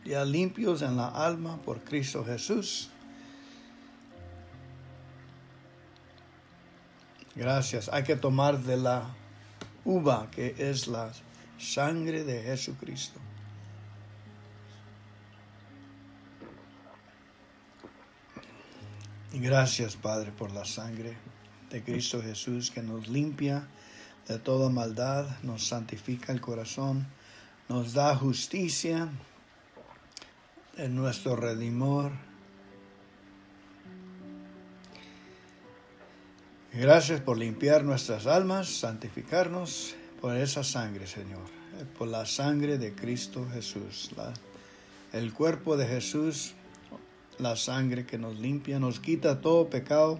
ya 0.04 0.24
limpios 0.24 0.80
en 0.80 0.96
la 0.96 1.08
alma 1.08 1.58
por 1.58 1.80
Cristo 1.80 2.24
Jesús. 2.24 2.88
Gracias. 7.34 7.90
Hay 7.92 8.04
que 8.04 8.16
tomar 8.16 8.60
de 8.60 8.76
la 8.76 9.14
uva 9.84 10.30
que 10.30 10.54
es 10.58 10.86
la 10.88 11.12
sangre 11.58 12.24
de 12.24 12.42
Jesucristo. 12.42 13.20
Gracias, 19.32 19.96
Padre, 19.96 20.30
por 20.30 20.52
la 20.52 20.64
sangre 20.64 21.16
de 21.70 21.82
Cristo 21.82 22.22
Jesús 22.22 22.70
que 22.70 22.82
nos 22.82 23.08
limpia 23.08 23.66
de 24.28 24.38
toda 24.38 24.70
maldad, 24.70 25.26
nos 25.42 25.66
santifica 25.66 26.32
el 26.32 26.40
corazón, 26.40 27.06
nos 27.68 27.94
da 27.94 28.14
justicia 28.14 29.08
en 30.76 30.94
nuestro 30.94 31.34
redimor. 31.34 32.12
Gracias 36.76 37.20
por 37.20 37.38
limpiar 37.38 37.84
nuestras 37.84 38.26
almas, 38.26 38.66
santificarnos 38.66 39.94
por 40.20 40.36
esa 40.36 40.64
sangre, 40.64 41.06
Señor, 41.06 41.44
por 41.96 42.08
la 42.08 42.26
sangre 42.26 42.78
de 42.78 42.92
Cristo 42.92 43.46
Jesús, 43.52 44.10
el 45.12 45.32
cuerpo 45.32 45.76
de 45.76 45.86
Jesús, 45.86 46.54
la 47.38 47.54
sangre 47.54 48.06
que 48.06 48.18
nos 48.18 48.40
limpia, 48.40 48.80
nos 48.80 48.98
quita 48.98 49.40
todo 49.40 49.70
pecado, 49.70 50.18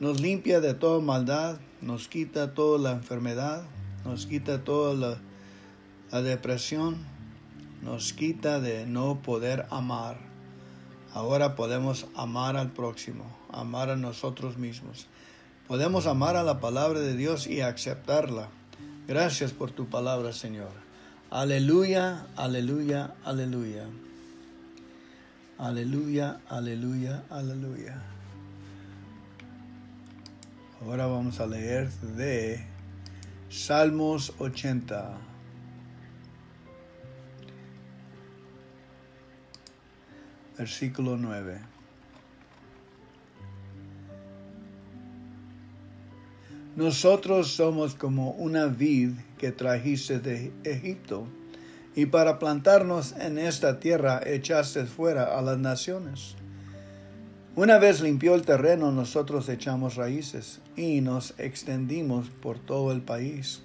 nos 0.00 0.20
limpia 0.20 0.60
de 0.60 0.74
toda 0.74 1.00
maldad, 1.00 1.60
nos 1.80 2.08
quita 2.08 2.52
toda 2.52 2.80
la 2.80 2.90
enfermedad, 2.90 3.62
nos 4.04 4.26
quita 4.26 4.64
toda 4.64 4.92
la, 4.92 5.18
la 6.10 6.20
depresión, 6.20 6.96
nos 7.80 8.12
quita 8.12 8.58
de 8.58 8.86
no 8.86 9.22
poder 9.22 9.66
amar. 9.70 10.18
Ahora 11.14 11.54
podemos 11.54 12.08
amar 12.16 12.56
al 12.56 12.72
próximo, 12.72 13.24
amar 13.52 13.90
a 13.90 13.96
nosotros 13.96 14.58
mismos. 14.58 15.06
Podemos 15.68 16.06
amar 16.06 16.36
a 16.36 16.44
la 16.44 16.60
palabra 16.60 17.00
de 17.00 17.16
Dios 17.16 17.48
y 17.48 17.60
aceptarla. 17.60 18.48
Gracias 19.08 19.52
por 19.52 19.72
tu 19.72 19.88
palabra, 19.88 20.32
Señor. 20.32 20.70
Aleluya, 21.28 22.28
aleluya, 22.36 23.14
aleluya. 23.24 23.88
Aleluya, 25.58 26.40
aleluya, 26.48 27.24
aleluya. 27.30 28.00
Ahora 30.80 31.06
vamos 31.06 31.40
a 31.40 31.46
leer 31.46 31.90
de 31.90 32.64
Salmos 33.48 34.34
80. 34.38 35.18
Versículo 40.58 41.16
9. 41.16 41.75
Nosotros 46.76 47.52
somos 47.52 47.94
como 47.94 48.32
una 48.32 48.66
vid 48.66 49.12
que 49.38 49.50
trajiste 49.50 50.18
de 50.18 50.52
Egipto, 50.62 51.26
y 51.94 52.04
para 52.04 52.38
plantarnos 52.38 53.14
en 53.18 53.38
esta 53.38 53.80
tierra 53.80 54.20
echaste 54.22 54.84
fuera 54.84 55.38
a 55.38 55.40
las 55.40 55.56
naciones. 55.58 56.36
Una 57.54 57.78
vez 57.78 58.02
limpió 58.02 58.34
el 58.34 58.42
terreno, 58.42 58.92
nosotros 58.92 59.48
echamos 59.48 59.94
raíces 59.94 60.60
y 60.76 61.00
nos 61.00 61.32
extendimos 61.38 62.28
por 62.28 62.58
todo 62.58 62.92
el 62.92 63.00
país. 63.00 63.62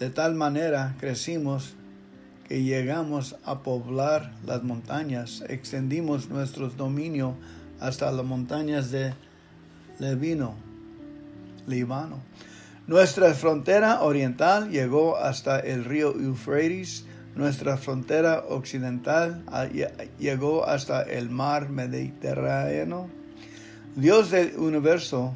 De 0.00 0.10
tal 0.10 0.34
manera 0.34 0.96
crecimos 0.98 1.74
que 2.48 2.64
llegamos 2.64 3.36
a 3.44 3.62
poblar 3.62 4.32
las 4.44 4.64
montañas, 4.64 5.44
extendimos 5.48 6.28
nuestro 6.28 6.68
dominio 6.70 7.36
hasta 7.78 8.10
las 8.10 8.24
montañas 8.24 8.90
de 8.90 9.14
Levino, 10.00 10.56
Líbano. 11.66 12.22
Nuestra 12.86 13.32
frontera 13.34 14.02
oriental 14.02 14.70
llegó 14.70 15.16
hasta 15.16 15.60
el 15.60 15.84
río 15.84 16.14
Eufrates. 16.18 17.04
Nuestra 17.36 17.76
frontera 17.76 18.44
occidental 18.48 19.44
llegó 20.18 20.66
hasta 20.66 21.02
el 21.02 21.30
mar 21.30 21.68
Mediterráneo. 21.68 23.08
Dios 23.94 24.30
del 24.30 24.56
universo, 24.56 25.34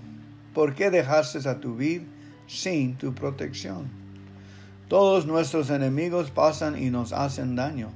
¿por 0.52 0.74
qué 0.74 0.90
dejaste 0.90 1.48
a 1.48 1.60
tu 1.60 1.76
vida 1.76 2.04
sin 2.46 2.96
tu 2.96 3.14
protección? 3.14 3.88
Todos 4.88 5.26
nuestros 5.26 5.70
enemigos 5.70 6.30
pasan 6.30 6.80
y 6.80 6.90
nos 6.90 7.12
hacen 7.12 7.56
daño, 7.56 7.90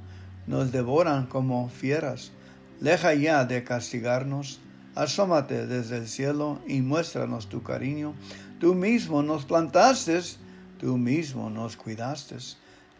nos 0.46 0.72
devoran 0.72 1.26
como 1.26 1.68
fieras. 1.68 2.32
Deja 2.80 3.14
ya 3.14 3.44
de 3.44 3.64
castigarnos, 3.64 4.60
asómate 4.98 5.66
desde 5.66 5.98
el 5.98 6.08
cielo 6.08 6.58
y 6.66 6.82
muéstranos 6.82 7.48
tu 7.48 7.62
cariño. 7.62 8.14
Tú 8.58 8.74
mismo 8.74 9.22
nos 9.22 9.44
plantaste, 9.44 10.20
tú 10.80 10.98
mismo 10.98 11.50
nos 11.50 11.76
cuidaste. 11.76 12.36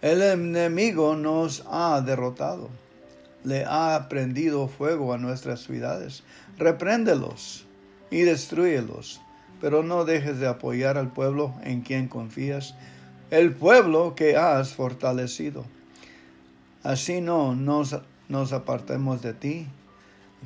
El 0.01 0.23
enemigo 0.23 1.17
nos 1.17 1.65
ha 1.69 2.01
derrotado, 2.01 2.69
le 3.43 3.65
ha 3.67 4.07
prendido 4.09 4.69
fuego 4.69 5.13
a 5.13 5.19
nuestras 5.19 5.65
ciudades. 5.65 6.23
Repréndelos 6.57 7.67
y 8.13 8.21
destruyelos, 8.21 9.21
pero 9.61 9.83
no 9.83 10.05
dejes 10.05 10.39
de 10.39 10.47
apoyar 10.47 10.99
al 10.99 11.13
pueblo 11.13 11.53
en 11.65 11.81
quien 11.81 12.07
confías, 12.07 12.77
el 13.33 13.53
pueblo 13.53 14.15
que 14.15 14.37
has 14.37 14.73
fortalecido. 14.73 15.65
Así 16.85 17.21
no 17.21 17.57
nos 17.57 17.99
nos 18.29 18.53
apartemos 18.53 19.21
de 19.23 19.35
ti. 19.35 19.67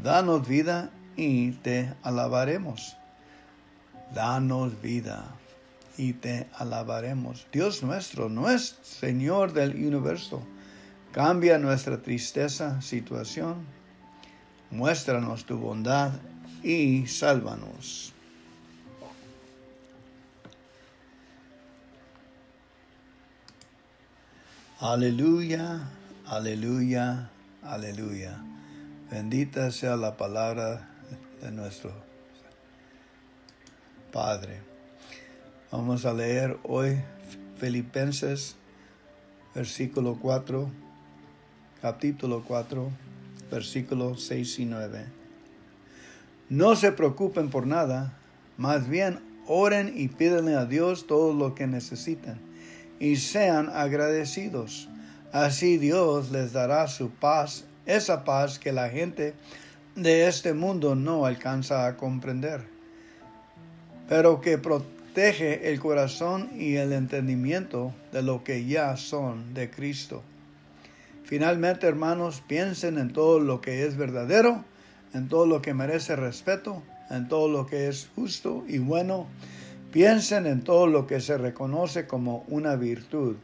Danos 0.02 0.48
vida 0.48 0.90
y 1.16 1.52
te 1.52 1.94
alabaremos. 2.02 2.96
Danos 4.14 4.80
vida 4.80 5.24
y 5.96 6.12
te 6.12 6.48
alabaremos. 6.54 7.46
Dios 7.52 7.82
nuestro, 7.82 8.28
nuestro 8.28 8.84
Señor 8.84 9.52
del 9.52 9.74
universo, 9.74 10.42
cambia 11.12 11.58
nuestra 11.58 12.02
tristeza 12.02 12.80
situación. 12.82 13.66
Muéstranos 14.70 15.44
tu 15.44 15.58
bondad 15.58 16.12
y 16.62 17.06
sálvanos. 17.06 18.12
Aleluya, 24.80 25.88
aleluya, 26.26 27.30
Aleluya. 27.62 28.42
Bendita 29.08 29.70
sea 29.70 29.94
la 29.94 30.16
palabra 30.16 30.88
de 31.42 31.50
nuestro 31.50 31.92
Padre. 34.10 34.60
Vamos 35.70 36.06
a 36.06 36.14
leer 36.14 36.56
hoy 36.62 36.98
Filipenses, 37.58 38.56
versículo 39.54 40.18
4, 40.20 40.70
capítulo 41.82 42.42
4, 42.46 42.90
versículos 43.50 44.24
6 44.24 44.58
y 44.60 44.64
9. 44.64 45.04
No 46.48 46.76
se 46.76 46.92
preocupen 46.92 47.50
por 47.50 47.66
nada, 47.66 48.16
más 48.56 48.88
bien 48.88 49.20
oren 49.46 49.92
y 49.94 50.08
pídenle 50.08 50.54
a 50.54 50.64
Dios 50.64 51.06
todo 51.06 51.34
lo 51.34 51.54
que 51.54 51.66
necesiten 51.66 52.40
y 52.98 53.16
sean 53.16 53.68
agradecidos 53.68 54.88
Así 55.32 55.78
Dios 55.78 56.30
les 56.30 56.52
dará 56.52 56.86
su 56.88 57.08
paz, 57.08 57.64
esa 57.86 58.22
paz 58.22 58.58
que 58.58 58.70
la 58.70 58.90
gente 58.90 59.32
de 59.94 60.26
este 60.26 60.54
mundo 60.54 60.94
no 60.94 61.26
alcanza 61.26 61.86
a 61.86 61.96
comprender, 61.96 62.62
pero 64.08 64.40
que 64.40 64.56
protege 64.56 65.70
el 65.70 65.80
corazón 65.80 66.50
y 66.56 66.76
el 66.76 66.92
entendimiento 66.92 67.92
de 68.10 68.22
lo 68.22 68.42
que 68.42 68.64
ya 68.64 68.96
son 68.96 69.52
de 69.52 69.70
Cristo. 69.70 70.22
Finalmente, 71.24 71.86
hermanos, 71.86 72.42
piensen 72.46 72.98
en 72.98 73.12
todo 73.12 73.38
lo 73.38 73.60
que 73.60 73.86
es 73.86 73.96
verdadero, 73.96 74.64
en 75.12 75.28
todo 75.28 75.46
lo 75.46 75.60
que 75.60 75.74
merece 75.74 76.16
respeto, 76.16 76.82
en 77.10 77.28
todo 77.28 77.48
lo 77.48 77.66
que 77.66 77.88
es 77.88 78.08
justo 78.14 78.64
y 78.66 78.78
bueno. 78.78 79.26
Piensen 79.92 80.46
en 80.46 80.62
todo 80.62 80.86
lo 80.86 81.06
que 81.06 81.20
se 81.20 81.36
reconoce 81.36 82.06
como 82.06 82.44
una 82.48 82.76
virtud 82.76 83.36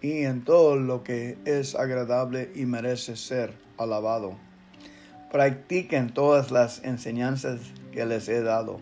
y 0.00 0.22
en 0.22 0.44
todo 0.44 0.76
lo 0.76 1.02
que 1.02 1.38
es 1.44 1.74
agradable 1.74 2.52
y 2.54 2.66
merece 2.66 3.16
ser 3.16 3.52
alabado. 3.76 4.47
Practiquen 5.30 6.12
todas 6.12 6.50
las 6.50 6.82
enseñanzas 6.84 7.60
que 7.92 8.06
les 8.06 8.28
he 8.28 8.42
dado. 8.42 8.80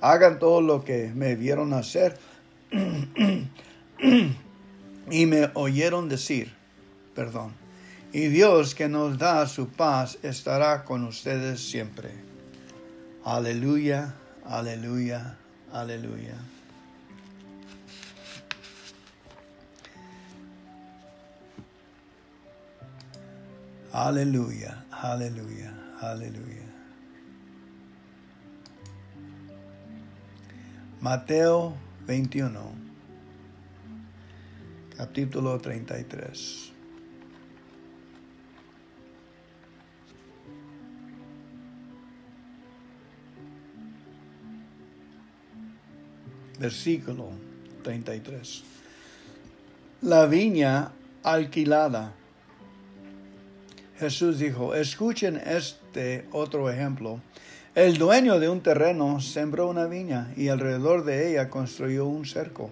Hagan 0.00 0.38
todo 0.38 0.60
lo 0.60 0.84
que 0.84 1.10
me 1.14 1.34
vieron 1.34 1.72
hacer 1.72 2.16
y 5.10 5.26
me 5.26 5.50
oyeron 5.54 6.08
decir. 6.08 6.52
Perdón. 7.14 7.52
Y 8.12 8.28
Dios 8.28 8.74
que 8.74 8.88
nos 8.88 9.18
da 9.18 9.46
su 9.46 9.68
paz 9.68 10.18
estará 10.22 10.84
con 10.84 11.04
ustedes 11.04 11.60
siempre. 11.60 12.10
Aleluya, 13.24 14.14
aleluya, 14.46 15.36
aleluya. 15.72 16.36
Aleluya, 23.92 24.84
aleluya, 24.90 25.72
aleluya. 26.02 26.68
Mateo 31.00 31.74
21, 32.06 32.60
capítulo 34.94 35.58
33. 35.58 36.72
Versículo 46.58 47.30
33. 47.82 48.64
La 50.02 50.26
viña 50.26 50.92
alquilada 51.22 52.12
Jesús 53.98 54.38
dijo, 54.38 54.76
escuchen 54.76 55.40
este 55.44 56.28
otro 56.30 56.70
ejemplo. 56.70 57.20
El 57.74 57.98
dueño 57.98 58.38
de 58.38 58.48
un 58.48 58.60
terreno 58.60 59.20
sembró 59.20 59.68
una 59.68 59.86
viña 59.86 60.32
y 60.36 60.48
alrededor 60.48 61.04
de 61.04 61.30
ella 61.30 61.50
construyó 61.50 62.06
un 62.06 62.24
cerco. 62.24 62.70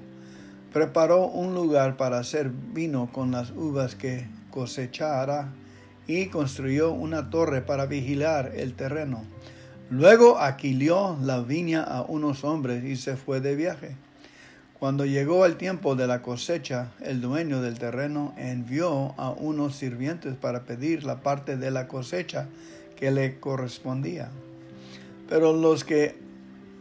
Preparó 0.72 1.26
un 1.26 1.52
lugar 1.52 1.96
para 1.96 2.20
hacer 2.20 2.50
vino 2.50 3.10
con 3.12 3.32
las 3.32 3.50
uvas 3.50 3.96
que 3.96 4.28
cosechara 4.52 5.52
y 6.06 6.26
construyó 6.26 6.92
una 6.92 7.28
torre 7.28 7.60
para 7.60 7.86
vigilar 7.86 8.52
el 8.54 8.74
terreno. 8.74 9.24
Luego 9.90 10.38
alquiló 10.38 11.18
la 11.20 11.40
viña 11.40 11.82
a 11.82 12.02
unos 12.02 12.44
hombres 12.44 12.84
y 12.84 12.94
se 12.94 13.16
fue 13.16 13.40
de 13.40 13.56
viaje. 13.56 13.96
Cuando 14.78 15.06
llegó 15.06 15.46
el 15.46 15.56
tiempo 15.56 15.96
de 15.96 16.06
la 16.06 16.20
cosecha, 16.20 16.92
el 17.00 17.22
dueño 17.22 17.62
del 17.62 17.78
terreno 17.78 18.34
envió 18.36 19.14
a 19.16 19.30
unos 19.30 19.76
sirvientes 19.76 20.34
para 20.34 20.64
pedir 20.64 21.04
la 21.04 21.22
parte 21.22 21.56
de 21.56 21.70
la 21.70 21.88
cosecha 21.88 22.48
que 22.94 23.10
le 23.10 23.40
correspondía. 23.40 24.28
Pero 25.30 25.54
los 25.54 25.82
que 25.82 26.18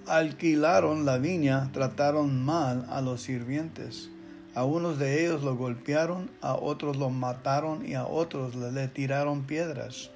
alquilaron 0.08 1.06
la 1.06 1.20
viña 1.20 1.72
trataron 1.72 2.43
mal 2.43 2.86
a 2.89 3.00
los 3.00 3.22
sirvientes. 3.22 4.10
A 4.56 4.66
unos 4.66 5.00
de 5.00 5.26
ellos 5.26 5.43
lo 5.43 5.56
golpearon, 5.56 6.30
a 6.41 6.54
otros 6.54 6.98
lo 6.98 7.10
mataron 7.10 7.86
y 7.86 7.93
a 7.93 8.06
otros 8.06 8.56
le 8.56 8.89
tiraron 8.89 9.43
piedras. 9.43 10.10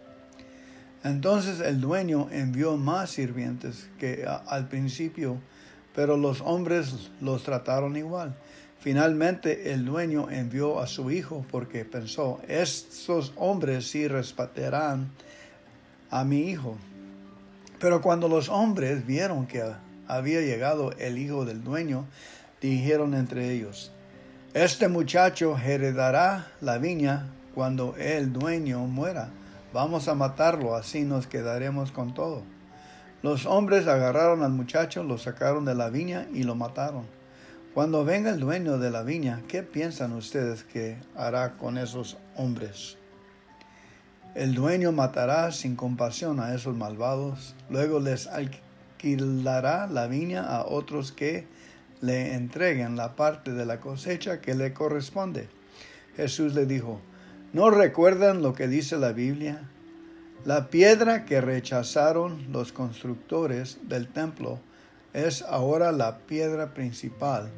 Entonces 1.06 1.62
el 1.62 1.80
dueño 1.80 2.28
envió 2.30 2.76
más 2.76 3.12
sirvientes 3.12 3.90
que 4.00 4.26
al 4.48 4.68
principio 4.68 5.38
pero 6.00 6.16
los 6.16 6.40
hombres 6.40 7.10
los 7.20 7.44
trataron 7.44 7.98
igual. 7.98 8.34
Finalmente 8.80 9.74
el 9.74 9.84
dueño 9.84 10.30
envió 10.32 10.80
a 10.80 10.88
su 10.88 11.12
hijo 11.12 11.46
porque 11.52 11.84
pensó, 11.84 12.40
estos 12.48 13.34
hombres 13.36 13.90
sí 13.90 14.08
respetarán 14.08 15.12
a 16.10 16.24
mi 16.24 16.52
hijo. 16.52 16.78
Pero 17.82 18.02
cuando 18.02 18.30
los 18.30 18.48
hombres 18.48 19.06
vieron 19.06 19.46
que 19.46 19.62
había 20.08 20.40
llegado 20.40 20.94
el 20.94 21.18
hijo 21.18 21.44
del 21.44 21.66
dueño, 21.66 22.06
dijeron 22.62 23.14
entre 23.14 23.52
ellos, 23.52 23.92
este 24.54 24.88
muchacho 24.88 25.58
heredará 25.58 26.48
la 26.62 26.78
viña 26.78 27.28
cuando 27.54 27.98
el 27.98 28.32
dueño 28.32 28.86
muera. 28.86 29.32
Vamos 29.74 30.08
a 30.08 30.16
matarlo, 30.16 30.78
así 30.78 31.02
nos 31.02 31.28
quedaremos 31.28 31.92
con 31.92 32.14
todo. 32.14 32.44
Los 33.22 33.46
hombres 33.46 33.88
agarraron 33.88 34.44
al 34.44 34.52
muchacho, 34.52 35.04
lo 35.04 35.18
sacaron 35.18 35.66
de 35.66 35.76
la 35.76 35.90
viña 35.90 36.28
y 36.34 36.44
lo 36.44 36.56
mataron. 36.56 37.06
Cuando 37.74 38.06
venga 38.06 38.32
el 38.32 38.40
dueño 38.40 38.78
de 38.78 38.92
la 38.92 39.04
viña, 39.04 39.42
¿qué 39.48 39.62
piensan 39.62 40.14
ustedes 40.14 40.64
que 40.64 40.98
hará 41.16 41.58
con 41.58 41.78
esos 41.78 42.18
hombres? 42.38 42.98
El 44.36 44.54
dueño 44.54 44.92
matará 44.92 45.52
sin 45.52 45.76
compasión 45.76 46.40
a 46.40 46.54
esos 46.54 46.78
malvados, 46.78 47.56
luego 47.70 48.00
les 48.00 48.28
alquilará 48.28 49.88
la 49.88 50.08
viña 50.08 50.44
a 50.44 50.66
otros 50.66 51.12
que 51.12 51.46
le 52.02 52.36
entreguen 52.36 52.96
la 52.96 53.16
parte 53.18 53.52
de 53.52 53.66
la 53.66 53.82
cosecha 53.82 54.40
que 54.40 54.56
le 54.56 54.74
corresponde. 54.74 55.50
Jesús 56.16 56.54
le 56.54 56.66
dijo, 56.66 57.02
¿no 57.52 57.70
recuerdan 57.70 58.42
lo 58.42 58.54
que 58.54 58.68
dice 58.68 58.98
la 58.98 59.12
Biblia? 59.12 59.70
La 60.46 60.70
piedra 60.70 61.26
que 61.26 61.42
rechazaron 61.42 62.48
los 62.54 62.72
constructores 62.72 63.78
del 63.84 64.08
templo 64.08 64.60
es 65.14 65.42
ahora 65.42 65.92
la 65.92 66.20
piedra 66.20 66.74
principal. 66.74 67.50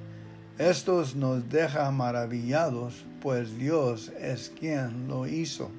Esto 0.57 1.05
nos 1.15 1.47
deja 1.47 1.91
maravillados, 1.91 3.05
pues 3.21 3.55
Dios 3.57 4.11
es 4.19 4.51
quien 4.59 5.07
lo 5.07 5.27
hizo. 5.27 5.69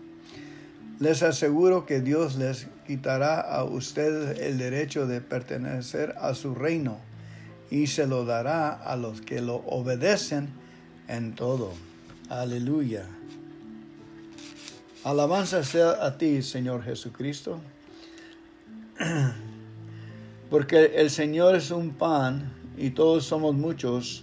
Les 1.01 1.25
aseguro 1.25 1.87
que 1.87 2.01
Dios 2.01 2.37
les 2.37 2.69
quitará 2.87 3.41
a 3.41 3.65
ustedes 3.65 4.39
el 4.39 4.59
derecho 4.59 5.09
de 5.09 5.21
pertenecer 5.21 6.15
a 6.21 6.35
su 6.35 6.55
reino 6.55 6.99
y 7.69 7.89
se 7.89 8.07
lo 8.07 8.25
dará 8.25 8.71
a 8.71 8.95
los 8.95 9.21
que 9.23 9.41
lo 9.41 9.57
obedecen 9.67 10.51
en 11.09 11.35
todo. 11.35 11.73
Aleluya. 12.29 13.07
Alabanza 15.05 15.65
sea 15.65 16.07
a 16.07 16.17
ti, 16.17 16.43
Señor 16.43 16.85
Jesucristo, 16.85 17.61
porque 20.49 20.93
el 20.95 21.11
Señor 21.11 21.57
es 21.57 21.73
un 21.73 21.91
pan 21.91 22.53
y 22.77 22.91
todos 22.91 23.25
somos 23.25 23.57
muchos 23.57 24.23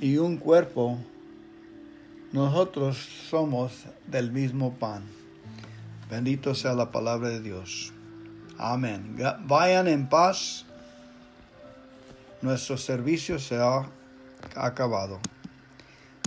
y 0.00 0.16
un 0.16 0.38
cuerpo, 0.38 0.96
nosotros 2.32 2.96
somos 3.28 3.84
del 4.06 4.32
mismo 4.32 4.72
pan. 4.72 5.02
Bendito 6.10 6.54
sea 6.54 6.72
la 6.72 6.90
palabra 6.90 7.28
de 7.28 7.42
Dios. 7.42 7.92
Amén. 8.56 9.18
Vayan 9.46 9.88
en 9.88 10.08
paz. 10.08 10.64
Nuestro 12.40 12.78
servicio 12.78 13.38
se 13.38 13.56
ha 13.56 13.90
acabado. 14.54 15.18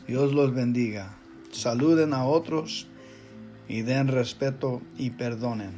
Dios 0.06 0.34
los 0.34 0.54
bendiga. 0.54 1.16
Saluden 1.52 2.14
a 2.14 2.26
otros 2.26 2.88
y 3.72 3.84
den 3.84 4.10
respeto 4.10 4.82
y 4.98 5.12
perdonen. 5.12 5.72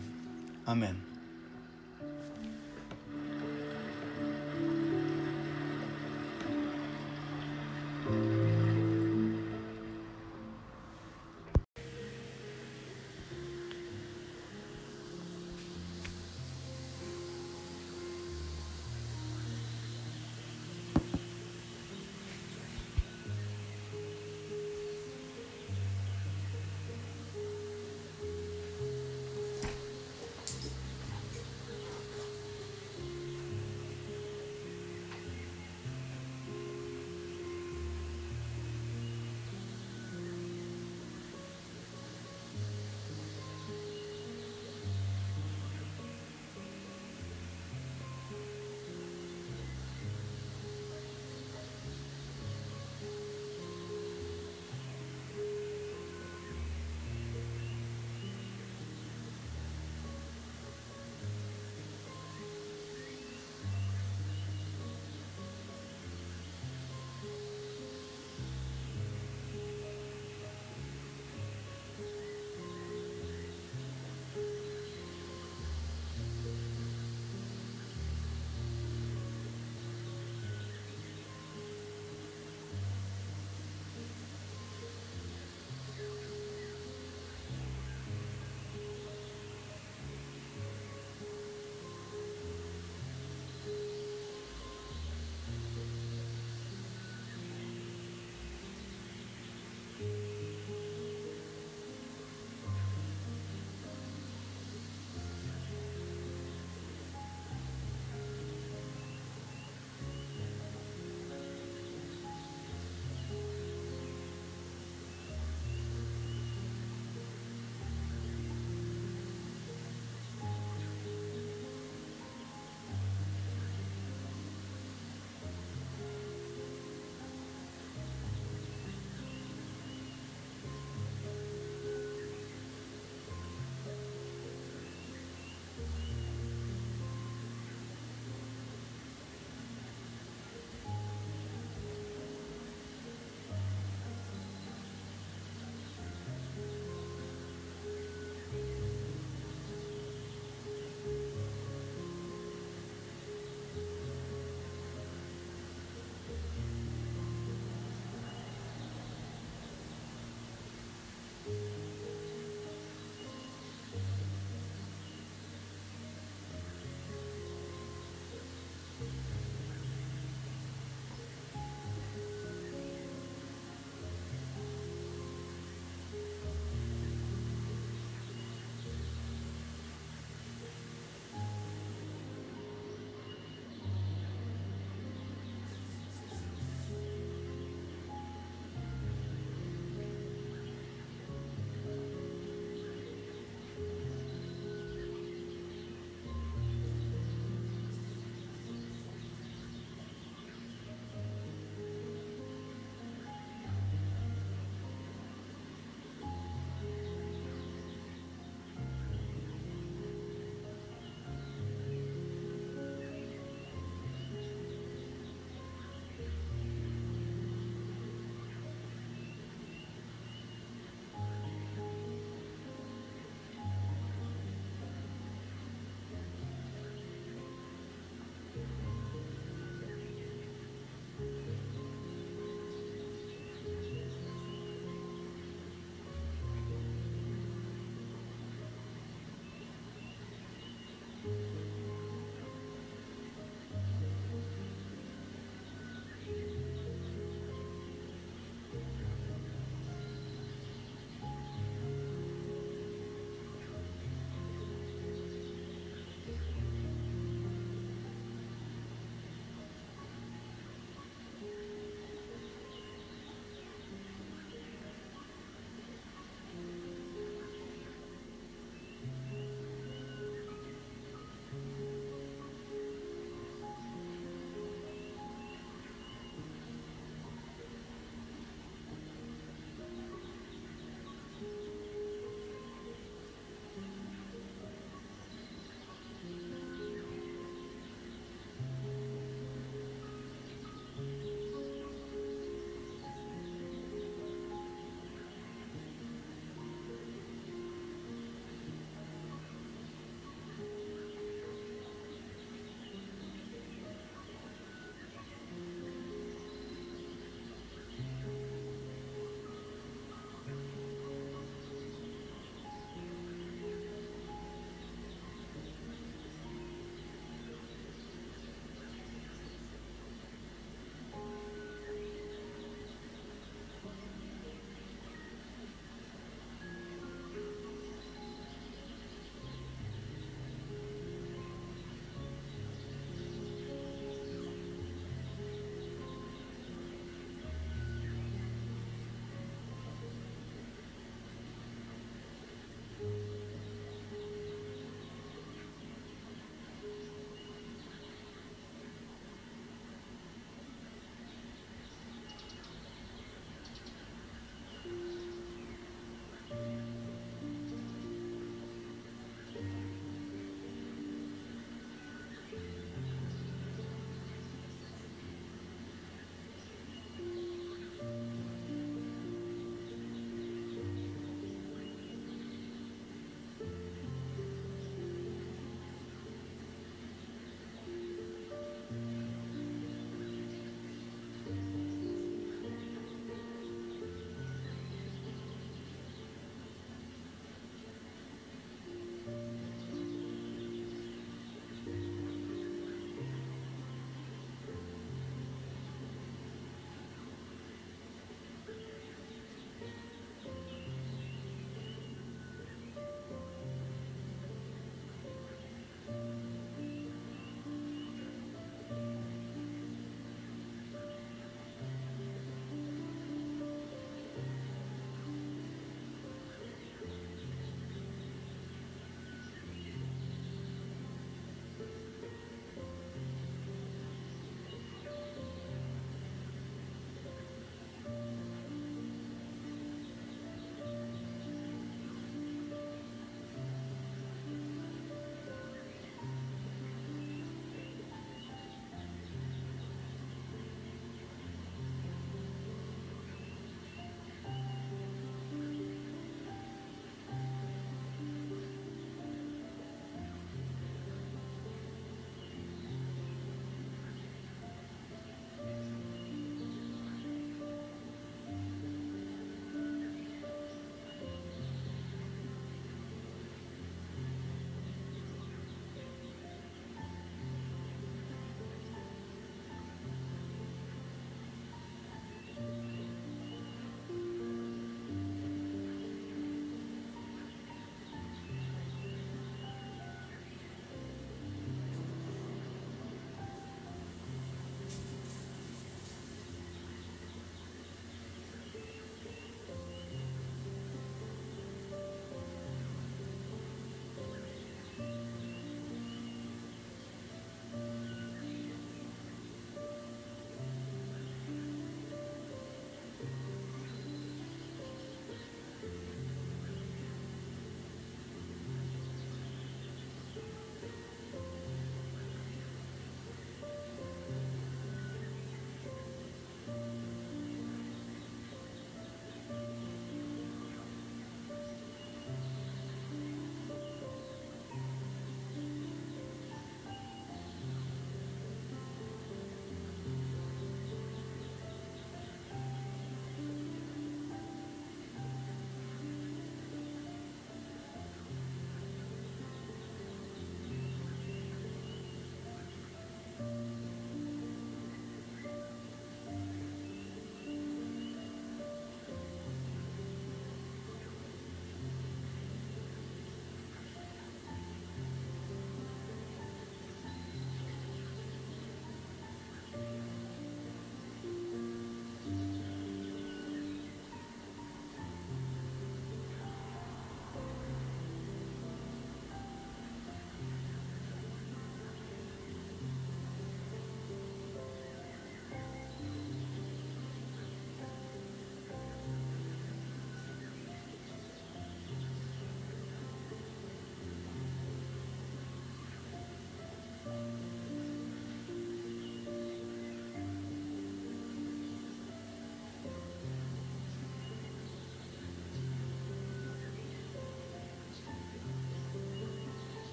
Amén. 0.66 1.13